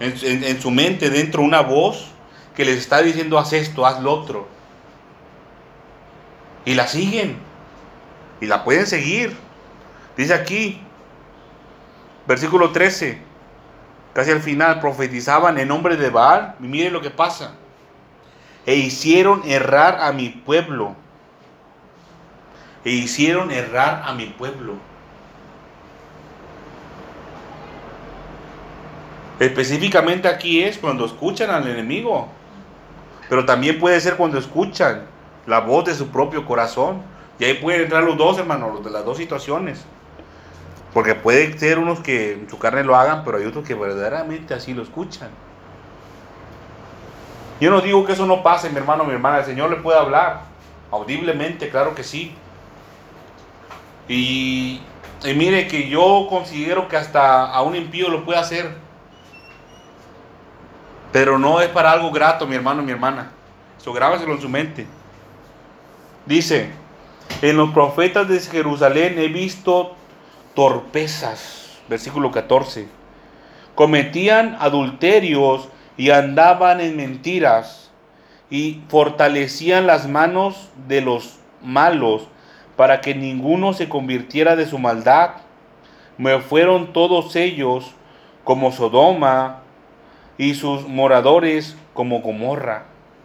En, 0.00 0.60
su 0.60 0.70
mente 0.70 1.10
dentro 1.10 1.42
una 1.42 1.60
voz 1.60 2.08
que 2.56 2.64
les 2.64 2.78
está 2.78 3.02
diciendo 3.02 3.38
haz 3.38 3.52
esto, 3.52 3.86
haz 3.86 4.00
lo 4.00 4.12
otro. 4.12 4.48
Y 6.64 6.74
la 6.74 6.86
siguen. 6.86 7.38
Y 8.40 8.46
la 8.46 8.64
pueden 8.64 8.86
seguir. 8.86 9.36
Dice 10.16 10.34
aquí, 10.34 10.80
versículo 12.26 12.70
13, 12.70 13.18
casi 14.12 14.30
al 14.32 14.40
final, 14.40 14.80
profetizaban 14.80 15.58
en 15.58 15.68
nombre 15.68 15.96
de 15.96 16.10
Baal. 16.10 16.56
Y 16.60 16.64
miren 16.64 16.92
lo 16.92 17.00
que 17.00 17.10
pasa. 17.10 17.54
E 18.66 18.74
hicieron 18.74 19.42
errar 19.44 20.00
a 20.00 20.12
mi 20.12 20.28
pueblo 20.28 20.96
e 22.84 22.90
hicieron 22.90 23.50
errar 23.50 24.02
a 24.04 24.14
mi 24.14 24.26
pueblo. 24.26 24.74
Específicamente 29.42 30.28
aquí 30.28 30.62
es 30.62 30.78
cuando 30.78 31.04
escuchan 31.04 31.50
al 31.50 31.66
enemigo, 31.66 32.28
pero 33.28 33.44
también 33.44 33.80
puede 33.80 34.00
ser 34.00 34.16
cuando 34.16 34.38
escuchan 34.38 35.02
la 35.46 35.58
voz 35.58 35.84
de 35.86 35.94
su 35.96 36.08
propio 36.10 36.46
corazón. 36.46 37.02
Y 37.40 37.44
ahí 37.44 37.54
pueden 37.54 37.82
entrar 37.82 38.04
los 38.04 38.16
dos, 38.16 38.38
hermanos, 38.38 38.72
los 38.72 38.84
de 38.84 38.90
las 38.92 39.04
dos 39.04 39.16
situaciones. 39.16 39.84
Porque 40.94 41.16
puede 41.16 41.58
ser 41.58 41.80
unos 41.80 41.98
que 41.98 42.34
en 42.34 42.48
su 42.48 42.56
carne 42.56 42.84
lo 42.84 42.94
hagan, 42.94 43.24
pero 43.24 43.38
hay 43.38 43.44
otros 43.44 43.66
que 43.66 43.74
verdaderamente 43.74 44.54
así 44.54 44.74
lo 44.74 44.84
escuchan. 44.84 45.30
Yo 47.60 47.68
no 47.72 47.80
digo 47.80 48.04
que 48.04 48.12
eso 48.12 48.26
no 48.26 48.44
pase, 48.44 48.70
mi 48.70 48.76
hermano, 48.76 49.02
mi 49.02 49.12
hermana. 49.12 49.38
El 49.38 49.44
Señor 49.44 49.70
le 49.70 49.76
puede 49.76 49.98
hablar 49.98 50.42
audiblemente, 50.92 51.68
claro 51.68 51.96
que 51.96 52.04
sí. 52.04 52.32
Y, 54.06 54.82
mire 55.24 55.66
que 55.66 55.88
yo 55.88 56.28
considero 56.30 56.86
que 56.86 56.96
hasta 56.96 57.50
a 57.50 57.60
un 57.62 57.74
impío 57.74 58.08
lo 58.08 58.24
puede 58.24 58.38
hacer. 58.38 58.91
Pero 61.12 61.38
no 61.38 61.60
es 61.60 61.68
para 61.68 61.92
algo 61.92 62.10
grato, 62.10 62.46
mi 62.46 62.56
hermano, 62.56 62.82
mi 62.82 62.90
hermana. 62.90 63.30
Eso 63.78 63.92
grábaselo 63.92 64.32
en 64.32 64.40
su 64.40 64.48
mente. 64.48 64.86
Dice, 66.24 66.70
en 67.42 67.56
los 67.56 67.70
profetas 67.70 68.28
de 68.28 68.40
Jerusalén 68.40 69.18
he 69.18 69.28
visto 69.28 69.94
torpezas. 70.54 71.78
Versículo 71.88 72.30
14. 72.30 72.88
Cometían 73.74 74.56
adulterios 74.60 75.68
y 75.96 76.10
andaban 76.10 76.80
en 76.80 76.96
mentiras 76.96 77.90
y 78.48 78.82
fortalecían 78.88 79.86
las 79.86 80.08
manos 80.08 80.70
de 80.88 81.00
los 81.00 81.38
malos 81.62 82.28
para 82.76 83.00
que 83.00 83.14
ninguno 83.14 83.72
se 83.72 83.88
convirtiera 83.88 84.56
de 84.56 84.66
su 84.66 84.78
maldad. 84.78 85.30
Me 86.16 86.38
fueron 86.40 86.92
todos 86.92 87.36
ellos 87.36 87.92
como 88.44 88.72
Sodoma 88.72 89.61
y 90.38 90.54
sus 90.54 90.88
moradores 90.88 91.76
como 91.94 92.20
Gomorra. 92.20 92.84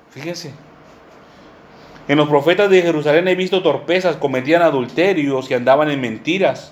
Fíjense. 0.10 0.54
En 2.08 2.18
los 2.18 2.30
profetas 2.30 2.70
de 2.70 2.82
Jerusalén 2.82 3.28
he 3.28 3.36
visto 3.36 3.62
torpezas, 3.62 4.16
cometían 4.16 4.62
adulterios 4.62 5.52
y 5.52 5.54
andaban 5.54 5.92
en 5.92 6.00
mentiras. 6.00 6.72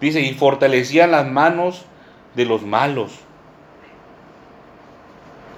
Dice, 0.00 0.22
y 0.22 0.32
fortalecían 0.32 1.10
las 1.10 1.26
manos 1.26 1.84
de 2.34 2.46
los 2.46 2.62
malos. 2.62 3.12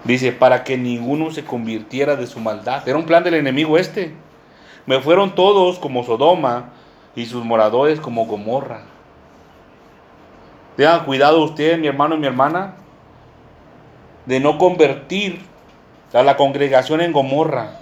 Dice, 0.04 0.32
para 0.32 0.64
que 0.64 0.76
ninguno 0.76 1.30
se 1.30 1.44
convirtiera 1.44 2.16
de 2.16 2.26
su 2.26 2.40
maldad. 2.40 2.88
Era 2.88 2.98
un 2.98 3.06
plan 3.06 3.22
del 3.22 3.34
enemigo 3.34 3.78
este. 3.78 4.12
Me 4.86 5.00
fueron 5.00 5.36
todos 5.36 5.78
como 5.78 6.02
Sodoma 6.02 6.70
y 7.14 7.26
sus 7.26 7.44
moradores 7.44 8.00
como 8.00 8.26
Gomorra. 8.26 8.82
Tengan 10.76 11.04
cuidado 11.04 11.44
usted, 11.44 11.78
mi 11.78 11.86
hermano 11.86 12.16
y 12.16 12.18
mi 12.18 12.26
hermana, 12.26 12.74
de 14.26 14.40
no 14.40 14.58
convertir 14.58 15.40
a 16.12 16.22
la 16.22 16.36
congregación 16.36 17.00
en 17.00 17.12
Gomorra. 17.12 17.72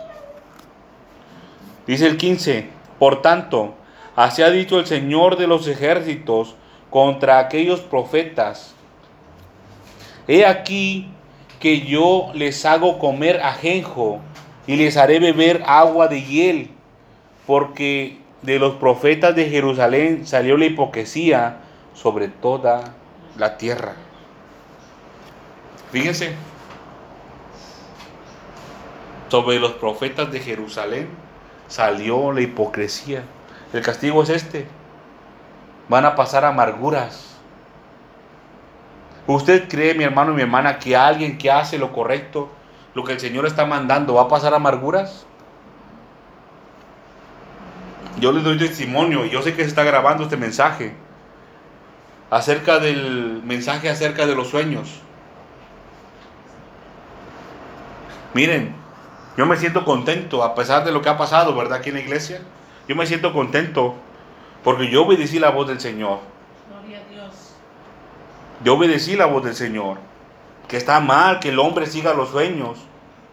Dice 1.86 2.07
el 2.07 2.16
15, 2.16 2.68
por 2.99 3.22
tanto, 3.22 3.74
así 4.16 4.43
ha 4.43 4.51
dicho 4.51 4.78
el 4.78 4.86
Señor 4.86 5.36
de 5.36 5.47
los 5.47 5.66
ejércitos 5.66 6.55
contra 6.91 7.38
aquellos 7.38 7.80
profetas. 7.80 8.74
He 10.28 10.47
aquí 10.47 11.09
que 11.59 11.80
yo 11.80 12.30
les 12.34 12.64
hago 12.64 12.99
comer 12.99 13.41
ajenjo 13.43 14.20
y 14.66 14.76
les 14.76 14.97
haré 14.97 15.18
beber 15.18 15.62
agua 15.66 16.09
de 16.09 16.22
hiel 16.22 16.70
porque 17.47 18.18
de 18.43 18.59
los 18.59 18.74
profetas 18.76 19.34
de 19.34 19.51
Jerusalén 19.51 20.26
salió 20.26 20.57
la 20.57 20.66
hipocresía 20.66 21.57
sobre 21.95 22.28
toda 22.28 22.95
la 23.36 23.59
tierra. 23.59 23.95
Fíjense, 25.93 26.34
sobre 29.28 29.59
los 29.59 29.72
profetas 29.72 30.30
de 30.30 30.41
Jerusalén 30.41 31.09
salió 31.68 32.32
la 32.32 32.41
hipocresía. 32.41 33.24
El 33.72 33.82
castigo 33.82 34.22
es 34.22 34.30
este. 34.30 34.66
Van 35.88 36.05
a 36.05 36.14
pasar 36.14 36.45
amarguras. 36.45 37.36
¿Usted 39.26 39.68
cree, 39.68 39.95
mi 39.95 40.05
hermano 40.05 40.32
y 40.32 40.36
mi 40.36 40.43
hermana, 40.43 40.78
que 40.78 40.97
alguien 40.97 41.38
que 41.38 41.51
hace 41.51 41.78
lo 41.78 41.93
correcto, 41.93 42.51
lo 42.95 43.05
que 43.05 43.12
el 43.12 43.20
Señor 43.20 43.47
está 43.47 43.66
mandando, 43.66 44.14
va 44.14 44.22
a 44.22 44.28
pasar 44.28 44.55
amarguras? 44.55 45.26
yo 48.20 48.32
les 48.32 48.45
doy 48.45 48.59
testimonio, 48.59 49.24
y 49.24 49.30
yo 49.30 49.43
sé 49.43 49.55
que 49.55 49.62
se 49.62 49.68
está 49.68 49.82
grabando 49.82 50.24
este 50.24 50.36
mensaje, 50.36 50.93
acerca 52.30 52.78
del 52.78 53.43
mensaje 53.45 53.88
acerca 53.88 54.26
de 54.26 54.34
los 54.34 54.49
sueños. 54.49 55.01
Miren, 58.35 58.74
yo 59.37 59.47
me 59.47 59.57
siento 59.57 59.85
contento 59.85 60.43
a 60.43 60.55
pesar 60.55 60.85
de 60.85 60.93
lo 60.93 61.03
que 61.03 61.09
ha 61.09 61.18
pasado, 61.18 61.55
¿verdad? 61.55 61.78
Aquí 61.78 61.91
en 61.91 61.97
la 61.97 62.03
iglesia. 62.03 62.41
Yo 62.89 62.97
me 62.97 63.07
siento 63.07 63.33
contento 63.33 63.95
porque 64.64 64.91
yo 64.91 65.05
obedecí 65.05 65.39
la 65.39 65.51
voz 65.51 65.68
del 65.68 65.81
Señor. 65.81 66.20
Gloria 66.68 66.99
a 66.99 67.12
Dios. 67.12 67.55
Yo 68.64 68.74
obedecí 68.74 69.16
la 69.16 69.26
voz 69.26 69.45
del 69.45 69.55
Señor. 69.55 69.99
Que 70.68 70.76
está 70.76 71.01
mal 71.01 71.41
que 71.41 71.49
el 71.49 71.59
hombre 71.59 71.87
siga 71.87 72.14
los 72.14 72.31
sueños. 72.31 72.78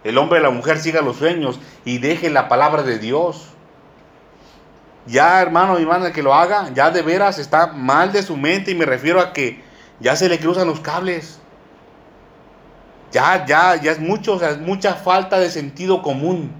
El 0.03 0.17
hombre 0.17 0.39
y 0.39 0.43
la 0.43 0.49
mujer 0.49 0.79
siga 0.79 1.01
los 1.01 1.17
sueños 1.17 1.59
y 1.85 1.97
deje 1.97 2.29
la 2.29 2.47
palabra 2.47 2.83
de 2.83 2.99
Dios 2.99 3.53
ya 5.07 5.41
hermano 5.41 5.79
y 5.79 5.83
hermana 5.83 6.11
que 6.11 6.21
lo 6.21 6.33
haga, 6.33 6.69
ya 6.73 6.91
de 6.91 7.01
veras 7.01 7.39
está 7.39 7.67
mal 7.67 8.11
de 8.11 8.21
su 8.21 8.35
mente 8.35 8.71
y 8.71 8.75
me 8.75 8.85
refiero 8.85 9.21
a 9.21 9.33
que 9.33 9.63
ya 9.99 10.15
se 10.15 10.29
le 10.29 10.39
cruzan 10.39 10.67
los 10.67 10.81
cables. 10.81 11.39
Ya, 13.11 13.45
ya, 13.45 13.75
ya 13.75 13.91
es 13.91 13.99
mucho, 13.99 14.33
o 14.33 14.39
sea, 14.39 14.51
es 14.51 14.59
mucha 14.59 14.95
falta 14.95 15.39
de 15.39 15.49
sentido 15.49 16.01
común. 16.01 16.51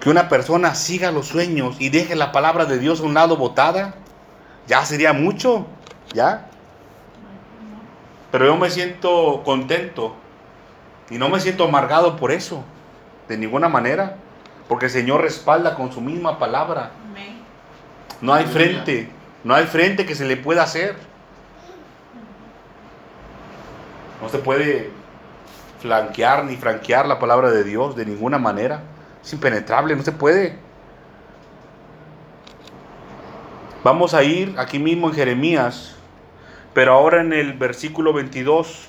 Que 0.00 0.08
una 0.08 0.28
persona 0.28 0.74
siga 0.74 1.12
los 1.12 1.26
sueños 1.26 1.76
y 1.78 1.90
deje 1.90 2.16
la 2.16 2.32
palabra 2.32 2.64
de 2.64 2.78
Dios 2.78 3.00
a 3.00 3.04
un 3.04 3.14
lado 3.14 3.36
botada, 3.36 3.94
ya 4.66 4.84
sería 4.84 5.12
mucho, 5.12 5.66
¿ya? 6.14 6.46
Pero 8.30 8.46
yo 8.46 8.56
me 8.56 8.70
siento 8.70 9.42
contento 9.44 10.16
y 11.10 11.18
no 11.18 11.28
me 11.28 11.40
siento 11.40 11.64
amargado 11.64 12.16
por 12.16 12.30
eso, 12.30 12.64
de 13.28 13.36
ninguna 13.36 13.68
manera. 13.68 14.16
Porque 14.68 14.86
el 14.86 14.92
Señor 14.92 15.22
respalda 15.22 15.74
con 15.74 15.92
su 15.92 16.00
misma 16.00 16.38
palabra. 16.38 16.92
No 18.20 18.32
hay 18.32 18.46
frente, 18.46 19.10
no 19.42 19.54
hay 19.54 19.66
frente 19.66 20.06
que 20.06 20.14
se 20.14 20.24
le 20.24 20.36
pueda 20.36 20.62
hacer. 20.62 20.94
No 24.20 24.28
se 24.28 24.38
puede 24.38 24.90
flanquear 25.80 26.44
ni 26.44 26.56
franquear 26.56 27.06
la 27.06 27.18
palabra 27.18 27.50
de 27.50 27.64
Dios 27.64 27.96
de 27.96 28.06
ninguna 28.06 28.38
manera. 28.38 28.82
Es 29.22 29.32
impenetrable, 29.32 29.96
no 29.96 30.02
se 30.02 30.12
puede. 30.12 30.58
Vamos 33.82 34.12
a 34.12 34.22
ir 34.22 34.54
aquí 34.58 34.78
mismo 34.78 35.08
en 35.08 35.14
Jeremías, 35.14 35.96
Pero 36.74 36.92
ahora 36.92 37.20
en 37.20 37.32
el 37.32 37.54
versículo 37.54 38.12
22, 38.12 38.88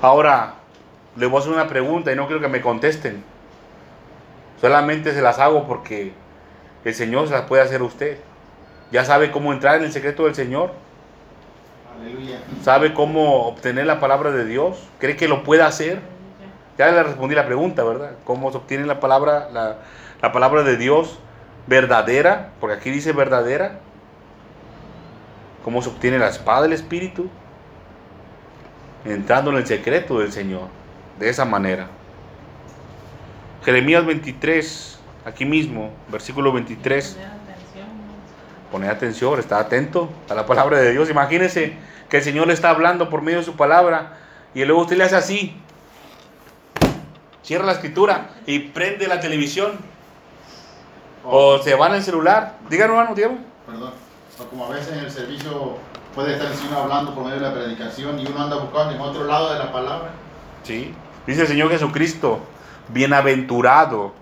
ahora 0.00 0.54
le 1.16 1.26
voy 1.26 1.36
a 1.36 1.40
hacer 1.40 1.52
una 1.52 1.68
pregunta 1.68 2.10
y 2.10 2.16
no 2.16 2.26
quiero 2.26 2.40
que 2.40 2.48
me 2.48 2.62
contesten. 2.62 3.22
Solamente 4.60 5.12
se 5.12 5.20
las 5.20 5.38
hago 5.38 5.66
porque 5.66 6.12
el 6.84 6.94
Señor 6.94 7.26
se 7.26 7.34
las 7.34 7.42
puede 7.42 7.62
hacer 7.62 7.82
a 7.82 7.84
usted. 7.84 8.18
Ya 8.92 9.04
sabe 9.04 9.30
cómo 9.30 9.52
entrar 9.52 9.76
en 9.76 9.84
el 9.84 9.92
secreto 9.92 10.24
del 10.24 10.34
Señor. 10.34 10.72
¿Sabe 12.62 12.94
cómo 12.94 13.46
obtener 13.46 13.86
la 13.86 14.00
palabra 14.00 14.30
de 14.30 14.44
Dios? 14.44 14.78
¿Cree 14.98 15.16
que 15.16 15.28
lo 15.28 15.42
puede 15.42 15.62
hacer? 15.62 16.00
Ya 16.78 16.90
le 16.90 17.02
respondí 17.02 17.34
la 17.34 17.46
pregunta, 17.46 17.84
¿verdad? 17.84 18.12
¿Cómo 18.24 18.50
se 18.50 18.58
obtiene 18.58 18.86
la 18.86 19.00
palabra, 19.00 19.48
la, 19.52 19.78
la 20.22 20.32
palabra 20.32 20.62
de 20.62 20.76
Dios 20.76 21.18
verdadera? 21.66 22.50
Porque 22.60 22.76
aquí 22.76 22.90
dice 22.90 23.12
verdadera. 23.12 23.80
¿Cómo 25.64 25.82
se 25.82 25.90
obtiene 25.90 26.18
la 26.18 26.28
espada 26.28 26.62
del 26.62 26.72
Espíritu? 26.72 27.28
Entrando 29.04 29.50
en 29.50 29.58
el 29.58 29.66
secreto 29.66 30.20
del 30.20 30.32
Señor. 30.32 30.68
De 31.18 31.28
esa 31.28 31.44
manera. 31.44 31.88
Jeremías 33.64 34.06
23, 34.06 34.98
aquí 35.26 35.44
mismo, 35.44 35.90
versículo 36.10 36.50
23. 36.52 37.18
Poner 38.70 38.90
atención. 38.90 39.38
Está 39.38 39.58
atento 39.58 40.08
a 40.28 40.34
la 40.34 40.46
palabra 40.46 40.78
de 40.78 40.92
Dios. 40.92 41.10
Imagínese 41.10 41.76
que 42.08 42.18
el 42.18 42.22
Señor 42.22 42.46
le 42.46 42.54
está 42.54 42.70
hablando 42.70 43.10
por 43.10 43.22
medio 43.22 43.38
de 43.38 43.44
su 43.44 43.56
palabra 43.56 44.18
y 44.54 44.64
luego 44.64 44.82
usted 44.82 44.96
le 44.96 45.04
hace 45.04 45.16
así. 45.16 45.56
Cierra 47.42 47.64
la 47.64 47.72
escritura 47.72 48.30
y 48.46 48.58
prende 48.58 49.08
la 49.08 49.20
televisión 49.20 49.72
o 51.24 51.58
se 51.58 51.74
van 51.74 51.92
al 51.92 52.02
celular. 52.02 52.58
Díganos, 52.68 52.96
hermano, 52.96 53.14
Diego. 53.14 53.34
Perdón. 53.66 53.92
O 54.38 54.44
como 54.44 54.66
a 54.66 54.68
veces 54.70 54.92
en 54.92 55.00
el 55.00 55.10
servicio 55.10 55.78
puede 56.14 56.32
estar 56.32 56.50
el 56.50 56.56
Señor 56.56 56.78
hablando 56.78 57.14
por 57.14 57.24
medio 57.24 57.40
de 57.40 57.46
la 57.46 57.52
predicación 57.52 58.18
y 58.18 58.26
uno 58.26 58.42
anda 58.42 58.56
buscando 58.56 58.94
en 58.94 59.00
otro 59.00 59.24
lado 59.24 59.52
de 59.52 59.58
la 59.58 59.72
palabra. 59.72 60.10
Sí. 60.62 60.94
Dice 61.26 61.42
el 61.42 61.48
Señor 61.48 61.70
Jesucristo, 61.70 62.40
bienaventurado, 62.88 64.12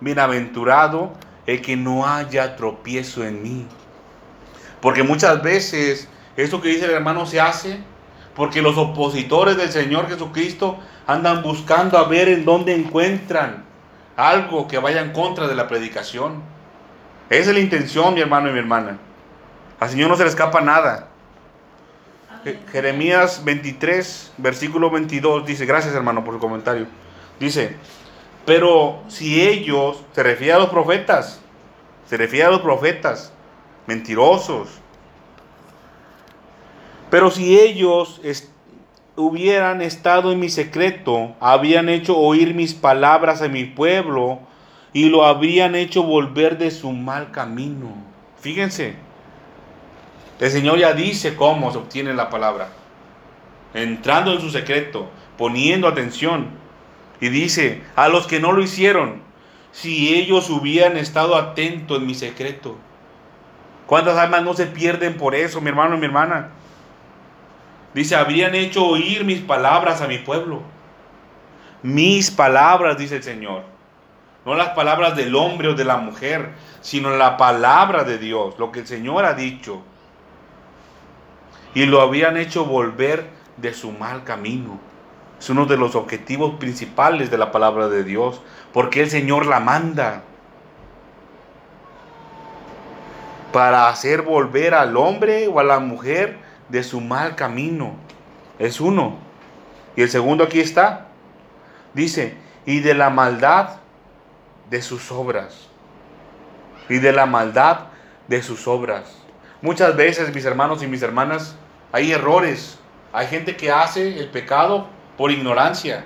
bienaventurado 0.00 1.12
el 1.46 1.62
que 1.62 1.76
no 1.76 2.06
haya 2.06 2.56
tropiezo 2.56 3.24
en 3.24 3.42
mí. 3.42 3.66
Porque 4.80 5.02
muchas 5.02 5.42
veces 5.42 6.08
eso 6.36 6.60
que 6.60 6.68
dice 6.68 6.84
el 6.84 6.90
hermano 6.92 7.26
se 7.26 7.40
hace 7.40 7.80
porque 8.34 8.60
los 8.60 8.76
opositores 8.76 9.56
del 9.56 9.70
Señor 9.70 10.08
Jesucristo 10.08 10.78
andan 11.06 11.42
buscando 11.42 11.96
a 11.96 12.06
ver 12.06 12.28
en 12.28 12.44
dónde 12.44 12.74
encuentran 12.74 13.64
algo 14.16 14.68
que 14.68 14.78
vaya 14.78 15.00
en 15.00 15.12
contra 15.12 15.48
de 15.48 15.54
la 15.54 15.66
predicación. 15.68 16.42
Esa 17.30 17.50
es 17.50 17.54
la 17.56 17.60
intención, 17.60 18.12
mi 18.14 18.20
hermano 18.20 18.48
y 18.50 18.52
mi 18.52 18.58
hermana. 18.58 18.98
Al 19.80 19.88
Señor 19.88 20.10
no 20.10 20.16
se 20.16 20.24
le 20.24 20.28
escapa 20.30 20.60
nada. 20.60 21.08
Je- 22.44 22.58
Jeremías 22.70 23.42
23, 23.44 24.32
versículo 24.36 24.90
22 24.90 25.46
dice, 25.46 25.64
gracias 25.66 25.94
hermano 25.94 26.22
por 26.24 26.34
su 26.34 26.40
comentario. 26.40 26.86
Dice, 27.40 27.76
pero 28.46 29.02
si 29.08 29.42
ellos, 29.42 30.02
se 30.12 30.22
refiere 30.22 30.54
a 30.54 30.58
los 30.58 30.70
profetas, 30.70 31.40
se 32.06 32.16
refiere 32.16 32.46
a 32.46 32.50
los 32.50 32.60
profetas, 32.60 33.32
mentirosos. 33.86 34.68
Pero 37.10 37.30
si 37.30 37.58
ellos 37.58 38.20
hubieran 39.16 39.82
estado 39.82 40.30
en 40.30 40.38
mi 40.38 40.48
secreto, 40.48 41.34
habían 41.40 41.88
hecho 41.88 42.16
oír 42.16 42.54
mis 42.54 42.72
palabras 42.72 43.42
a 43.42 43.48
mi 43.48 43.64
pueblo 43.64 44.38
y 44.92 45.08
lo 45.08 45.24
habrían 45.24 45.74
hecho 45.74 46.04
volver 46.04 46.56
de 46.56 46.70
su 46.70 46.92
mal 46.92 47.32
camino. 47.32 47.94
Fíjense, 48.40 48.94
el 50.38 50.50
Señor 50.50 50.78
ya 50.78 50.92
dice 50.92 51.34
cómo 51.34 51.72
se 51.72 51.78
obtiene 51.78 52.14
la 52.14 52.30
palabra. 52.30 52.68
Entrando 53.74 54.32
en 54.32 54.40
su 54.40 54.50
secreto, 54.50 55.08
poniendo 55.36 55.88
atención. 55.88 56.65
Y 57.20 57.28
dice, 57.28 57.82
a 57.94 58.08
los 58.08 58.26
que 58.26 58.40
no 58.40 58.52
lo 58.52 58.62
hicieron, 58.62 59.22
si 59.72 60.14
ellos 60.14 60.50
hubieran 60.50 60.96
estado 60.96 61.36
atentos 61.36 61.98
en 61.98 62.06
mi 62.06 62.14
secreto. 62.14 62.76
¿Cuántas 63.86 64.16
almas 64.16 64.42
no 64.42 64.54
se 64.54 64.66
pierden 64.66 65.16
por 65.16 65.34
eso, 65.34 65.60
mi 65.60 65.68
hermano 65.68 65.96
y 65.96 65.98
mi 65.98 66.06
hermana? 66.06 66.48
Dice, 67.94 68.16
habrían 68.16 68.54
hecho 68.54 68.86
oír 68.86 69.24
mis 69.24 69.40
palabras 69.40 70.02
a 70.02 70.08
mi 70.08 70.18
pueblo. 70.18 70.62
Mis 71.82 72.30
palabras, 72.30 72.98
dice 72.98 73.16
el 73.16 73.22
Señor. 73.22 73.64
No 74.44 74.54
las 74.54 74.70
palabras 74.70 75.16
del 75.16 75.34
hombre 75.34 75.68
o 75.68 75.74
de 75.74 75.84
la 75.84 75.96
mujer, 75.96 76.50
sino 76.80 77.10
la 77.10 77.36
palabra 77.36 78.04
de 78.04 78.18
Dios, 78.18 78.54
lo 78.58 78.70
que 78.70 78.80
el 78.80 78.86
Señor 78.86 79.24
ha 79.24 79.34
dicho. 79.34 79.82
Y 81.74 81.86
lo 81.86 82.00
habían 82.00 82.36
hecho 82.36 82.64
volver 82.64 83.28
de 83.56 83.74
su 83.74 83.92
mal 83.92 84.24
camino. 84.24 84.78
Es 85.38 85.50
uno 85.50 85.66
de 85.66 85.76
los 85.76 85.94
objetivos 85.94 86.54
principales 86.56 87.30
de 87.30 87.38
la 87.38 87.52
palabra 87.52 87.88
de 87.88 88.04
Dios, 88.04 88.40
porque 88.72 89.02
el 89.02 89.10
Señor 89.10 89.46
la 89.46 89.60
manda 89.60 90.22
para 93.52 93.88
hacer 93.88 94.22
volver 94.22 94.74
al 94.74 94.96
hombre 94.96 95.48
o 95.48 95.60
a 95.60 95.64
la 95.64 95.78
mujer 95.78 96.38
de 96.68 96.82
su 96.82 97.00
mal 97.00 97.36
camino. 97.36 97.94
Es 98.58 98.80
uno. 98.80 99.16
Y 99.94 100.02
el 100.02 100.10
segundo 100.10 100.44
aquí 100.44 100.60
está. 100.60 101.06
Dice, 101.94 102.36
y 102.66 102.80
de 102.80 102.94
la 102.94 103.10
maldad 103.10 103.76
de 104.68 104.82
sus 104.82 105.10
obras. 105.10 105.68
Y 106.88 106.98
de 106.98 107.12
la 107.12 107.26
maldad 107.26 107.86
de 108.28 108.42
sus 108.42 108.66
obras. 108.68 109.16
Muchas 109.62 109.96
veces, 109.96 110.34
mis 110.34 110.44
hermanos 110.44 110.82
y 110.82 110.86
mis 110.86 111.02
hermanas, 111.02 111.56
hay 111.92 112.12
errores. 112.12 112.78
Hay 113.12 113.26
gente 113.26 113.56
que 113.56 113.70
hace 113.70 114.18
el 114.18 114.28
pecado 114.28 114.88
por 115.16 115.30
ignorancia. 115.30 116.04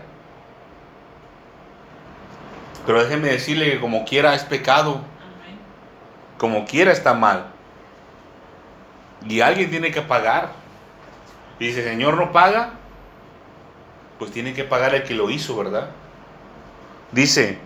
Pero 2.87 3.03
déjenme 3.03 3.29
decirle 3.29 3.73
que 3.73 3.81
como 3.81 4.05
quiera 4.05 4.35
es 4.35 4.45
pecado. 4.45 5.03
Como 6.39 6.65
quiera 6.65 6.93
está 6.93 7.15
mal. 7.15 7.47
Y 9.29 9.41
alguien 9.41 9.71
tiene 9.71 9.91
que 9.91 10.03
pagar. 10.03 10.53
Y 11.59 11.73
si 11.73 11.79
el 11.79 11.85
Señor 11.85 12.17
no 12.17 12.33
paga, 12.33 12.71
pues 14.19 14.31
tiene 14.33 14.55
que 14.55 14.65
pagar 14.65 14.95
el 14.95 15.03
que 15.03 15.15
lo 15.15 15.29
hizo, 15.31 15.57
¿verdad? 15.57 15.91
Dice, 17.13 17.59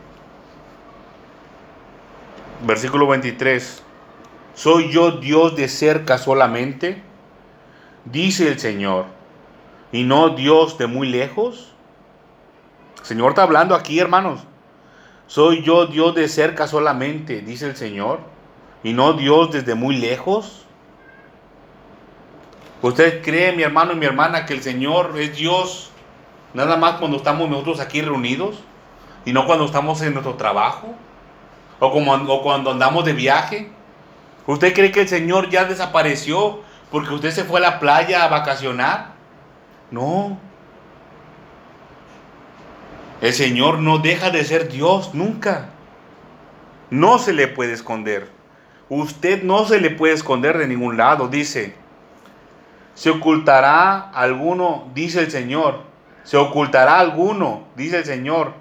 versículo 2.62 3.06
23, 3.06 3.82
¿soy 4.54 4.90
yo 4.90 5.12
Dios 5.12 5.54
de 5.54 5.68
cerca 5.68 6.18
solamente? 6.18 7.02
Dice 8.04 8.48
el 8.48 8.58
Señor, 8.58 9.06
y 9.94 10.02
no 10.02 10.30
Dios 10.30 10.76
de 10.76 10.88
muy 10.88 11.06
lejos. 11.06 11.68
El 12.98 13.04
Señor 13.04 13.30
está 13.30 13.44
hablando 13.44 13.76
aquí, 13.76 14.00
hermanos. 14.00 14.40
Soy 15.28 15.62
yo 15.62 15.86
Dios 15.86 16.16
de 16.16 16.26
cerca 16.26 16.66
solamente, 16.66 17.42
dice 17.42 17.66
el 17.66 17.76
Señor, 17.76 18.18
y 18.82 18.92
no 18.92 19.12
Dios 19.12 19.52
desde 19.52 19.76
muy 19.76 19.96
lejos. 19.96 20.66
¿Usted 22.82 23.22
cree, 23.22 23.52
mi 23.52 23.62
hermano 23.62 23.92
y 23.92 23.94
mi 23.94 24.04
hermana, 24.04 24.46
que 24.46 24.54
el 24.54 24.62
Señor 24.62 25.14
es 25.16 25.36
Dios 25.36 25.90
nada 26.54 26.76
más 26.76 26.96
cuando 26.96 27.18
estamos 27.18 27.48
nosotros 27.48 27.78
aquí 27.78 28.02
reunidos 28.02 28.56
y 29.24 29.32
no 29.32 29.46
cuando 29.46 29.64
estamos 29.64 30.02
en 30.02 30.14
nuestro 30.14 30.34
trabajo 30.34 30.88
o, 31.78 31.86
o 31.86 32.42
cuando 32.42 32.72
andamos 32.72 33.04
de 33.04 33.12
viaje? 33.12 33.70
¿Usted 34.48 34.74
cree 34.74 34.90
que 34.90 35.02
el 35.02 35.08
Señor 35.08 35.50
ya 35.50 35.66
desapareció 35.66 36.62
porque 36.90 37.14
usted 37.14 37.30
se 37.30 37.44
fue 37.44 37.60
a 37.60 37.62
la 37.62 37.78
playa 37.78 38.24
a 38.24 38.28
vacacionar? 38.28 39.13
No. 39.94 40.38
El 43.20 43.32
Señor 43.32 43.78
no 43.78 43.98
deja 43.98 44.30
de 44.30 44.44
ser 44.44 44.68
Dios 44.68 45.14
nunca. 45.14 45.68
No 46.90 47.18
se 47.18 47.32
le 47.32 47.46
puede 47.46 47.72
esconder. 47.74 48.28
Usted 48.88 49.44
no 49.44 49.64
se 49.66 49.80
le 49.80 49.90
puede 49.90 50.14
esconder 50.14 50.58
de 50.58 50.66
ningún 50.66 50.96
lado. 50.96 51.28
Dice, 51.28 51.76
se 52.94 53.10
ocultará 53.10 54.10
alguno, 54.10 54.88
dice 54.94 55.20
el 55.20 55.30
Señor. 55.30 55.82
Se 56.24 56.38
ocultará 56.38 56.98
alguno, 56.98 57.68
dice 57.76 57.98
el 57.98 58.04
Señor, 58.04 58.54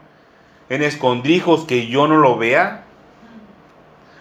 en 0.70 0.84
escondrijos 0.84 1.66
que 1.66 1.88
yo 1.88 2.08
no 2.08 2.18
lo 2.18 2.38
vea. 2.38 2.84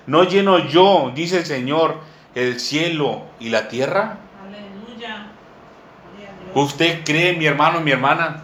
No 0.07 0.25
lleno 0.25 0.59
yo, 0.61 1.13
dice 1.15 1.39
el 1.39 1.45
Señor, 1.45 1.97
el 2.35 2.59
cielo 2.59 3.23
y 3.39 3.51
la 3.51 3.69
tierra. 3.69 4.19
Aleluya. 4.47 5.27
Gloria 6.11 6.31
a 6.31 6.33
Dios. 6.41 6.42
¿Usted 6.55 7.03
cree, 7.05 7.35
mi 7.35 7.47
hermano 7.47 7.81
y 7.81 7.85
mi 7.85 7.93
hermana, 7.93 8.43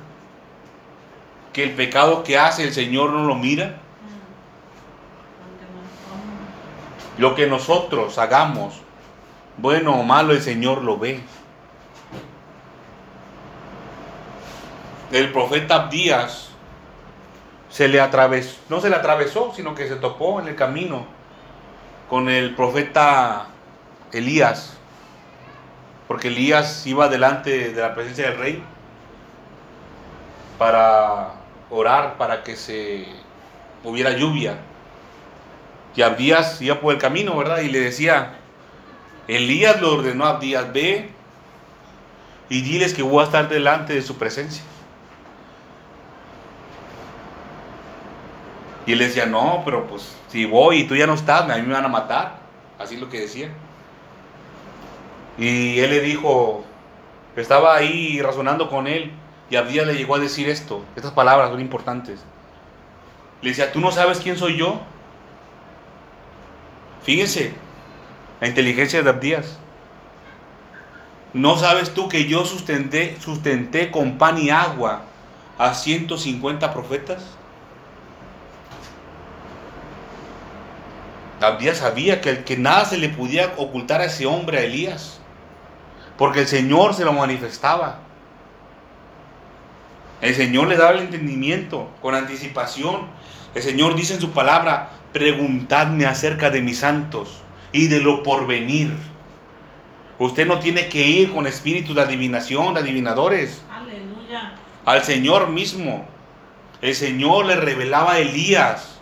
que 1.53 1.63
el 1.63 1.73
pecado 1.73 2.23
que 2.23 2.39
hace 2.39 2.65
el 2.65 2.73
Señor 2.73 3.11
no 3.11 3.25
lo 3.25 3.35
mira? 3.35 3.81
Lo 7.19 7.35
que 7.35 7.47
nosotros 7.47 8.17
hagamos, 8.17 8.81
bueno 9.59 9.93
o 9.99 10.03
malo, 10.05 10.33
el 10.33 10.41
Señor 10.41 10.83
lo 10.83 10.99
ve. 10.99 11.21
El 15.13 15.33
profeta 15.33 15.75
Abdías 15.75 16.51
se 17.69 17.89
le 17.89 18.01
atravesó, 18.01 18.57
no 18.69 18.81
se 18.81 18.89
le 18.89 18.97
atravesó, 18.97 19.53
sino 19.55 19.75
que 19.75 19.89
se 19.89 19.97
topó 19.97 20.41
en 20.41 20.49
el 20.49 20.57
camino 20.57 21.07
con 22.09 22.29
el 22.29 22.55
profeta 22.55 23.49
Elías. 24.13 24.78
Porque 26.09 26.29
Elías 26.29 26.87
iba 26.87 27.09
delante 27.09 27.71
de 27.71 27.81
la 27.81 27.95
presencia 27.95 28.31
del 28.31 28.39
rey 28.39 28.63
para 30.59 31.35
orar 31.71 32.17
para 32.17 32.43
que 32.43 32.57
se 32.57 33.07
hubiera 33.85 34.13
lluvia. 34.13 34.59
Y 35.95 36.03
Abdías 36.03 36.63
iba 36.63 36.81
por 36.81 36.95
el 36.95 37.01
camino, 37.01 37.37
¿verdad? 37.37 37.61
Y 37.61 37.69
le 37.69 37.81
decía, 37.81 38.39
Elías 39.29 39.81
lo 39.81 39.95
ordenó 39.95 40.25
a 40.25 40.31
Abdías, 40.31 40.73
ve 40.73 41.11
y 42.49 42.63
diles 42.63 42.95
que 42.95 43.03
voy 43.03 43.21
a 43.21 43.27
estar 43.27 43.49
delante 43.49 43.93
de 43.93 44.03
su 44.03 44.17
presencia. 44.17 44.63
Y 48.87 48.93
él 48.93 49.01
decía, 49.01 49.27
no, 49.27 49.61
pero 49.67 49.87
pues 49.87 50.17
si 50.29 50.47
voy 50.47 50.79
y 50.79 50.85
tú 50.85 50.97
ya 50.97 51.07
no 51.07 51.13
estás, 51.13 51.43
a 51.43 51.57
mí 51.57 51.63
me 51.63 51.75
van 51.75 51.85
a 51.85 51.89
matar. 51.89 52.39
Así 52.79 52.95
es 52.95 53.01
lo 53.01 53.11
que 53.11 53.21
decía. 53.21 53.51
Y 55.39 55.78
él 55.78 55.91
le 55.91 56.01
dijo, 56.01 56.64
estaba 57.36 57.76
ahí 57.76 58.20
razonando 58.20 58.68
con 58.68 58.89
él 58.89 59.12
y 59.49 59.57
Abdías 59.57 59.86
le 59.86 59.95
llegó 59.95 60.16
a 60.16 60.18
decir 60.18 60.49
esto. 60.49 60.84
Estas 60.97 61.12
palabras 61.12 61.51
son 61.51 61.61
importantes. 61.61 62.20
Le 63.41 63.51
decía, 63.51 63.72
¿tú 63.72 63.80
no 63.80 63.93
sabes 63.93 64.18
quién 64.18 64.36
soy 64.36 64.57
yo? 64.57 64.80
Fíjense, 67.05 67.55
la 68.41 68.49
inteligencia 68.49 69.03
de 69.03 69.11
Abdías. 69.11 69.59
¿No 71.32 71.57
sabes 71.57 71.95
tú 71.95 72.09
que 72.09 72.26
yo 72.26 72.45
sustenté, 72.45 73.16
sustenté 73.20 73.91
con 73.91 74.18
pan 74.18 74.39
y 74.39 74.51
agua 74.51 75.03
a 75.57 75.74
150 75.74 76.72
profetas? 76.72 77.22
Abdías 81.41 81.78
sabía 81.78 82.20
que, 82.20 82.43
que 82.43 82.57
nada 82.57 82.84
se 82.84 82.99
le 82.99 83.09
podía 83.09 83.55
ocultar 83.57 84.01
a 84.01 84.07
ese 84.07 84.26
hombre, 84.26 84.59
a 84.59 84.62
Elías, 84.62 85.18
porque 86.19 86.41
el 86.41 86.49
Señor 86.49 86.95
se 86.95 87.05
lo 87.05 87.12
manifestaba. 87.12 88.01
El 90.21 90.35
Señor 90.35 90.66
le 90.66 90.77
daba 90.77 90.91
el 90.91 90.99
entendimiento 90.99 91.89
con 92.03 92.16
anticipación. 92.16 93.07
El 93.55 93.62
Señor 93.62 93.95
dice 93.95 94.14
en 94.14 94.21
su 94.21 94.33
palabra, 94.33 94.91
preguntadme 95.12 96.07
acerca 96.07 96.51
de 96.51 96.61
mis 96.61 96.81
santos 96.81 97.41
y 97.71 97.87
de 97.87 98.01
lo 98.01 98.25
porvenir. 98.25 98.93
Usted 100.19 100.49
no 100.49 100.59
tiene 100.59 100.89
que 100.89 101.07
ir 101.07 101.33
con 101.33 101.47
espíritus 101.47 101.95
de 101.95 102.03
adivinación, 102.03 102.75
de 102.75 102.81
adivinadores. 102.81 103.62
Aleluya. 103.71 104.55
Al 104.85 105.05
Señor 105.05 105.49
mismo. 105.49 106.05
El 106.83 106.97
Señor 106.97 107.47
le 107.47 107.55
revelaba 107.55 108.14
a 108.14 108.19
Elías 108.19 108.99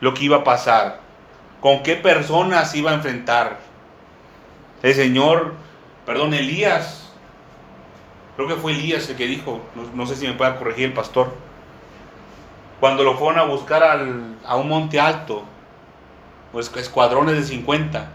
lo 0.00 0.14
que 0.14 0.24
iba 0.24 0.38
a 0.38 0.44
pasar. 0.44 1.00
Con 1.60 1.82
qué 1.82 1.96
personas 1.96 2.72
iba 2.76 2.92
a 2.92 2.94
enfrentar. 2.94 3.58
El 4.84 4.94
Señor, 4.94 5.54
perdón, 6.06 6.34
Elías. 6.34 7.10
Creo 8.36 8.48
que 8.48 8.54
fue 8.54 8.72
Elías 8.72 9.08
el 9.08 9.16
que 9.16 9.26
dijo, 9.26 9.60
no, 9.94 10.06
sé 10.06 10.16
si 10.16 10.26
me 10.26 10.34
puede 10.34 10.56
corregir 10.56 10.86
el 10.86 10.92
pastor. 10.92 11.34
Cuando 12.78 13.04
lo 13.04 13.16
fueron 13.18 13.38
a 13.38 13.44
buscar 13.44 13.82
a 13.82 14.56
un 14.56 14.68
monte 14.68 14.98
alto, 14.98 15.44
pues 16.52 16.70
escuadrones 16.76 17.36
de 17.36 17.44
50 17.44 18.10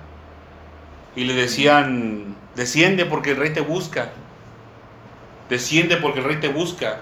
y 1.16 1.24
le 1.24 1.34
decían, 1.34 2.36
desciende 2.56 3.06
porque 3.06 3.32
el 3.32 3.38
rey 3.38 3.54
te 3.54 3.62
busca, 3.62 4.12
desciende 5.50 5.98
porque 5.98 6.20
el 6.20 6.26
rey 6.26 6.40
te 6.40 6.50
busca. 6.50 7.00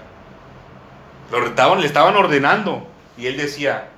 Lo 1.30 1.44
estaban, 1.46 1.80
le 1.80 1.86
estaban 1.86 2.14
ordenando 2.14 2.86
y 3.16 3.26
él 3.26 3.36
decía, 3.36 3.88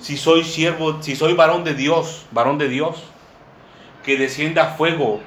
si 0.00 0.16
soy 0.16 0.44
siervo, 0.44 1.02
si 1.02 1.14
soy 1.14 1.34
varón 1.34 1.64
de 1.64 1.74
Dios, 1.74 2.26
varón 2.32 2.58
de 2.58 2.68
Dios, 2.68 3.02
que 4.04 4.16
descienda 4.16 4.74
fuego 4.76 5.20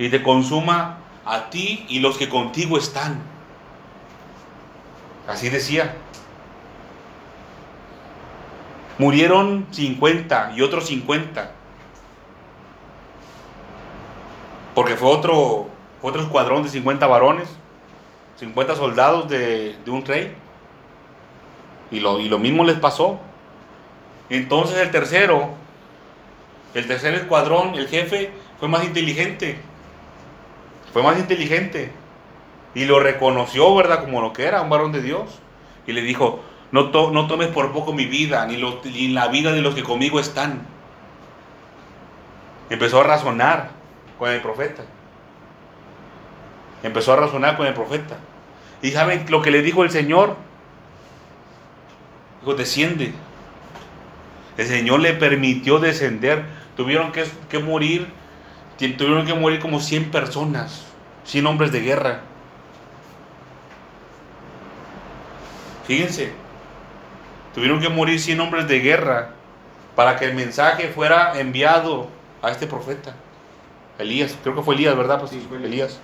y 0.00 0.08
te 0.08 0.22
consuma 0.22 0.96
a 1.26 1.50
ti 1.50 1.84
y 1.90 1.98
los 1.98 2.16
que 2.16 2.30
contigo 2.30 2.78
están. 2.78 3.20
Así 5.28 5.50
decía. 5.50 5.94
Murieron 8.96 9.66
50 9.70 10.54
y 10.56 10.62
otros 10.62 10.86
50. 10.86 11.52
Porque 14.74 14.96
fue 14.96 15.10
otro, 15.10 15.68
otro 16.00 16.22
escuadrón 16.22 16.62
de 16.62 16.70
50 16.70 17.06
varones, 17.06 17.50
50 18.38 18.76
soldados 18.76 19.28
de, 19.28 19.76
de 19.84 19.90
un 19.90 20.02
rey. 20.06 20.34
Y 21.90 22.00
lo, 22.00 22.20
y 22.20 22.30
lo 22.30 22.38
mismo 22.38 22.64
les 22.64 22.78
pasó. 22.78 23.20
Entonces 24.30 24.78
el 24.78 24.90
tercero, 24.90 25.50
el 26.72 26.86
tercer 26.86 27.12
escuadrón, 27.16 27.74
el 27.74 27.86
jefe, 27.86 28.32
fue 28.58 28.66
más 28.66 28.82
inteligente. 28.84 29.68
Fue 30.92 31.02
más 31.02 31.18
inteligente. 31.18 31.92
Y 32.74 32.84
lo 32.84 33.00
reconoció, 33.00 33.74
¿verdad? 33.74 34.00
Como 34.00 34.20
lo 34.20 34.32
que 34.32 34.44
era, 34.44 34.62
un 34.62 34.70
varón 34.70 34.92
de 34.92 35.02
Dios. 35.02 35.40
Y 35.86 35.92
le 35.92 36.02
dijo, 36.02 36.40
no, 36.70 36.90
to- 36.90 37.10
no 37.10 37.26
tomes 37.26 37.48
por 37.48 37.72
poco 37.72 37.92
mi 37.92 38.06
vida, 38.06 38.46
ni, 38.46 38.56
la 39.08 39.28
vida 39.28 39.52
de 39.52 39.60
los 39.60 39.74
que 39.74 39.82
conmigo 39.82 40.20
están. 40.20 40.66
Empezó 42.68 43.00
a 43.00 43.04
razonar 43.04 43.70
con 44.18 44.30
el 44.30 44.40
profeta. 44.40 44.84
Empezó 46.82 47.12
a 47.12 47.16
razonar 47.16 47.56
con 47.56 47.66
el 47.66 47.74
profeta. 47.74 48.16
¿Y 48.82 48.92
saben 48.92 49.26
lo 49.28 49.42
que 49.42 49.50
le 49.50 49.62
dijo 49.62 49.82
el 49.82 49.90
Señor? 49.90 50.36
Dijo, 52.40 52.54
desciende. 52.54 53.12
El 54.56 54.66
Señor 54.66 55.00
le 55.00 55.12
permitió 55.14 55.80
descender. 55.80 56.44
Tuvieron 56.76 57.10
que, 57.12 57.24
que 57.48 57.58
morir, 57.58 58.06
tuvieron 58.88 59.26
que 59.26 59.34
morir 59.34 59.60
como 59.60 59.80
100 59.80 60.10
personas, 60.10 60.84
100 61.24 61.46
hombres 61.46 61.72
de 61.72 61.80
guerra. 61.80 62.20
Fíjense, 65.86 66.32
tuvieron 67.54 67.80
que 67.80 67.88
morir 67.88 68.20
100 68.20 68.40
hombres 68.40 68.68
de 68.68 68.80
guerra 68.80 69.30
para 69.96 70.16
que 70.16 70.24
el 70.24 70.34
mensaje 70.34 70.88
fuera 70.88 71.38
enviado 71.38 72.08
a 72.42 72.50
este 72.50 72.66
profeta. 72.66 73.14
Elías, 73.98 74.34
creo 74.42 74.54
que 74.54 74.62
fue 74.62 74.74
Elías, 74.74 74.96
¿verdad? 74.96 75.18
Pues 75.18 75.30
Sí, 75.30 75.44
fue 75.46 75.58
Elías. 75.58 75.72
Elías. 75.72 76.00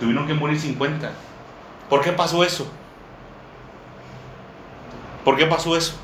Tuvieron 0.00 0.26
que 0.26 0.34
morir 0.34 0.58
50. 0.58 1.12
¿Por 1.88 2.00
qué 2.00 2.12
pasó 2.12 2.42
eso? 2.42 2.66
¿Por 5.24 5.36
qué 5.36 5.46
pasó 5.46 5.76
eso? 5.76 5.94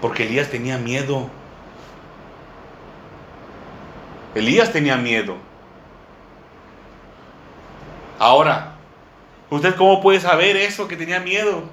Porque 0.00 0.26
Elías 0.26 0.50
tenía 0.50 0.76
miedo. 0.76 1.30
Elías 4.34 4.72
tenía 4.72 4.96
miedo. 4.96 5.36
Ahora, 8.18 8.74
¿usted 9.50 9.74
cómo 9.76 10.00
puede 10.00 10.20
saber 10.20 10.56
eso 10.56 10.88
que 10.88 10.96
tenía 10.96 11.20
miedo? 11.20 11.64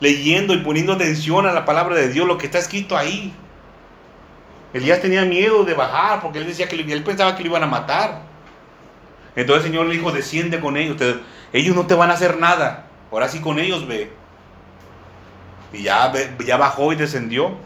Leyendo 0.00 0.52
y 0.54 0.58
poniendo 0.58 0.92
atención 0.92 1.46
a 1.46 1.52
la 1.52 1.64
palabra 1.64 1.96
de 1.96 2.08
Dios, 2.08 2.26
lo 2.26 2.36
que 2.38 2.46
está 2.46 2.58
escrito 2.58 2.96
ahí. 2.96 3.32
Elías 4.74 5.00
tenía 5.00 5.24
miedo 5.24 5.64
de 5.64 5.72
bajar 5.74 6.20
porque 6.20 6.38
él 6.38 6.46
decía 6.46 6.68
que 6.68 6.76
él 6.76 7.04
pensaba 7.04 7.34
que 7.34 7.42
lo 7.42 7.48
iban 7.50 7.62
a 7.62 7.66
matar. 7.66 8.22
Entonces 9.34 9.64
el 9.64 9.70
Señor 9.70 9.86
le 9.86 9.94
dijo, 9.94 10.12
desciende 10.12 10.60
con 10.60 10.76
ellos. 10.76 10.96
Te- 10.96 11.20
ellos 11.52 11.74
no 11.74 11.86
te 11.86 11.94
van 11.94 12.10
a 12.10 12.14
hacer 12.14 12.38
nada. 12.38 12.86
Ahora 13.10 13.28
sí 13.28 13.40
con 13.40 13.58
ellos 13.58 13.86
ve. 13.86 14.12
Y 15.72 15.82
ya, 15.82 16.12
ya 16.44 16.56
bajó 16.56 16.92
y 16.92 16.96
descendió. 16.96 17.56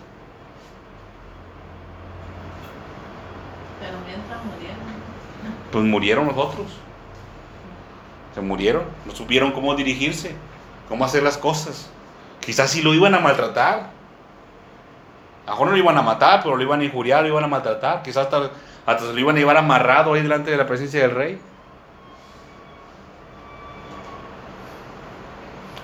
Pero 3.81 3.99
mientras 4.07 4.45
murieron. 4.45 4.79
Pues 5.73 5.85
murieron 5.85 6.27
los 6.27 6.37
otros. 6.37 6.67
Se 8.35 8.41
murieron. 8.41 8.85
No 9.07 9.15
supieron 9.15 9.53
cómo 9.53 9.75
dirigirse, 9.75 10.35
cómo 10.89 11.05
hacer 11.05 11.23
las 11.23 11.39
cosas. 11.39 11.91
Quizás 12.41 12.71
si 12.71 12.83
lo 12.83 12.95
iban 12.95 13.15
a 13.15 13.21
maltratar. 13.21 13.91
A 15.47 15.55
no 15.55 15.71
lo 15.71 15.77
iban 15.77 15.99
a 15.99 16.03
matar, 16.03 16.41
pero 16.43 16.57
lo 16.57 16.63
iban 16.63 16.81
a 16.81 16.85
injuriar, 16.85 17.23
lo 17.23 17.29
iban 17.29 17.45
a 17.45 17.49
maltratar. 17.49 18.03
Quizás 18.03 18.27
hasta, 18.27 18.51
hasta 18.87 19.07
se 19.07 19.13
lo 19.13 19.19
iban 19.19 19.37
a 19.37 19.39
llevar 19.39 19.57
amarrado 19.57 20.15
ahí 20.15 20.23
delante 20.23 20.51
de 20.51 20.57
la 20.57 20.67
presencia 20.67 21.01
del 21.01 21.11
rey. 21.13 21.41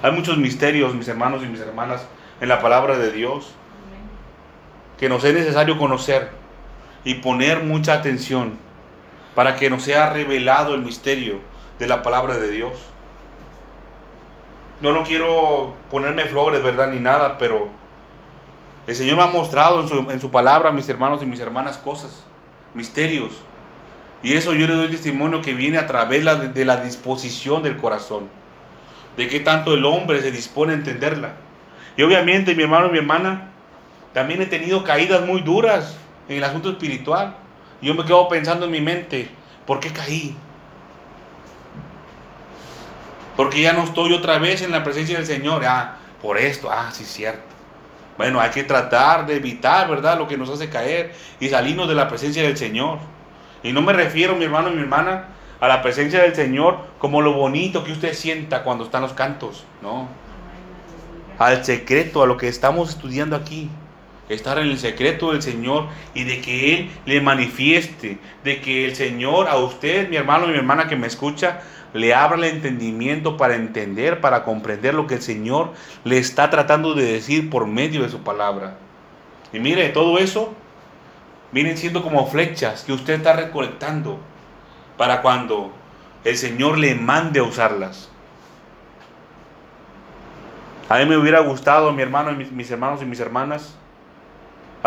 Hay 0.03 0.13
muchos 0.13 0.39
misterios, 0.39 0.95
mis 0.95 1.09
hermanos 1.09 1.43
y 1.43 1.47
mis 1.47 1.61
hermanas, 1.61 2.07
en 2.41 2.49
la 2.49 2.61
palabra 2.61 2.97
de 2.97 3.11
Dios 3.11 3.55
que 4.99 5.09
nos 5.09 5.25
es 5.25 5.35
necesario 5.35 5.79
conocer 5.79 6.31
y 7.05 7.15
poner 7.15 7.63
mucha 7.63 7.95
atención 7.95 8.59
para 9.37 9.55
que 9.55 9.69
nos 9.69 9.83
sea 9.83 10.11
revelado 10.11 10.75
el 10.75 10.81
misterio 10.81 11.41
de 11.79 11.87
la 11.87 12.03
palabra 12.03 12.39
de 12.39 12.51
Dios. 12.51 12.73
No 14.81 14.93
lo 14.93 15.05
quiero 15.05 15.75
ponerme 15.91 16.25
flores, 16.25 16.63
¿verdad? 16.63 16.89
Ni 16.91 17.01
nada, 17.01 17.37
pero 17.37 17.69
el 18.87 18.97
Señor 18.97 19.19
me 19.19 19.25
ha 19.25 19.27
mostrado 19.27 19.83
en 19.83 19.89
su, 19.89 20.11
en 20.11 20.21
su 20.23 20.31
palabra, 20.31 20.73
mis 20.73 20.89
hermanos 20.89 21.23
y 21.23 21.27
mis 21.27 21.39
hermanas, 21.39 21.77
cosas, 21.77 22.25
misterios. 22.73 23.33
Y 24.23 24.33
eso 24.33 24.55
yo 24.55 24.67
le 24.67 24.75
doy 24.75 24.89
testimonio 24.89 25.43
que 25.43 25.53
viene 25.53 25.77
a 25.77 25.87
través 25.87 26.25
de 26.55 26.65
la 26.65 26.79
disposición 26.79 27.63
del 27.63 27.77
corazón, 27.77 28.31
de 29.19 29.29
que 29.29 29.41
tanto 29.41 29.75
el 29.75 29.85
hombre 29.85 30.23
se 30.23 30.31
dispone 30.33 30.73
a 30.73 30.77
entenderla. 30.77 31.33
Y 31.95 32.03
obviamente, 32.03 32.55
mi 32.55 32.63
hermano 32.63 32.87
y 32.87 32.93
mi 32.93 32.99
hermana, 32.99 33.51
también 34.15 34.41
he 34.41 34.47
tenido 34.47 34.83
caídas 34.83 35.27
muy 35.27 35.43
duras 35.43 35.99
en 36.27 36.39
el 36.39 36.45
asunto 36.45 36.71
espiritual. 36.71 37.37
Yo 37.83 37.95
me 37.95 38.05
quedo 38.05 38.29
pensando 38.29 38.67
en 38.67 38.73
mi 38.73 38.81
mente, 38.81 39.29
¿por 39.67 39.81
qué 39.81 39.93
caí? 39.93 40.37
Porque 43.37 43.61
ya 43.61 43.73
no 43.75 43.85
estoy 43.85 44.15
otra 44.15 44.39
vez 44.39 44.63
en 44.63 44.73
la 44.73 44.83
presencia 44.83 45.19
del 45.19 45.27
Señor. 45.27 45.63
Ah, 45.67 45.97
por 46.23 46.39
esto, 46.39 46.71
ah, 46.71 46.91
sí, 46.93 47.05
cierto. 47.05 47.43
Bueno, 48.17 48.41
hay 48.41 48.51
que 48.51 48.65
tratar 48.65 49.27
de 49.27 49.37
evitar, 49.37 49.89
¿verdad? 49.91 50.19
Lo 50.19 50.27
que 50.27 50.39
nos 50.39 50.49
hace 50.49 50.71
caer 50.71 51.15
y 51.39 51.49
salirnos 51.51 51.87
de 51.87 51.95
la 51.95 52.09
presencia 52.09 52.43
del 52.43 52.57
Señor. 52.57 52.99
Y 53.63 53.73
no 53.73 53.83
me 53.83 53.93
refiero, 53.93 54.35
mi 54.37 54.45
hermano 54.45 54.71
y 54.71 54.75
mi 54.75 54.81
hermana, 54.81 55.27
a 55.61 55.69
la 55.69 55.83
presencia 55.83 56.23
del 56.23 56.35
Señor 56.35 56.79
como 56.99 57.21
lo 57.21 57.35
bonito 57.35 57.85
que 57.85 57.93
usted 57.93 58.15
sienta 58.15 58.63
cuando 58.63 58.85
están 58.85 59.03
los 59.03 59.13
cantos, 59.13 59.65
no. 59.83 60.09
Al 61.39 61.63
secreto, 61.65 62.23
a 62.23 62.27
lo 62.27 62.39
que 62.39 62.49
estamos 62.49 62.89
estudiando 62.89 63.37
aquí. 63.37 63.71
Estar 64.29 64.59
en 64.59 64.69
el 64.69 64.79
secreto 64.79 65.33
del 65.33 65.43
Señor 65.43 65.87
y 66.15 66.25
de 66.25 66.41
que 66.41 66.75
Él 66.75 66.91
le 67.05 67.21
manifieste, 67.21 68.19
de 68.43 68.61
que 68.61 68.85
el 68.85 68.97
Señor 68.97 69.49
a 69.49 69.57
usted, 69.57 70.09
mi 70.09 70.17
hermano 70.17 70.47
y 70.47 70.53
mi 70.53 70.57
hermana 70.57 70.89
que 70.89 70.97
me 70.97 71.07
escucha, 71.07 71.61
le 71.93 72.15
abra 72.15 72.37
el 72.37 72.45
entendimiento 72.45 73.37
para 73.37 73.55
entender, 73.55 74.21
para 74.21 74.43
comprender 74.45 74.95
lo 74.95 75.07
que 75.07 75.15
el 75.15 75.23
Señor 75.23 75.73
le 76.05 76.19
está 76.19 76.51
tratando 76.51 76.95
de 76.95 77.05
decir 77.05 77.51
por 77.51 77.67
medio 77.67 78.03
de 78.03 78.09
su 78.09 78.21
palabra. 78.21 78.77
Y 79.53 79.61
mire, 79.61 79.89
todo 79.91 80.19
eso 80.19 80.53
vienen 81.53 81.77
siendo 81.77 82.03
como 82.03 82.27
flechas 82.27 82.85
que 82.85 82.93
usted 82.93 83.15
está 83.15 83.35
recolectando 83.35 84.19
para 84.97 85.23
cuando 85.23 85.73
el 86.25 86.37
Señor 86.37 86.79
le 86.79 86.95
mande 86.95 87.41
a 87.41 87.45
usarlas. 87.45 88.11
A 90.89 90.99
mí 90.99 91.07
me 91.07 91.17
hubiera 91.17 91.41
gustado, 91.41 91.93
mi 91.93 92.03
hermano 92.03 92.31
y 92.33 92.45
mis, 92.45 92.71
hermanos 92.71 93.03
y 93.03 93.05
mis 93.07 93.21
hermanas, 93.21 93.77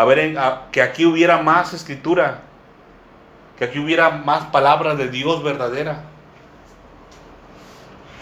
a 0.00 0.04
ver 0.06 0.34
que 0.72 0.80
aquí 0.80 1.04
hubiera 1.04 1.42
más 1.42 1.74
escritura, 1.74 2.40
que 3.58 3.64
aquí 3.64 3.78
hubiera 3.78 4.10
más 4.10 4.46
palabras 4.46 4.96
de 4.96 5.08
Dios 5.08 5.42
verdadera. 5.42 6.04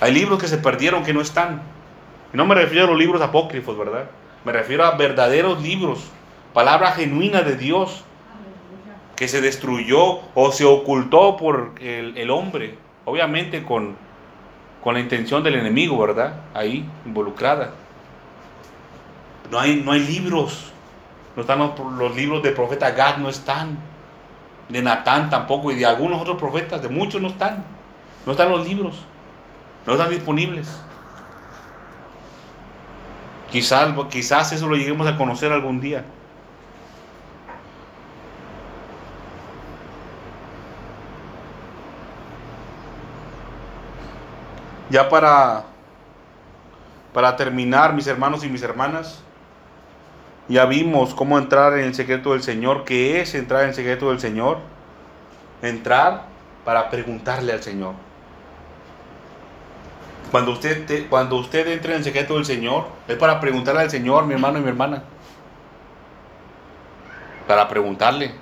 Hay 0.01 0.13
libros 0.13 0.41
que 0.41 0.49
se 0.49 0.59
perdieron 0.59 1.05
que 1.05 1.13
no 1.13 1.21
están. 1.21 1.63
Y 2.35 2.37
no 2.37 2.47
me 2.47 2.57
refiero 2.57 2.87
a 2.87 2.89
los 2.89 2.99
libros 2.99 3.23
apócrifos, 3.23 3.79
¿verdad? 3.79 4.11
Me 4.45 4.51
refiero 4.51 4.85
a 4.85 4.97
verdaderos 4.97 5.63
libros, 5.63 6.11
palabra 6.53 6.91
genuina 6.91 7.43
de 7.43 7.57
Dios, 7.57 8.03
que 9.15 9.29
se 9.29 9.41
destruyó 9.41 10.21
o 10.35 10.51
se 10.51 10.65
ocultó 10.65 11.37
por 11.37 11.75
el, 11.81 12.31
hombre, 12.31 12.77
obviamente 13.05 13.63
con, 13.63 13.97
con, 14.83 14.95
la 14.95 15.01
intención 15.01 15.45
del 15.45 15.55
enemigo, 15.55 15.97
¿verdad? 15.97 16.41
Ahí 16.55 16.89
involucrada. 17.07 17.73
No 19.51 19.61
hay, 19.61 19.77
no 19.77 19.93
hay 19.93 20.01
libros, 20.01 20.73
no 21.39 21.43
están 21.43 21.61
los, 22.01 22.17
libros 22.17 22.43
del 22.43 22.53
profeta 22.53 22.91
Gad, 22.91 23.19
no 23.19 23.29
están, 23.29 23.79
de 24.69 24.83
Natán 24.83 25.31
tampoco, 25.31 25.71
y 25.71 25.77
de 25.77 25.87
algunos 25.87 26.21
otros 26.21 26.37
profetas, 26.37 26.83
de 26.83 26.89
muchos 26.89 27.23
no 27.23 27.29
están, 27.29 27.65
no 28.27 28.33
están 28.33 28.51
los 28.51 28.67
libros 28.67 29.07
no 29.87 29.93
están 29.93 30.11
disponibles. 30.11 30.69
Quizás, 33.53 33.95
quizás 34.11 34.51
eso 34.51 34.67
lo 34.67 34.75
lleguemos 34.75 35.07
a 35.07 35.17
conocer 35.17 35.53
algún 35.53 35.81
día. 35.81 36.05
Ya 44.91 45.09
para, 45.09 45.67
para 47.15 47.37
terminar, 47.37 47.95
mis 47.95 48.09
hermanos 48.09 48.43
y 48.43 48.49
mis 48.49 48.63
hermanas, 48.63 49.23
ya 50.49 50.65
vimos 50.65 51.15
cómo 51.15 51.39
entrar 51.39 51.75
en 51.75 51.85
el 51.85 51.95
secreto 51.95 52.33
del 52.33 52.43
Señor, 52.43 52.85
qué 52.85 53.21
es 53.21 53.35
entrar 53.35 53.63
en 53.63 53.69
el 53.69 53.75
secreto 53.75 54.09
del 54.09 54.19
Señor. 54.19 54.59
Entrar 55.61 56.25
para 56.65 56.89
preguntarle 56.89 57.53
al 57.53 57.63
Señor. 57.63 57.95
Cuando 60.31 60.53
usted, 60.53 61.09
cuando 61.09 61.37
usted 61.37 61.69
entre 61.69 61.93
en 61.93 61.99
el 61.99 62.05
secreto 62.05 62.35
del 62.35 62.45
Señor, 62.45 62.87
es 63.09 63.17
para 63.17 63.41
preguntarle 63.41 63.83
al 63.83 63.91
Señor, 63.91 64.27
mi 64.27 64.35
hermano 64.35 64.59
y 64.59 64.63
mi 64.63 64.69
hermana. 64.69 65.03
Para 67.47 67.69
preguntarle. 67.69 68.33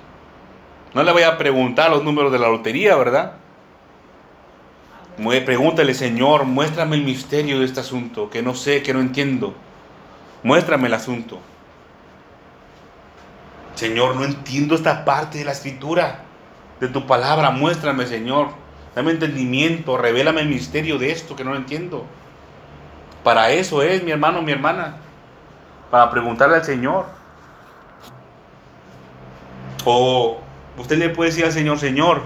No 0.93 1.03
le 1.03 1.11
voy 1.11 1.23
a 1.23 1.37
preguntar 1.37 1.89
los 1.89 2.03
números 2.03 2.31
de 2.31 2.39
la 2.39 2.47
lotería, 2.47 2.95
¿verdad? 2.95 3.33
Pregúntale, 5.45 5.93
Señor, 5.93 6.45
muéstrame 6.45 6.95
el 6.95 7.03
misterio 7.03 7.59
de 7.59 7.65
este 7.65 7.79
asunto, 7.79 8.29
que 8.29 8.41
no 8.41 8.53
sé, 8.53 8.83
que 8.83 8.93
no 8.93 8.99
entiendo. 9.01 9.53
Muéstrame 10.43 10.87
el 10.87 10.93
asunto. 10.93 11.39
Señor, 13.77 14.15
no 14.15 14.25
entiendo 14.25 14.73
esta 14.73 15.05
parte 15.05 15.37
de 15.37 15.45
la 15.45 15.51
escritura, 15.51 16.21
de 16.79 16.87
tu 16.87 17.05
palabra. 17.05 17.51
Muéstrame, 17.51 18.07
Señor. 18.07 18.49
Dame 18.95 19.11
entendimiento, 19.11 19.99
revélame 19.99 20.41
el 20.41 20.49
misterio 20.49 20.97
de 20.97 21.11
esto 21.11 21.35
que 21.35 21.43
no 21.43 21.55
entiendo. 21.55 22.03
Para 23.23 23.51
eso 23.51 23.83
es, 23.83 24.03
mi 24.03 24.09
hermano, 24.09 24.41
mi 24.41 24.51
hermana. 24.51 24.97
Para 25.91 26.09
preguntarle 26.09 26.55
al 26.55 26.65
Señor. 26.65 27.05
O 29.85 30.39
usted 30.75 30.97
le 30.97 31.09
puede 31.09 31.29
decir 31.29 31.45
al 31.45 31.51
Señor, 31.51 31.77
Señor, 31.77 32.23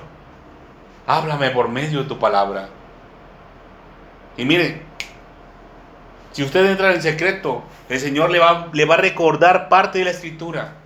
háblame 1.05 1.49
por 1.49 1.67
medio 1.67 2.03
de 2.03 2.07
tu 2.07 2.17
palabra. 2.17 2.69
Y 4.37 4.45
mire, 4.45 4.83
si 6.31 6.43
usted 6.43 6.65
entra 6.65 6.93
en 6.93 7.01
secreto, 7.01 7.63
el 7.89 7.99
Señor 7.99 8.29
le 8.29 8.39
va, 8.39 8.69
le 8.71 8.85
va 8.85 8.93
a 8.93 8.99
recordar 8.99 9.67
parte 9.67 9.99
de 9.99 10.05
la 10.05 10.11
escritura. 10.11 10.80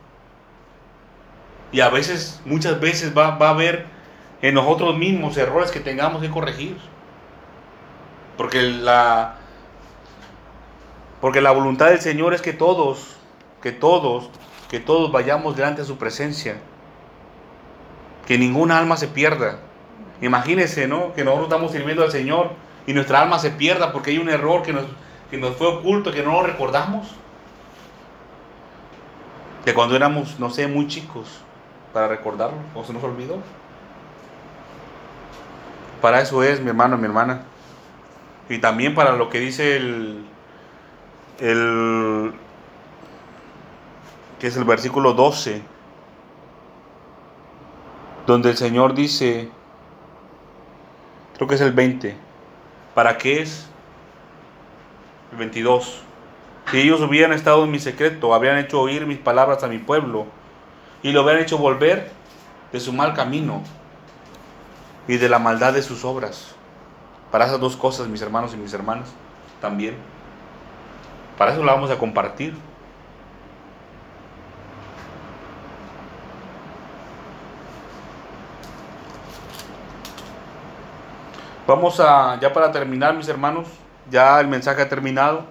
Y 1.76 1.82
a 1.82 1.90
veces, 1.90 2.40
muchas 2.46 2.80
veces 2.80 3.12
va, 3.16 3.32
va 3.32 3.48
a 3.48 3.50
haber 3.50 3.86
en 4.42 4.56
nosotros 4.56 4.98
mismos 4.98 5.36
errores 5.36 5.72
que 5.72 5.82
tengamos 5.82 6.22
que 6.22 6.30
corregir. 6.30 6.78
Porque 8.38 8.62
la, 8.62 9.36
porque 11.20 11.42
la 11.42 11.52
voluntad 11.52 11.88
del 11.88 12.00
Señor 12.00 12.34
es 12.34 12.42
que 12.42 12.54
todos, 12.54 13.18
que 13.62 13.74
todos, 13.74 14.30
que 14.70 14.80
todos 14.80 15.12
vayamos 15.12 15.58
delante 15.58 15.82
de 15.82 15.88
su 15.88 15.98
presencia. 15.98 16.56
Que 18.26 18.38
ninguna 18.38 18.80
alma 18.80 18.96
se 18.96 19.10
pierda. 19.10 19.60
Imagínense, 20.22 20.88
¿no? 20.88 21.14
Que 21.14 21.26
nosotros 21.26 21.50
estamos 21.50 21.74
sirviendo 21.74 22.04
al 22.04 22.12
Señor 22.12 22.52
y 22.88 22.94
nuestra 22.94 23.22
alma 23.22 23.38
se 23.38 23.50
pierda 23.50 23.92
porque 23.92 24.12
hay 24.12 24.18
un 24.18 24.30
error 24.30 24.62
que 24.64 24.72
nos, 24.72 24.86
que 25.30 25.36
nos 25.36 25.58
fue 25.58 25.68
oculto, 25.68 26.14
que 26.14 26.24
no 26.24 26.32
lo 26.32 26.44
recordamos. 26.44 27.10
Que 29.66 29.74
cuando 29.74 29.98
éramos, 29.98 30.40
no 30.40 30.50
sé, 30.50 30.68
muy 30.68 30.88
chicos, 30.88 31.42
para 31.96 32.10
recordarlo, 32.10 32.58
o 32.76 32.84
se 32.84 32.92
nos 32.92 33.02
olvidó. 33.06 33.38
Para 36.02 36.20
eso 36.20 36.44
es, 36.44 36.60
mi 36.60 36.68
hermano, 36.68 36.98
mi 36.98 37.06
hermana. 37.06 37.44
Y 38.50 38.58
también 38.58 38.94
para 38.94 39.14
lo 39.14 39.30
que 39.30 39.40
dice 39.40 39.78
el, 39.78 40.26
el 41.40 42.34
que 44.38 44.48
es 44.48 44.58
el 44.58 44.66
versículo 44.66 45.14
12, 45.14 45.62
donde 48.28 48.50
el 48.50 48.58
Señor 48.58 48.94
dice, 48.94 49.50
creo 51.38 51.48
que 51.48 51.56
es 51.56 51.62
el 51.62 51.72
20, 51.72 52.14
¿para 52.94 53.18
qué 53.18 53.42
es? 53.42 53.70
El 55.32 55.38
22. 55.38 56.02
Si 56.72 56.82
ellos 56.82 57.00
hubieran 57.00 57.32
estado 57.32 57.64
en 57.64 57.72
mi 57.72 57.80
secreto, 57.80 58.34
habrían 58.34 58.58
hecho 58.58 58.82
oír 58.82 59.06
mis 59.06 59.20
palabras 59.20 59.64
a 59.64 59.70
mi 59.70 59.78
pueblo 59.78 60.28
y 61.06 61.12
lo 61.12 61.22
habrían 61.22 61.38
hecho 61.38 61.60
volver 61.60 62.10
de 62.72 62.80
su 62.80 62.92
mal 62.92 63.14
camino 63.14 63.62
y 65.08 65.18
de 65.18 65.30
la 65.30 65.38
maldad 65.38 65.72
de 65.72 65.84
sus 65.84 66.04
obras. 66.04 66.56
Para 67.32 67.46
esas 67.46 67.60
dos 67.60 67.76
cosas, 67.76 68.08
mis 68.08 68.24
hermanos 68.24 68.56
y 68.56 68.58
mis 68.58 68.74
hermanas, 68.74 69.10
también. 69.62 69.96
Para 71.38 71.54
eso 71.54 71.64
la 71.64 71.74
vamos 71.74 71.92
a 71.92 72.00
compartir. 72.00 72.56
Vamos 81.68 82.00
a, 82.00 82.40
ya 82.42 82.52
para 82.52 82.72
terminar, 82.72 83.14
mis 83.14 83.28
hermanos, 83.28 83.68
ya 84.10 84.40
el 84.40 84.48
mensaje 84.48 84.82
ha 84.82 84.90
terminado, 84.90 85.44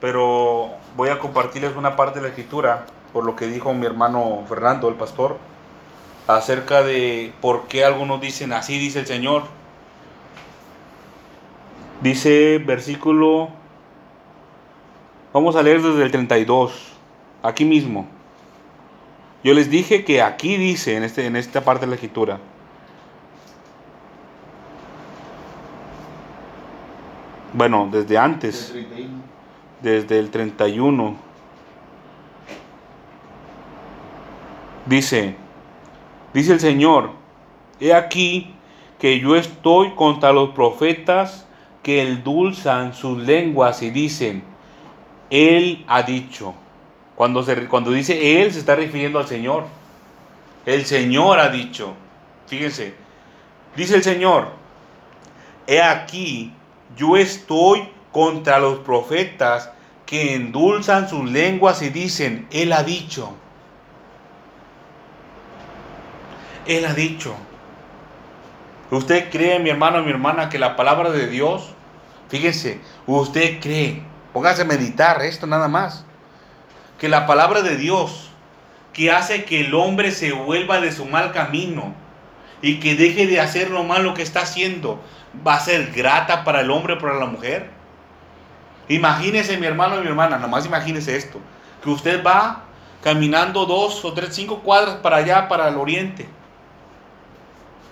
pero 0.00 0.70
voy 0.96 1.10
a 1.10 1.18
compartirles 1.18 1.76
una 1.76 1.94
parte 1.94 2.20
de 2.20 2.22
la 2.22 2.28
escritura, 2.28 2.86
por 3.18 3.24
lo 3.24 3.34
que 3.34 3.48
dijo 3.48 3.74
mi 3.74 3.84
hermano 3.84 4.44
Fernando, 4.48 4.88
el 4.88 4.94
pastor 4.94 5.38
acerca 6.28 6.84
de 6.84 7.32
por 7.40 7.66
qué 7.66 7.84
algunos 7.84 8.20
dicen 8.20 8.52
así 8.52 8.78
dice 8.78 9.00
el 9.00 9.06
Señor. 9.06 9.42
Dice 12.00 12.62
versículo, 12.64 13.48
vamos 15.32 15.56
a 15.56 15.64
leer 15.64 15.82
desde 15.82 16.04
el 16.04 16.12
32, 16.12 16.92
aquí 17.42 17.64
mismo. 17.64 18.06
Yo 19.42 19.52
les 19.52 19.68
dije 19.68 20.04
que 20.04 20.22
aquí 20.22 20.56
dice, 20.56 20.94
en, 20.94 21.02
este, 21.02 21.26
en 21.26 21.34
esta 21.34 21.64
parte 21.64 21.86
de 21.86 21.88
la 21.88 21.94
escritura, 21.96 22.38
bueno, 27.52 27.88
desde 27.90 28.16
antes, 28.16 28.72
desde 29.82 30.20
el 30.20 30.30
31, 30.30 31.27
dice, 34.88 35.36
Dice 36.34 36.52
el 36.52 36.60
Señor, 36.60 37.12
he 37.80 37.94
aquí 37.94 38.54
que 38.98 39.18
yo 39.18 39.36
estoy 39.36 39.94
contra 39.94 40.32
los 40.32 40.50
profetas 40.50 41.46
que 41.82 42.02
endulzan 42.02 42.94
sus 42.94 43.18
lenguas 43.18 43.82
y 43.82 43.90
dicen, 43.90 44.42
Él 45.30 45.84
ha 45.88 46.02
dicho. 46.02 46.54
Cuando, 47.16 47.42
se, 47.42 47.66
cuando 47.66 47.90
dice 47.90 48.42
Él 48.42 48.52
se 48.52 48.58
está 48.58 48.76
refiriendo 48.76 49.18
al 49.18 49.26
Señor. 49.26 49.64
El 50.66 50.84
Señor 50.84 51.40
ha 51.40 51.48
dicho. 51.48 51.94
Fíjense, 52.46 52.94
dice 53.74 53.96
el 53.96 54.02
Señor, 54.02 54.48
he 55.66 55.80
aquí, 55.80 56.52
yo 56.96 57.16
estoy 57.16 57.88
contra 58.12 58.58
los 58.58 58.80
profetas 58.80 59.70
que 60.04 60.34
endulzan 60.34 61.08
sus 61.08 61.30
lenguas 61.30 61.80
y 61.82 61.88
dicen, 61.88 62.46
Él 62.50 62.72
ha 62.72 62.82
dicho. 62.82 63.32
Él 66.68 66.84
ha 66.84 66.92
dicho. 66.92 67.34
¿Usted 68.90 69.30
cree, 69.30 69.58
mi 69.58 69.70
hermano, 69.70 70.02
mi 70.02 70.10
hermana, 70.10 70.50
que 70.50 70.58
la 70.58 70.76
palabra 70.76 71.10
de 71.10 71.26
Dios, 71.26 71.70
fíjense, 72.28 72.80
usted 73.06 73.58
cree, 73.60 74.02
póngase 74.34 74.62
a 74.62 74.66
meditar 74.66 75.20
esto 75.22 75.46
nada 75.46 75.68
más, 75.68 76.04
que 76.98 77.08
la 77.08 77.26
palabra 77.26 77.62
de 77.62 77.76
Dios, 77.76 78.30
que 78.92 79.10
hace 79.10 79.44
que 79.44 79.62
el 79.62 79.74
hombre 79.74 80.10
se 80.10 80.32
vuelva 80.32 80.80
de 80.80 80.92
su 80.92 81.06
mal 81.06 81.32
camino 81.32 81.94
y 82.60 82.80
que 82.80 82.94
deje 82.94 83.26
de 83.26 83.40
hacer 83.40 83.70
lo 83.70 83.84
malo 83.84 84.12
que 84.12 84.22
está 84.22 84.42
haciendo, 84.42 85.00
va 85.46 85.54
a 85.54 85.60
ser 85.60 85.92
grata 85.92 86.44
para 86.44 86.60
el 86.60 86.70
hombre 86.70 86.94
o 86.94 86.98
para 86.98 87.14
la 87.14 87.26
mujer? 87.26 87.70
Imagínese, 88.88 89.56
mi 89.56 89.66
hermano 89.66 89.96
y 89.96 90.00
mi 90.02 90.08
hermana, 90.08 90.36
nada 90.36 90.48
más 90.48 90.66
imagínese 90.66 91.16
esto, 91.16 91.38
que 91.82 91.88
usted 91.88 92.22
va 92.22 92.64
caminando 93.02 93.64
dos 93.64 94.04
o 94.04 94.12
tres, 94.12 94.34
cinco 94.34 94.60
cuadras 94.60 94.96
para 94.96 95.16
allá, 95.16 95.48
para 95.48 95.68
el 95.68 95.76
oriente 95.76 96.28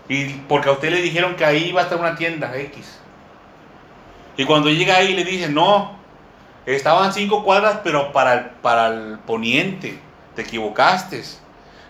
y 0.08 0.26
porque 0.48 0.68
a 0.68 0.72
usted 0.72 0.90
le 0.90 1.02
dijeron 1.02 1.34
que 1.36 1.44
ahí 1.44 1.66
iba 1.66 1.80
a 1.80 1.84
estar 1.84 1.98
una 1.98 2.16
tienda 2.16 2.56
X. 2.56 2.98
Y 4.36 4.44
cuando 4.44 4.68
llega 4.68 4.96
ahí 4.96 5.14
le 5.14 5.24
dicen, 5.24 5.54
no, 5.54 5.96
estaban 6.64 7.12
cinco 7.12 7.42
cuadras, 7.42 7.80
pero 7.82 8.12
para 8.12 8.34
el, 8.34 8.44
para 8.62 8.88
el 8.88 9.18
poniente. 9.20 9.98
Te 10.34 10.42
equivocaste. 10.42 11.22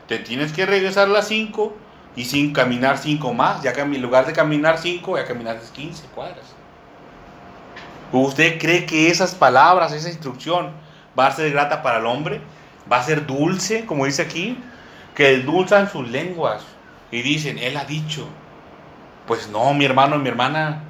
Te 0.06 0.18
tienes 0.18 0.52
que 0.52 0.64
regresar 0.64 1.08
las 1.08 1.28
cinco 1.28 1.76
y 2.14 2.24
sin 2.24 2.52
caminar 2.52 2.98
cinco 2.98 3.34
más. 3.34 3.62
Ya 3.62 3.72
que 3.72 3.80
en 3.80 4.00
lugar 4.00 4.24
de 4.24 4.32
caminar 4.32 4.78
cinco, 4.78 5.18
ya 5.18 5.26
caminaste 5.26 5.66
15 5.74 6.06
cuadras. 6.14 6.54
¿Usted 8.12 8.58
cree 8.58 8.86
que 8.86 9.10
esas 9.10 9.34
palabras, 9.34 9.92
esa 9.92 10.08
instrucción, 10.08 10.70
va 11.18 11.26
a 11.26 11.32
ser 11.32 11.50
grata 11.50 11.82
para 11.82 11.98
el 11.98 12.06
hombre? 12.06 12.40
¿Va 12.90 12.98
a 12.98 13.02
ser 13.02 13.26
dulce, 13.26 13.84
como 13.84 14.06
dice 14.06 14.22
aquí? 14.22 14.56
Que 15.16 15.34
endulzan 15.34 15.90
sus 15.90 16.08
lenguas 16.08 16.75
y 17.10 17.22
dicen, 17.22 17.58
Él 17.58 17.76
ha 17.76 17.84
dicho. 17.84 18.28
Pues 19.26 19.48
no, 19.48 19.74
mi 19.74 19.84
hermano, 19.84 20.18
mi 20.18 20.28
hermana. 20.28 20.84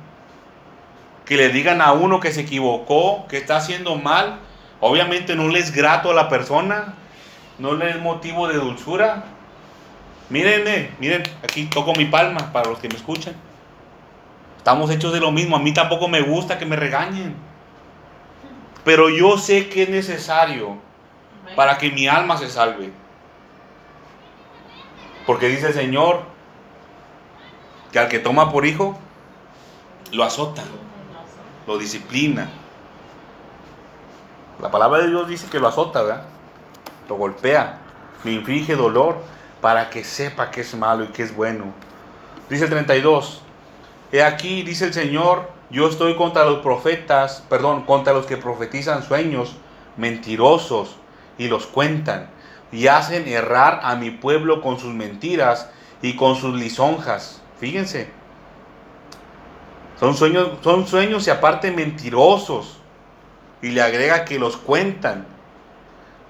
Que 1.25 1.37
le 1.37 1.49
digan 1.49 1.81
a 1.81 1.93
uno 1.93 2.21
que 2.21 2.33
se 2.33 2.43
equivocó, 2.43 3.27
que 3.29 3.39
está 3.39 3.57
haciendo 3.57 3.97
mal, 3.97 4.39
obviamente 4.81 5.35
no 5.35 5.49
le 5.49 5.59
es 5.59 5.73
grato 5.73 6.11
a 6.11 6.15
la 6.15 6.29
persona, 6.29 6.95
no 7.59 7.75
le 7.75 7.91
es 7.91 8.01
motivo 8.01 8.47
de 8.47 8.55
dulzura. 8.55 9.25
Miren, 10.29 10.95
miren, 11.01 11.23
aquí 11.43 11.67
toco 11.67 11.95
mi 11.95 12.05
palma 12.05 12.53
para 12.53 12.69
los 12.71 12.79
que 12.79 12.89
me 12.89 12.95
escuchan. 12.95 13.35
Estamos 14.57 14.91
hechos 14.91 15.13
de 15.13 15.21
lo 15.21 15.33
mismo, 15.33 15.57
a 15.57 15.61
mí 15.61 15.73
tampoco 15.73 16.09
me 16.09 16.21
gusta 16.21 16.59
que 16.59 16.67
me 16.67 16.77
regañen. 16.77 17.35
Pero 18.85 19.11
yo 19.11 19.37
sé 19.39 19.69
que 19.69 19.85
es 19.85 19.89
necesario 19.89 20.77
para 21.57 21.79
que 21.79 21.91
mi 21.91 22.07
alma 22.07 22.37
se 22.37 22.49
salve. 22.49 22.93
Porque 25.27 25.49
dice 25.49 25.69
el 25.69 25.75
Señor 25.75 26.21
que 27.93 27.99
al 27.99 28.09
que 28.09 28.19
toma 28.19 28.53
por 28.53 28.65
hijo, 28.65 28.97
lo 30.13 30.23
azota, 30.23 30.63
lo 31.67 31.79
disciplina. 31.79 32.49
La 34.61 34.71
palabra 34.71 35.03
de 35.03 35.09
Dios 35.09 35.29
dice 35.29 35.49
que 35.51 35.59
lo 35.59 35.69
azota, 35.69 36.03
¿verdad? 36.03 36.27
Lo 37.09 37.17
golpea, 37.17 37.79
le 38.25 38.33
inflige 38.33 38.77
dolor 38.77 39.17
para 39.61 39.91
que 39.91 40.05
sepa 40.05 40.51
que 40.51 40.61
es 40.61 40.75
malo 40.75 41.05
y 41.05 41.09
que 41.09 41.23
es 41.23 41.35
bueno. 41.35 41.65
Dice 42.49 42.65
el 42.65 42.71
32, 42.71 43.43
he 44.13 44.23
aquí, 44.23 44.63
dice 44.63 44.87
el 44.87 44.95
Señor, 44.95 45.51
yo 45.71 45.89
estoy 45.89 46.15
contra 46.17 46.45
los 46.45 46.61
profetas, 46.61 47.43
perdón, 47.49 47.83
contra 47.83 48.13
los 48.13 48.27
que 48.27 48.37
profetizan 48.37 49.03
sueños 49.03 49.57
mentirosos 49.97 50.97
y 51.39 51.49
los 51.49 51.67
cuentan 51.67 52.31
y 52.73 52.89
hacen 52.89 53.29
errar 53.29 53.81
a 53.83 53.95
mi 53.97 54.11
pueblo 54.11 54.61
con 54.61 54.79
sus 54.79 54.93
mentiras 54.93 55.71
y 56.03 56.17
con 56.17 56.37
sus 56.37 56.55
lisonjas. 56.55 57.43
Fíjense. 57.59 58.11
Son 59.99 60.15
sueños, 60.15 60.51
son 60.63 60.87
sueños 60.87 61.27
y 61.27 61.31
aparte 61.31 61.71
mentirosos. 61.71 62.79
Y 63.63 63.71
le 63.71 63.81
agrega 63.81 64.25
que 64.25 64.39
los 64.39 64.57
cuentan. 64.57 65.27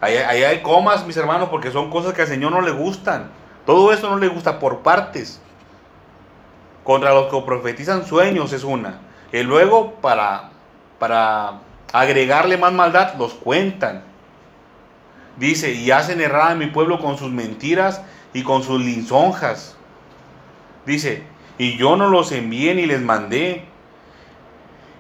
Ahí, 0.01 0.17
hay 0.17 0.63
comas, 0.63 1.07
mis 1.07 1.17
hermanos, 1.17 1.49
porque 1.49 1.71
son 1.73 1.91
cosas 1.91 2.13
que 2.13 2.23
al 2.23 2.29
Señor 2.29 2.53
no 2.53 2.61
le 2.61 2.71
gustan. 2.71 3.31
Todo 3.65 3.93
eso 3.93 4.09
no 4.09 4.19
le 4.19 4.29
gusta 4.29 4.59
por 4.59 4.81
partes. 4.81 5.41
Contra 6.85 7.13
los 7.13 7.27
que 7.27 7.41
profetizan 7.41 8.07
sueños 8.07 8.53
es 8.53 8.63
una. 8.63 9.01
Y 9.33 9.43
luego 9.43 9.95
para, 9.95 10.51
para 11.01 11.61
agregarle 11.93 12.57
más 12.57 12.73
maldad, 12.73 13.15
los 13.15 13.35
cuentan. 13.35 14.05
Dice, 15.37 15.73
y 15.73 15.91
hacen 15.91 16.21
errar 16.21 16.53
a 16.53 16.55
mi 16.55 16.67
pueblo 16.67 16.99
con 16.99 17.19
sus 17.19 17.31
mentiras 17.31 18.03
y 18.33 18.43
con 18.43 18.63
sus 18.63 18.81
lisonjas. 18.81 19.77
Dice, 20.87 21.25
y 21.59 21.77
yo 21.77 21.97
no 21.97 22.09
los 22.09 22.33
envié 22.33 22.75
ni 22.75 22.87
les 22.87 23.01
mandé. 23.01 23.65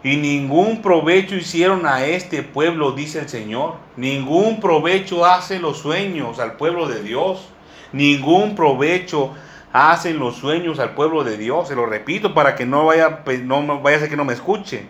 Y 0.02 0.16
ningún 0.16 0.82
provecho 0.82 1.34
hicieron 1.34 1.86
a 1.86 2.04
este 2.04 2.42
pueblo, 2.42 2.92
dice 2.92 3.20
el 3.20 3.28
Señor. 3.28 3.76
Ningún 3.96 4.60
provecho 4.60 5.24
hace 5.24 5.58
los 5.58 5.78
sueños 5.78 6.38
al 6.38 6.56
pueblo 6.56 6.86
de 6.86 7.02
Dios. 7.02 7.48
Ningún 7.92 8.54
provecho 8.54 9.34
hacen 9.72 10.18
los 10.18 10.36
sueños 10.36 10.78
al 10.78 10.94
pueblo 10.94 11.24
de 11.24 11.36
Dios. 11.36 11.68
Se 11.68 11.74
lo 11.74 11.86
repito 11.86 12.34
para 12.34 12.54
que 12.54 12.66
no 12.66 12.86
vaya, 12.86 13.22
no 13.42 13.80
vaya 13.80 13.96
a 13.96 14.00
ser 14.00 14.08
que 14.08 14.16
no 14.16 14.24
me 14.24 14.34
escuche. 14.34 14.86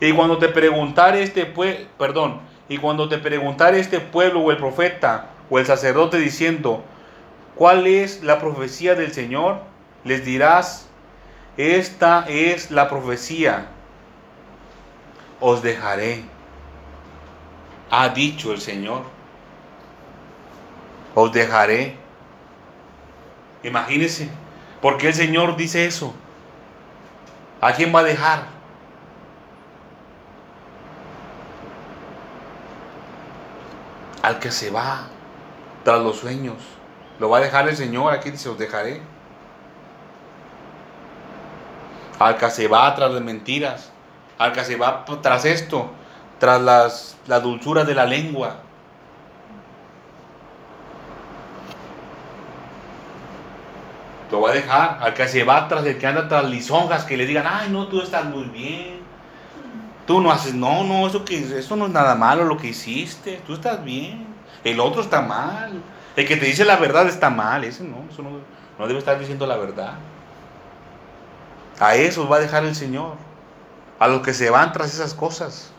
Y 0.00 0.12
cuando 0.12 0.38
te 0.38 0.48
preguntare 0.48 1.22
este 1.22 1.46
pueblo, 1.46 1.86
perdón, 1.96 2.40
y 2.72 2.78
cuando 2.78 3.06
te 3.06 3.18
preguntare 3.18 3.78
este 3.78 4.00
pueblo 4.00 4.40
o 4.40 4.50
el 4.50 4.56
profeta 4.56 5.26
o 5.50 5.58
el 5.58 5.66
sacerdote 5.66 6.16
diciendo, 6.16 6.82
¿cuál 7.54 7.86
es 7.86 8.22
la 8.22 8.38
profecía 8.38 8.94
del 8.94 9.12
Señor? 9.12 9.60
Les 10.04 10.24
dirás, 10.24 10.88
esta 11.58 12.24
es 12.30 12.70
la 12.70 12.88
profecía. 12.88 13.66
Os 15.38 15.62
dejaré. 15.62 16.22
Ha 17.90 18.08
dicho 18.08 18.52
el 18.52 18.60
Señor. 18.62 19.02
Os 21.14 21.30
dejaré. 21.30 21.94
Imagínense, 23.64 24.30
¿por 24.80 24.96
qué 24.96 25.08
el 25.08 25.14
Señor 25.14 25.56
dice 25.56 25.84
eso? 25.84 26.14
¿A 27.60 27.74
quién 27.74 27.94
va 27.94 28.00
a 28.00 28.04
dejar? 28.04 28.46
Al 34.22 34.38
que 34.38 34.50
se 34.50 34.70
va 34.70 35.08
tras 35.84 36.00
los 36.00 36.16
sueños. 36.16 36.56
Lo 37.18 37.28
va 37.28 37.38
a 37.38 37.40
dejar 37.40 37.68
el 37.68 37.76
Señor, 37.76 38.12
aquí 38.12 38.30
dice, 38.30 38.48
os 38.48 38.58
dejaré. 38.58 39.02
Al 42.18 42.36
que 42.36 42.50
se 42.50 42.68
va 42.68 42.94
tras 42.94 43.10
las 43.10 43.22
mentiras, 43.22 43.90
al 44.38 44.52
que 44.52 44.64
se 44.64 44.76
va 44.76 45.04
tras 45.20 45.44
esto, 45.44 45.90
tras 46.38 46.60
las, 46.60 47.16
la 47.26 47.40
dulzura 47.40 47.84
de 47.84 47.94
la 47.94 48.06
lengua. 48.06 48.56
Lo 54.30 54.40
va 54.40 54.50
a 54.50 54.54
dejar 54.54 54.98
al 55.02 55.12
que 55.12 55.28
se 55.28 55.44
va 55.44 55.68
tras 55.68 55.84
el 55.84 55.98
que 55.98 56.06
anda 56.06 56.26
tras 56.26 56.44
lisonjas 56.44 57.04
que 57.04 57.16
le 57.16 57.26
digan, 57.26 57.44
ay 57.46 57.68
no, 57.68 57.88
tú 57.88 58.00
estás 58.00 58.24
muy 58.24 58.44
bien, 58.44 59.01
Tú 60.06 60.20
no 60.20 60.32
haces, 60.32 60.54
no, 60.54 60.84
no, 60.84 61.06
eso, 61.06 61.24
que, 61.24 61.38
eso 61.58 61.76
no 61.76 61.86
es 61.86 61.92
nada 61.92 62.14
malo 62.14 62.44
lo 62.44 62.56
que 62.56 62.68
hiciste. 62.68 63.40
Tú 63.46 63.54
estás 63.54 63.84
bien. 63.84 64.26
El 64.64 64.80
otro 64.80 65.02
está 65.02 65.22
mal. 65.22 65.82
El 66.16 66.26
que 66.26 66.36
te 66.36 66.46
dice 66.46 66.64
la 66.64 66.76
verdad 66.76 67.06
está 67.06 67.30
mal. 67.30 67.64
Ese 67.64 67.84
no, 67.84 68.04
eso 68.10 68.22
no, 68.22 68.30
no 68.78 68.86
debe 68.86 68.98
estar 68.98 69.18
diciendo 69.18 69.46
la 69.46 69.56
verdad. 69.56 69.94
A 71.78 71.94
eso 71.94 72.28
va 72.28 72.36
a 72.36 72.40
dejar 72.40 72.64
el 72.64 72.74
Señor. 72.74 73.14
A 73.98 74.08
los 74.08 74.22
que 74.22 74.34
se 74.34 74.50
van 74.50 74.72
tras 74.72 74.92
esas 74.92 75.14
cosas. 75.14 75.72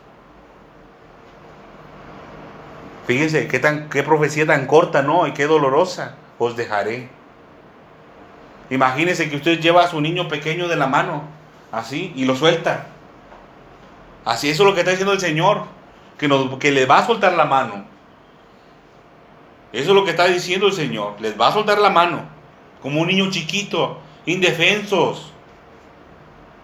Fíjense 3.06 3.48
qué, 3.48 3.58
tan, 3.58 3.90
qué 3.90 4.02
profecía 4.02 4.46
tan 4.46 4.66
corta, 4.66 5.02
¿no? 5.02 5.26
Y 5.26 5.32
qué 5.32 5.46
dolorosa. 5.46 6.14
Os 6.38 6.56
dejaré. 6.56 7.10
Imagínense 8.70 9.28
que 9.28 9.36
usted 9.36 9.60
lleva 9.60 9.84
a 9.84 9.88
su 9.88 10.00
niño 10.00 10.28
pequeño 10.28 10.68
de 10.68 10.76
la 10.76 10.86
mano, 10.86 11.22
así, 11.70 12.12
y 12.16 12.24
lo 12.24 12.34
suelta. 12.34 12.86
Así 14.24 14.48
es 14.48 14.58
lo 14.58 14.74
que 14.74 14.80
está 14.80 14.92
diciendo 14.92 15.12
el 15.12 15.20
Señor, 15.20 15.64
que, 16.18 16.28
nos, 16.28 16.58
que 16.58 16.72
le 16.72 16.86
va 16.86 16.98
a 16.98 17.06
soltar 17.06 17.34
la 17.34 17.44
mano. 17.44 17.84
Eso 19.72 19.90
es 19.90 19.94
lo 19.94 20.04
que 20.04 20.12
está 20.12 20.26
diciendo 20.26 20.68
el 20.68 20.72
Señor, 20.72 21.20
les 21.20 21.38
va 21.38 21.48
a 21.48 21.52
soltar 21.52 21.78
la 21.78 21.90
mano. 21.90 22.32
como 22.80 23.00
un 23.00 23.08
niño 23.08 23.30
chiquito, 23.30 23.98
indefensos. 24.26 25.32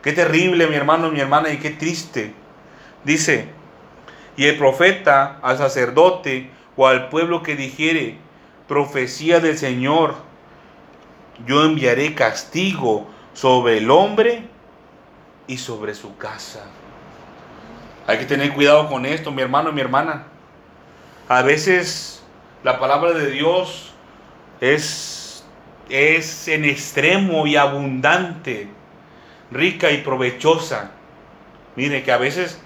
Qué 0.03 0.13
terrible, 0.13 0.67
mi 0.67 0.77
hermano, 0.77 1.11
mi 1.11 1.21
hermana, 1.21 1.51
y 1.51 1.59
qué 1.59 1.71
triste. 1.71 2.35
Dice, 3.05 3.49
y 4.37 4.47
el 4.47 4.57
profeta 4.59 5.39
al 5.43 5.59
sacerdote 5.59 6.51
o 6.77 6.87
al 6.87 7.09
pueblo 7.09 7.43
que 7.43 7.57
dijere, 7.57 8.19
profecía 8.69 9.41
del 9.41 9.59
Señor, 9.59 10.15
yo 11.47 11.65
enviaré 11.65 12.15
castigo 12.15 13.09
sobre 13.35 13.79
el 13.79 13.91
hombre 13.91 14.45
y 15.47 15.57
sobre 15.59 15.95
su 15.95 16.17
casa. 16.17 16.65
Hay 18.07 18.19
que 18.19 18.27
tener 18.27 18.53
cuidado 18.53 18.89
con 18.89 19.07
esto, 19.07 19.31
mi 19.31 19.43
hermano 19.43 19.71
y 19.71 19.73
mi 19.73 19.81
hermana. 19.81 20.25
A 21.29 21.43
veces 21.43 22.23
la 22.65 22.79
palabra 22.79 23.13
de 23.13 23.31
Dios 23.31 23.93
es, 24.61 25.45
es 25.89 26.49
en 26.49 26.65
extremo 26.65 27.47
y 27.47 27.57
abundante, 27.57 28.69
rica 29.51 29.91
y 29.91 29.99
provechosa. 29.99 30.91
Mire 31.77 32.03
que 32.03 32.13
a 32.13 32.19
veces 32.19 32.61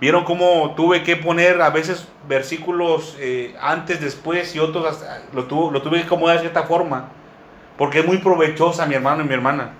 vieron 0.00 0.24
cómo 0.24 0.74
tuve 0.76 1.02
que 1.02 1.16
poner 1.16 1.60
a 1.60 1.70
veces 1.70 2.08
versículos 2.28 3.16
eh, 3.18 3.54
antes, 3.60 4.00
después 4.00 4.54
y 4.56 4.58
otros 4.58 5.04
lo, 5.32 5.70
lo 5.70 5.82
tuve 5.82 5.98
que 5.98 6.06
acomodar 6.06 6.36
de 6.36 6.42
cierta 6.42 6.64
forma. 6.64 7.10
Porque 7.76 8.00
es 8.00 8.06
muy 8.06 8.18
provechosa 8.18 8.86
mi 8.86 8.94
hermano 8.94 9.22
y 9.22 9.26
mi 9.26 9.34
hermana. 9.34 9.72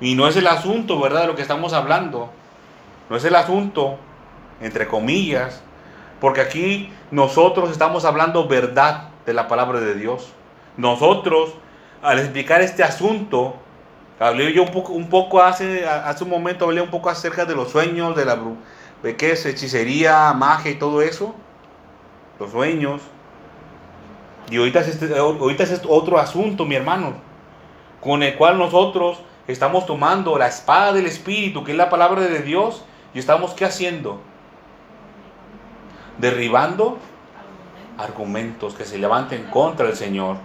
Y 0.00 0.14
no 0.14 0.28
es 0.28 0.36
el 0.36 0.46
asunto, 0.46 1.00
¿verdad? 1.00 1.22
De 1.22 1.26
lo 1.28 1.36
que 1.36 1.42
estamos 1.42 1.72
hablando. 1.72 2.30
No 3.08 3.16
es 3.16 3.24
el 3.24 3.34
asunto, 3.34 3.98
entre 4.60 4.86
comillas, 4.86 5.62
porque 6.20 6.40
aquí 6.40 6.90
nosotros 7.10 7.70
estamos 7.70 8.04
hablando 8.04 8.48
verdad 8.48 9.08
de 9.26 9.34
la 9.34 9.46
palabra 9.46 9.80
de 9.80 9.94
Dios. 9.94 10.32
Nosotros, 10.76 11.54
al 12.02 12.18
explicar 12.18 12.62
este 12.62 12.82
asunto, 12.82 13.56
hablé 14.18 14.52
yo 14.52 14.64
un 14.64 15.08
poco, 15.08 15.42
hace, 15.42 15.86
hace 15.86 16.24
un 16.24 16.30
momento, 16.30 16.64
hablé 16.64 16.80
un 16.80 16.90
poco 16.90 17.10
acerca 17.10 17.44
de 17.44 17.54
los 17.54 17.70
sueños, 17.70 18.16
de 18.16 18.24
la 18.24 18.38
de 19.02 19.16
qué 19.16 19.32
es 19.32 19.44
hechicería, 19.44 20.32
magia 20.32 20.70
y 20.70 20.76
todo 20.76 21.02
eso. 21.02 21.34
Los 22.40 22.50
sueños. 22.52 23.02
Y 24.50 24.56
ahorita 24.56 24.80
es, 24.80 24.88
este, 24.88 25.18
ahorita 25.18 25.62
es 25.62 25.70
este 25.72 25.86
otro 25.90 26.18
asunto, 26.18 26.64
mi 26.64 26.74
hermano, 26.74 27.14
con 28.00 28.22
el 28.22 28.34
cual 28.36 28.58
nosotros 28.58 29.18
estamos 29.46 29.86
tomando 29.86 30.38
la 30.38 30.48
espada 30.48 30.92
del 30.92 31.06
Espíritu, 31.06 31.64
que 31.64 31.72
es 31.72 31.76
la 31.76 31.90
palabra 31.90 32.22
de 32.22 32.40
Dios, 32.40 32.84
y 33.14 33.18
estamos 33.18 33.54
¿qué 33.54 33.64
haciendo? 33.64 34.20
Derribando 36.18 36.98
argumentos 37.96 38.74
que 38.74 38.84
se 38.84 38.98
levanten 38.98 39.44
contra 39.44 39.88
el 39.88 39.96
Señor. 39.96 40.36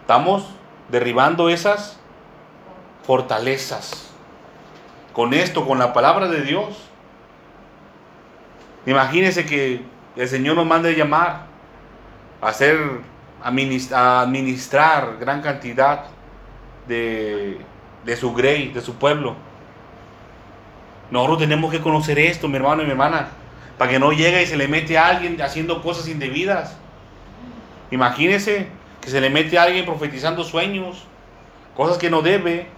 Estamos 0.00 0.50
derribando 0.88 1.48
esas 1.48 1.98
fortalezas. 3.04 4.10
Con 5.12 5.32
esto, 5.32 5.66
con 5.66 5.78
la 5.78 5.92
palabra 5.92 6.28
de 6.28 6.42
Dios. 6.42 6.88
Imagínense 8.86 9.46
que 9.46 9.84
el 10.16 10.28
Señor 10.28 10.56
nos 10.56 10.66
mande 10.66 10.94
llamar 10.94 11.46
a 12.40 12.48
hacer, 12.48 13.00
a 13.42 14.20
administrar 14.20 15.18
gran 15.18 15.40
cantidad 15.42 16.06
de 16.88 17.60
de 18.04 18.16
su 18.16 18.32
grey, 18.32 18.68
de 18.68 18.80
su 18.80 18.94
pueblo. 18.94 19.36
Nosotros 21.10 21.38
tenemos 21.38 21.70
que 21.70 21.80
conocer 21.80 22.18
esto, 22.18 22.48
mi 22.48 22.56
hermano 22.56 22.82
y 22.82 22.86
mi 22.86 22.92
hermana, 22.92 23.28
para 23.78 23.90
que 23.90 23.98
no 23.98 24.12
llegue 24.12 24.42
y 24.42 24.46
se 24.46 24.56
le 24.56 24.68
mete 24.68 24.96
a 24.96 25.08
alguien 25.08 25.40
haciendo 25.42 25.82
cosas 25.82 26.08
indebidas. 26.08 26.76
Imagínese 27.90 28.68
que 29.00 29.10
se 29.10 29.20
le 29.20 29.30
mete 29.30 29.58
a 29.58 29.64
alguien 29.64 29.84
profetizando 29.84 30.44
sueños, 30.44 31.04
cosas 31.76 31.98
que 31.98 32.10
no 32.10 32.22
debe. 32.22 32.68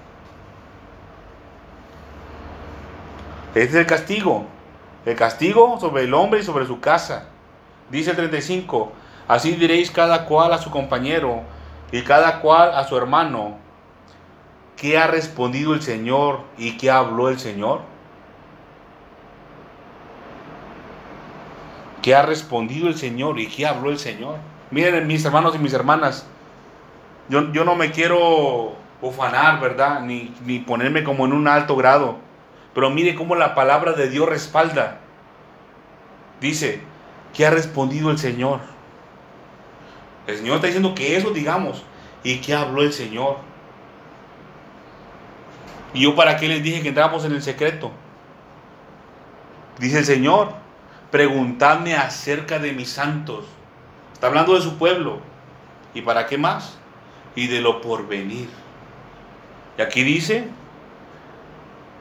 Este 3.55 3.69
es 3.69 3.75
el 3.75 3.87
castigo. 3.87 4.47
El 5.05 5.17
castigo 5.17 5.79
sobre 5.81 6.05
el 6.05 6.15
hombre 6.15 6.41
y 6.41 6.43
sobre 6.45 6.67
su 6.67 6.81
casa. 6.81 7.29
Dice 7.91 8.11
el 8.11 8.17
35, 8.17 8.93
así 9.29 9.53
diréis 9.53 9.91
cada 9.91 10.25
cual 10.25 10.53
a 10.53 10.59
su 10.59 10.71
compañero 10.71 11.43
y 11.91 12.03
cada 12.03 12.41
cual 12.41 12.75
a 12.75 12.85
su 12.89 12.97
hermano 12.97 13.63
¿Qué 14.83 14.99
ha 14.99 15.07
respondido 15.07 15.75
el 15.75 15.81
Señor 15.81 16.41
y 16.59 16.77
qué 16.77 16.91
habló 16.91 17.29
el 17.29 17.39
Señor? 17.39 17.83
¿Qué 22.03 22.15
ha 22.17 22.23
respondido 22.23 22.89
el 22.89 22.97
Señor 22.97 23.39
y 23.39 23.47
qué 23.47 23.65
habló 23.65 23.91
el 23.91 23.99
Señor? 23.99 24.37
Miren, 24.73 25.07
mis 25.07 25.25
hermanos 25.25 25.55
y 25.55 25.59
mis 25.59 25.73
hermanas, 25.73 26.27
yo, 27.29 27.53
yo 27.53 27.65
no 27.65 27.77
me 27.77 27.93
quiero 27.93 28.75
ufanar, 29.01 29.61
¿verdad? 29.61 30.01
Ni, 30.01 30.35
ni 30.45 30.59
ponerme 30.59 31.05
como 31.05 31.25
en 31.27 31.33
un 31.33 31.47
alto 31.47 31.77
grado. 31.77 32.17
Pero 32.75 32.91
mire 32.91 33.15
cómo 33.15 33.37
la 33.37 33.55
palabra 33.55 33.93
de 33.93 34.09
Dios 34.09 34.29
respalda. 34.29 34.99
Dice, 36.41 36.81
¿qué 37.33 37.47
ha 37.47 37.51
respondido 37.51 38.11
el 38.11 38.19
Señor? 38.19 38.61
El 40.27 40.39
Señor 40.39 40.57
está 40.57 40.67
diciendo 40.67 40.95
que 40.95 41.17
eso 41.17 41.31
digamos. 41.31 41.85
¿Y 42.25 42.39
qué 42.39 42.55
habló 42.55 42.83
el 42.83 42.93
Señor? 42.93 43.37
¿Y 45.95 46.03
yo 46.03 46.17
para 46.17 46.37
qué 46.37 46.49
les 46.49 46.63
dije 46.63 46.83
que 46.83 46.89
entramos 46.89 47.25
en 47.25 47.33
el 47.33 47.43
secreto? 47.43 47.91
Dice 49.79 49.99
el 49.99 50.05
Señor, 50.05 50.62
preguntadme 51.13 51.95
acerca 51.95 52.59
de 52.59 52.73
mis 52.73 52.89
santos. 52.89 53.45
Está 54.13 54.27
hablando 54.27 54.55
de 54.55 54.61
su 54.63 54.77
pueblo. 54.77 55.21
¿Y 55.95 56.03
para 56.03 56.27
qué 56.27 56.37
más? 56.37 56.77
Y 57.37 57.47
de 57.47 57.61
lo 57.61 57.81
porvenir. 57.81 58.49
Y 59.79 59.83
aquí 59.83 60.03
dice, 60.03 60.49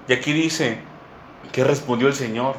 y 0.08 0.14
aquí 0.14 0.34
dice, 0.34 0.80
¿qué 1.52 1.64
respondió 1.64 2.08
el 2.08 2.16
Señor? 2.16 2.56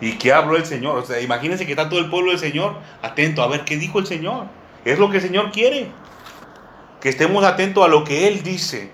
¿Y 0.00 0.12
qué 0.12 0.32
habló 0.32 0.56
el 0.56 0.64
Señor? 0.64 0.98
O 0.98 1.04
sea, 1.04 1.20
imagínense 1.20 1.66
que 1.66 1.72
está 1.72 1.88
todo 1.88 1.98
el 1.98 2.08
pueblo 2.08 2.30
del 2.30 2.38
Señor 2.38 2.76
atento 3.02 3.42
a 3.42 3.48
ver 3.48 3.64
qué 3.64 3.76
dijo 3.76 3.98
el 3.98 4.06
Señor. 4.06 4.46
Es 4.84 5.00
lo 5.00 5.10
que 5.10 5.16
el 5.16 5.22
Señor 5.24 5.50
quiere. 5.50 5.88
Que 7.00 7.08
estemos 7.08 7.42
atentos 7.44 7.84
a 7.84 7.88
lo 7.88 8.04
que 8.04 8.28
Él 8.28 8.44
dice 8.44 8.92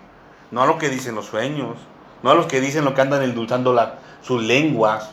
no 0.53 0.63
a 0.63 0.67
lo 0.67 0.79
que 0.79 0.91
dicen 0.91 1.17
los 1.17 1.27
sueños, 1.27 1.79
no 2.23 2.31
a 2.31 2.35
los 2.35 2.47
que 2.47 2.61
dicen 2.61 2.85
lo 2.85 2.95
que 2.95 3.01
andan 3.01 3.23
endulzando 3.23 3.75
sus 4.21 4.41
lenguas. 4.43 5.11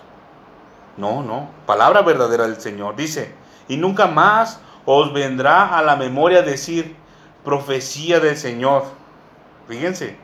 No, 0.99 1.23
no, 1.23 1.49
palabra 1.65 2.01
verdadera 2.01 2.43
del 2.43 2.59
Señor. 2.59 2.97
Dice, 2.97 3.33
y 3.69 3.77
nunca 3.77 4.07
más 4.07 4.59
os 4.85 5.13
vendrá 5.13 5.77
a 5.77 5.81
la 5.81 5.95
memoria 5.95 6.41
decir 6.41 6.95
profecía 7.45 8.19
del 8.19 8.35
Señor. 8.35 8.83
Fíjense, 9.69 10.17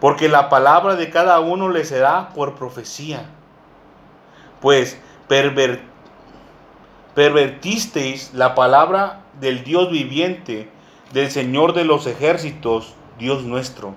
porque 0.00 0.30
la 0.30 0.48
palabra 0.48 0.96
de 0.96 1.10
cada 1.10 1.40
uno 1.40 1.68
le 1.68 1.84
será 1.84 2.30
por 2.30 2.54
profecía. 2.54 3.26
Pues 4.62 4.98
pervertisteis 7.14 8.32
la 8.32 8.54
palabra 8.54 9.20
del 9.40 9.62
Dios 9.62 9.90
viviente, 9.90 10.70
del 11.12 11.30
Señor 11.30 11.74
de 11.74 11.84
los 11.84 12.06
ejércitos, 12.06 12.94
Dios 13.18 13.42
nuestro 13.42 13.94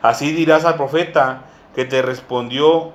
Así 0.00 0.32
dirás 0.32 0.64
al 0.64 0.76
profeta 0.76 1.42
que 1.74 1.84
te 1.84 2.00
respondió, 2.02 2.92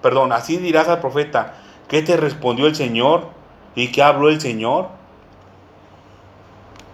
perdón, 0.00 0.32
así 0.32 0.56
dirás 0.56 0.88
al 0.88 1.00
profeta 1.00 1.54
que 1.88 2.02
te 2.02 2.16
respondió 2.16 2.66
el 2.66 2.74
Señor 2.74 3.28
y 3.74 3.92
que 3.92 4.02
habló 4.02 4.28
el 4.28 4.40
Señor. 4.40 4.88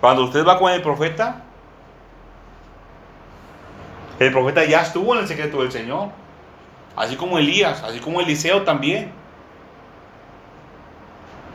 Cuando 0.00 0.24
usted 0.24 0.46
va 0.46 0.58
con 0.58 0.72
el 0.72 0.82
profeta, 0.82 1.44
el 4.18 4.32
profeta 4.32 4.64
ya 4.64 4.82
estuvo 4.82 5.14
en 5.14 5.20
el 5.20 5.28
secreto 5.28 5.60
del 5.62 5.72
Señor. 5.72 6.08
Así 6.96 7.16
como 7.16 7.38
Elías, 7.38 7.82
así 7.82 8.00
como 8.00 8.20
Eliseo 8.20 8.62
también. 8.62 9.12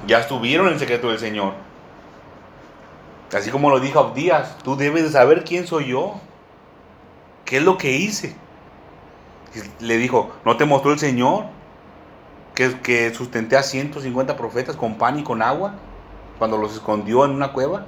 Ya 0.07 0.19
estuvieron 0.19 0.67
en 0.67 0.73
el 0.73 0.79
secreto 0.79 1.09
del 1.09 1.19
Señor. 1.19 1.53
Así 3.33 3.49
como 3.49 3.69
lo 3.69 3.79
dijo 3.79 3.99
Abdías, 3.99 4.57
tú 4.63 4.75
debes 4.75 5.03
de 5.03 5.09
saber 5.09 5.43
quién 5.43 5.67
soy 5.67 5.87
yo. 5.87 6.21
¿qué 7.45 7.57
es 7.57 7.63
lo 7.63 7.77
que 7.77 7.91
hice? 7.91 8.35
le 9.79 9.97
dijo, 9.97 10.33
¿no 10.43 10.57
te 10.57 10.65
mostró 10.65 10.91
el 10.91 10.99
Señor 10.99 11.45
que, 12.55 13.13
sustenté 13.13 13.57
a 13.57 13.63
150 13.63 14.35
profetas 14.35 14.75
con 14.75 14.95
pan 14.95 15.19
y 15.19 15.23
con 15.23 15.41
agua 15.41 15.75
cuando 16.39 16.57
los 16.57 16.73
escondió 16.73 17.25
en 17.25 17.31
una 17.31 17.53
cueva? 17.53 17.85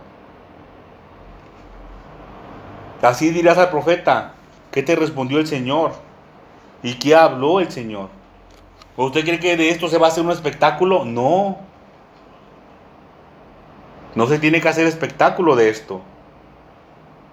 Así 3.01 3.31
dirás 3.31 3.57
al 3.57 3.69
profeta, 3.69 4.33
¿qué 4.71 4.83
te 4.83 4.95
respondió 4.95 5.39
el 5.39 5.47
Señor? 5.47 5.93
¿Y 6.83 6.95
qué 6.95 7.15
habló 7.15 7.59
el 7.59 7.71
Señor? 7.71 8.09
¿Usted 8.95 9.23
cree 9.23 9.39
que 9.39 9.57
de 9.57 9.69
esto 9.69 9.87
se 9.87 9.97
va 9.97 10.07
a 10.07 10.09
hacer 10.09 10.23
un 10.23 10.31
espectáculo? 10.31 11.05
No. 11.05 11.57
No 14.15 14.27
se 14.27 14.39
tiene 14.39 14.61
que 14.61 14.69
hacer 14.69 14.87
espectáculo 14.87 15.55
de 15.55 15.69
esto 15.69 16.01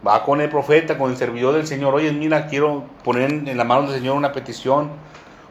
va 0.06 0.22
con 0.22 0.40
el 0.40 0.48
profeta, 0.48 0.98
con 0.98 1.10
el 1.10 1.16
servidor 1.16 1.54
del 1.54 1.66
Señor, 1.66 1.94
oye, 1.94 2.12
mira, 2.12 2.46
quiero 2.46 2.84
poner 3.02 3.30
en 3.30 3.56
la 3.56 3.64
mano 3.64 3.82
del 3.82 3.98
Señor 3.98 4.16
una 4.16 4.32
petición, 4.32 4.90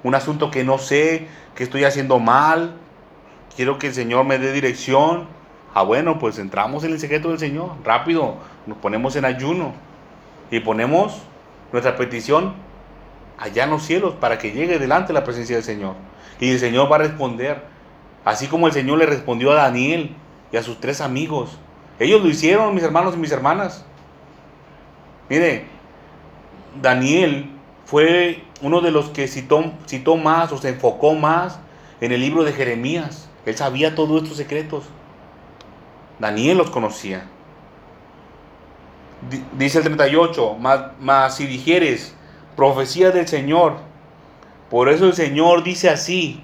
un 0.03 0.15
asunto 0.15 0.51
que 0.51 0.63
no 0.63 0.77
sé, 0.77 1.27
que 1.55 1.63
estoy 1.63 1.83
haciendo 1.83 2.19
mal, 2.19 2.75
quiero 3.55 3.77
que 3.77 3.87
el 3.87 3.93
Señor 3.93 4.25
me 4.25 4.37
dé 4.37 4.51
dirección. 4.51 5.27
Ah, 5.73 5.83
bueno, 5.83 6.19
pues 6.19 6.37
entramos 6.37 6.83
en 6.83 6.91
el 6.91 6.99
secreto 6.99 7.29
del 7.29 7.39
Señor, 7.39 7.71
rápido, 7.83 8.37
nos 8.67 8.77
ponemos 8.77 9.15
en 9.15 9.25
ayuno 9.25 9.73
y 10.51 10.59
ponemos 10.59 11.23
nuestra 11.71 11.95
petición 11.95 12.53
allá 13.39 13.63
en 13.63 13.71
los 13.71 13.83
cielos 13.83 14.13
para 14.19 14.37
que 14.37 14.51
llegue 14.51 14.77
delante 14.77 15.13
la 15.13 15.23
presencia 15.23 15.55
del 15.55 15.65
Señor. 15.65 15.95
Y 16.39 16.51
el 16.51 16.59
Señor 16.59 16.91
va 16.91 16.97
a 16.97 16.99
responder, 16.99 17.63
así 18.23 18.47
como 18.47 18.67
el 18.67 18.73
Señor 18.73 18.99
le 18.99 19.05
respondió 19.05 19.51
a 19.51 19.55
Daniel 19.55 20.15
y 20.51 20.57
a 20.57 20.63
sus 20.63 20.79
tres 20.79 21.01
amigos. 21.01 21.57
Ellos 21.99 22.21
lo 22.21 22.29
hicieron, 22.29 22.73
mis 22.75 22.83
hermanos 22.83 23.15
y 23.15 23.17
mis 23.17 23.31
hermanas. 23.31 23.85
Mire, 25.29 25.65
Daniel 26.81 27.49
fue 27.85 28.43
uno 28.61 28.81
de 28.81 28.91
los 28.91 29.09
que 29.09 29.27
citó, 29.27 30.17
más 30.17 30.51
o 30.51 30.57
se 30.57 30.69
enfocó 30.69 31.13
más 31.13 31.59
en 32.01 32.11
el 32.11 32.21
libro 32.21 32.43
de 32.43 32.53
Jeremías. 32.53 33.29
Él 33.45 33.55
sabía 33.55 33.95
todos 33.95 34.23
estos 34.23 34.37
secretos. 34.37 34.85
Daniel 36.19 36.57
los 36.57 36.69
conocía. 36.69 37.25
Dice 39.57 39.77
el 39.79 39.83
38, 39.85 40.57
más, 40.99 41.35
si 41.35 41.45
dijeres, 41.45 42.15
profecía 42.55 43.11
del 43.11 43.27
Señor, 43.27 43.77
por 44.69 44.89
eso 44.89 45.05
el 45.05 45.13
Señor 45.13 45.63
dice 45.63 45.89
así, 45.89 46.43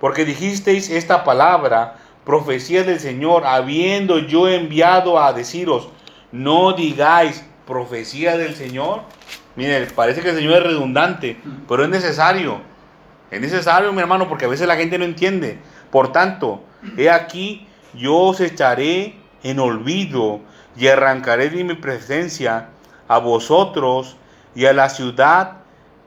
porque 0.00 0.24
dijisteis 0.24 0.90
esta 0.90 1.24
palabra, 1.24 1.96
profecía 2.24 2.82
del 2.82 3.00
Señor, 3.00 3.46
habiendo 3.46 4.18
yo 4.18 4.48
enviado 4.48 5.18
a 5.18 5.32
deciros, 5.32 5.88
no 6.32 6.72
digáis 6.72 7.44
profecía 7.66 8.36
del 8.36 8.54
Señor. 8.54 9.02
Mire, 9.58 9.86
parece 9.86 10.20
que 10.20 10.30
el 10.30 10.36
Señor 10.36 10.58
es 10.58 10.62
redundante, 10.62 11.36
pero 11.66 11.82
es 11.82 11.90
necesario. 11.90 12.60
Es 13.28 13.40
necesario, 13.40 13.92
mi 13.92 14.00
hermano, 14.00 14.28
porque 14.28 14.44
a 14.44 14.48
veces 14.48 14.68
la 14.68 14.76
gente 14.76 14.98
no 14.98 15.04
entiende. 15.04 15.58
Por 15.90 16.12
tanto, 16.12 16.62
he 16.96 17.10
aquí, 17.10 17.66
yo 17.92 18.14
os 18.14 18.40
echaré 18.40 19.16
en 19.42 19.58
olvido 19.58 20.38
y 20.76 20.86
arrancaré 20.86 21.50
de 21.50 21.64
mi 21.64 21.74
presencia 21.74 22.68
a 23.08 23.18
vosotros 23.18 24.16
y 24.54 24.66
a 24.66 24.72
la 24.72 24.90
ciudad 24.90 25.54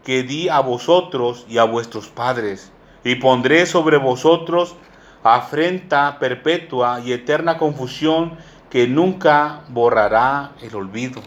que 0.05 0.23
di 0.23 0.47
a 0.47 0.61
vosotros 0.61 1.45
y 1.49 1.57
a 1.57 1.65
vuestros 1.65 2.07
padres, 2.07 2.71
y 3.03 3.15
pondré 3.15 3.65
sobre 3.65 3.97
vosotros 3.97 4.77
afrenta 5.23 6.19
perpetua 6.19 7.01
y 7.01 7.11
eterna 7.11 7.57
confusión 7.57 8.37
que 8.69 8.87
nunca 8.87 9.59
borrará 9.67 10.51
el 10.61 10.73
olvido. 10.73 11.21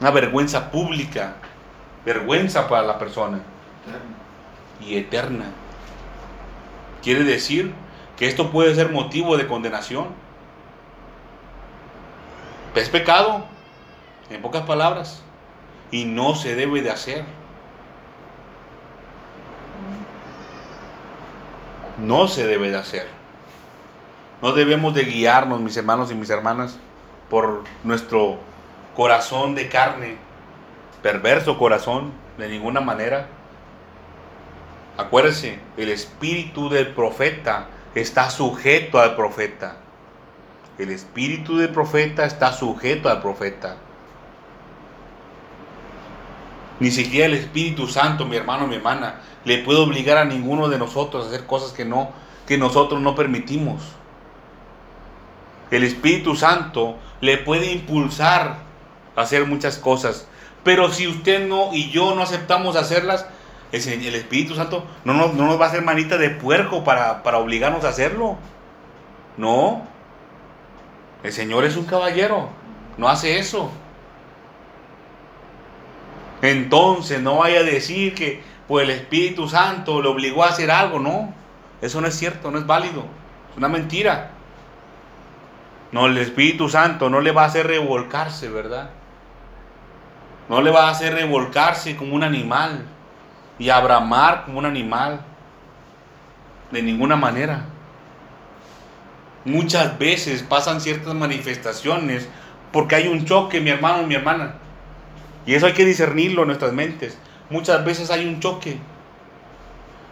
Una 0.00 0.10
vergüenza 0.10 0.70
pública, 0.70 1.36
vergüenza 2.04 2.68
para 2.68 2.82
la 2.82 2.98
persona 2.98 3.40
y 4.80 4.96
eterna. 4.96 5.46
Quiere 7.02 7.24
decir 7.24 7.72
que 8.16 8.26
esto 8.26 8.50
puede 8.50 8.74
ser 8.74 8.90
motivo 8.90 9.36
de 9.36 9.46
condenación. 9.46 10.08
Es 12.74 12.88
pecado, 12.88 13.46
en 14.30 14.42
pocas 14.42 14.62
palabras, 14.62 15.22
y 15.90 16.04
no 16.04 16.34
se 16.34 16.56
debe 16.56 16.82
de 16.82 16.90
hacer. 16.90 17.24
No 21.98 22.26
se 22.26 22.46
debe 22.46 22.70
de 22.70 22.76
hacer. 22.76 23.06
No 24.42 24.52
debemos 24.52 24.94
de 24.94 25.04
guiarnos, 25.04 25.60
mis 25.60 25.76
hermanos 25.76 26.10
y 26.10 26.14
mis 26.14 26.30
hermanas, 26.30 26.78
por 27.30 27.62
nuestro 27.84 28.40
corazón 28.94 29.54
de 29.54 29.68
carne, 29.68 30.16
perverso 31.02 31.58
corazón, 31.58 32.12
de 32.38 32.48
ninguna 32.48 32.80
manera. 32.80 33.28
Acuérdese, 34.96 35.58
el 35.76 35.88
espíritu 35.88 36.68
del 36.68 36.88
profeta 36.88 37.66
está 37.94 38.30
sujeto 38.30 39.00
al 39.00 39.16
profeta. 39.16 39.76
El 40.78 40.90
espíritu 40.90 41.56
del 41.56 41.70
profeta 41.70 42.24
está 42.24 42.52
sujeto 42.52 43.08
al 43.08 43.20
profeta. 43.20 43.76
Ni 46.80 46.90
siquiera 46.90 47.26
el 47.26 47.34
Espíritu 47.34 47.86
Santo, 47.86 48.26
mi 48.26 48.34
hermano, 48.36 48.66
mi 48.66 48.74
hermana, 48.74 49.20
le 49.44 49.58
puede 49.58 49.78
obligar 49.78 50.18
a 50.18 50.24
ninguno 50.24 50.68
de 50.68 50.76
nosotros 50.76 51.24
a 51.24 51.28
hacer 51.28 51.46
cosas 51.46 51.72
que 51.72 51.84
no 51.84 52.10
que 52.46 52.58
nosotros 52.58 53.00
no 53.00 53.14
permitimos. 53.14 53.82
El 55.70 55.84
Espíritu 55.84 56.36
Santo 56.36 56.96
le 57.20 57.38
puede 57.38 57.72
impulsar 57.72 58.58
hacer 59.16 59.46
muchas 59.46 59.78
cosas, 59.78 60.26
pero 60.64 60.90
si 60.90 61.06
usted 61.06 61.46
no 61.46 61.72
y 61.72 61.90
yo 61.90 62.14
no 62.14 62.22
aceptamos 62.22 62.76
hacerlas, 62.76 63.26
el 63.72 64.14
Espíritu 64.14 64.54
Santo 64.54 64.86
no 65.04 65.14
nos, 65.14 65.34
no 65.34 65.46
nos 65.46 65.60
va 65.60 65.66
a 65.66 65.68
hacer 65.68 65.82
manita 65.82 66.16
de 66.16 66.30
puerco 66.30 66.84
para, 66.84 67.22
para 67.22 67.38
obligarnos 67.38 67.84
a 67.84 67.88
hacerlo. 67.88 68.36
No, 69.36 69.82
el 71.24 71.32
Señor 71.32 71.64
es 71.64 71.76
un 71.76 71.84
caballero, 71.84 72.50
no 72.96 73.08
hace 73.08 73.38
eso. 73.38 73.70
Entonces 76.42 77.20
no 77.20 77.38
vaya 77.38 77.60
a 77.60 77.64
decir 77.64 78.14
que 78.14 78.42
pues 78.68 78.84
el 78.84 78.90
Espíritu 78.90 79.48
Santo 79.48 80.02
le 80.02 80.08
obligó 80.08 80.44
a 80.44 80.48
hacer 80.48 80.70
algo, 80.70 80.98
no. 80.98 81.34
Eso 81.80 82.00
no 82.00 82.06
es 82.06 82.14
cierto, 82.16 82.50
no 82.50 82.58
es 82.58 82.66
válido. 82.66 83.04
Es 83.50 83.56
una 83.56 83.68
mentira. 83.68 84.30
No, 85.92 86.06
el 86.06 86.18
Espíritu 86.18 86.68
Santo 86.68 87.08
no 87.08 87.20
le 87.20 87.32
va 87.32 87.42
a 87.42 87.46
hacer 87.46 87.66
revolcarse, 87.66 88.48
¿verdad? 88.48 88.90
No 90.48 90.60
le 90.60 90.70
va 90.70 90.88
a 90.88 90.90
hacer 90.90 91.14
revolcarse 91.14 91.96
como 91.96 92.14
un 92.14 92.22
animal 92.22 92.84
y 93.58 93.70
abramar 93.70 94.44
como 94.44 94.58
un 94.58 94.66
animal. 94.66 95.20
De 96.70 96.82
ninguna 96.82 97.16
manera. 97.16 97.64
Muchas 99.44 99.98
veces 99.98 100.42
pasan 100.42 100.80
ciertas 100.80 101.14
manifestaciones 101.14 102.28
porque 102.72 102.96
hay 102.96 103.08
un 103.08 103.24
choque, 103.24 103.60
mi 103.60 103.70
hermano, 103.70 104.06
mi 104.06 104.14
hermana. 104.14 104.54
Y 105.46 105.54
eso 105.54 105.66
hay 105.66 105.74
que 105.74 105.84
discernirlo 105.84 106.42
en 106.42 106.48
nuestras 106.48 106.72
mentes. 106.72 107.18
Muchas 107.50 107.84
veces 107.84 108.10
hay 108.10 108.26
un 108.26 108.40
choque 108.40 108.78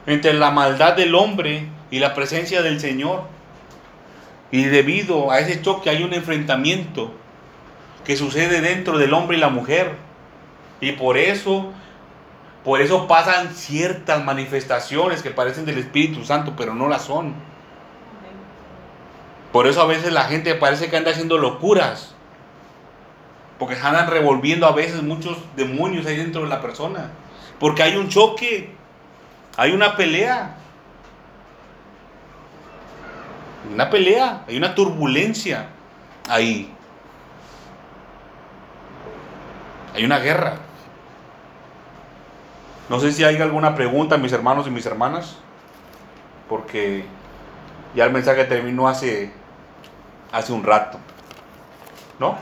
entre 0.06 0.34
la 0.34 0.50
maldad 0.50 0.94
del 0.94 1.14
hombre 1.14 1.66
y 1.90 1.98
la 1.98 2.14
presencia 2.14 2.62
del 2.62 2.78
Señor. 2.78 3.24
Y 4.50 4.64
debido 4.64 5.30
a 5.30 5.40
ese 5.40 5.62
choque 5.62 5.90
hay 5.90 6.02
un 6.02 6.12
enfrentamiento 6.12 7.12
que 8.04 8.16
sucede 8.16 8.60
dentro 8.60 8.98
del 8.98 9.14
hombre 9.14 9.38
y 9.38 9.40
la 9.40 9.48
mujer. 9.48 9.96
Y 10.82 10.92
por 10.92 11.16
eso, 11.16 11.72
por 12.64 12.80
eso 12.80 13.06
pasan 13.06 13.54
ciertas 13.54 14.24
manifestaciones 14.24 15.22
que 15.22 15.30
parecen 15.30 15.64
del 15.64 15.78
Espíritu 15.78 16.24
Santo, 16.24 16.54
pero 16.56 16.74
no 16.74 16.88
las 16.88 17.04
son. 17.04 17.34
Por 19.52 19.68
eso 19.68 19.80
a 19.80 19.86
veces 19.86 20.12
la 20.12 20.24
gente 20.24 20.56
parece 20.56 20.90
que 20.90 20.96
anda 20.96 21.12
haciendo 21.12 21.38
locuras. 21.38 22.16
Porque 23.60 23.76
andan 23.76 24.08
revolviendo 24.08 24.66
a 24.66 24.72
veces 24.72 25.04
muchos 25.04 25.38
demonios 25.54 26.04
ahí 26.04 26.16
dentro 26.16 26.42
de 26.42 26.48
la 26.48 26.60
persona. 26.60 27.12
Porque 27.60 27.84
hay 27.84 27.94
un 27.94 28.08
choque. 28.08 28.74
Hay 29.56 29.70
una 29.70 29.94
pelea. 29.94 30.56
Una 33.72 33.88
pelea. 33.88 34.42
Hay 34.48 34.56
una 34.56 34.74
turbulencia 34.74 35.68
ahí. 36.28 36.74
Hay 39.94 40.04
una 40.04 40.18
guerra. 40.18 40.71
No 42.88 43.00
sé 43.00 43.12
si 43.12 43.24
hay 43.24 43.36
alguna 43.40 43.74
pregunta, 43.74 44.16
mis 44.18 44.32
hermanos 44.32 44.66
y 44.66 44.70
mis 44.70 44.86
hermanas. 44.86 45.36
Porque 46.48 47.04
ya 47.94 48.04
el 48.04 48.12
mensaje 48.12 48.44
terminó 48.44 48.88
hace 48.88 49.32
hace 50.32 50.52
un 50.52 50.64
rato. 50.64 50.98
¿No? 52.18 52.36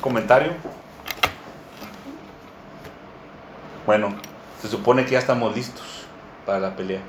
¿Comentario? 0.00 0.52
Bueno, 3.86 4.14
se 4.60 4.68
supone 4.68 5.04
que 5.04 5.12
ya 5.12 5.18
estamos 5.18 5.56
listos 5.56 6.06
para 6.46 6.60
la 6.60 6.76
pelea. 6.76 7.00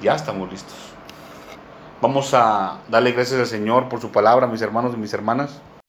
Ya 0.00 0.14
estamos 0.14 0.50
listos. 0.50 0.74
Vamos 2.00 2.34
a 2.34 2.78
darle 2.88 3.12
gracias 3.12 3.38
al 3.38 3.46
Señor 3.46 3.88
por 3.88 4.00
su 4.00 4.10
palabra, 4.10 4.46
mis 4.46 4.62
hermanos 4.62 4.94
y 4.94 4.96
mis 4.96 5.12
hermanas. 5.12 5.60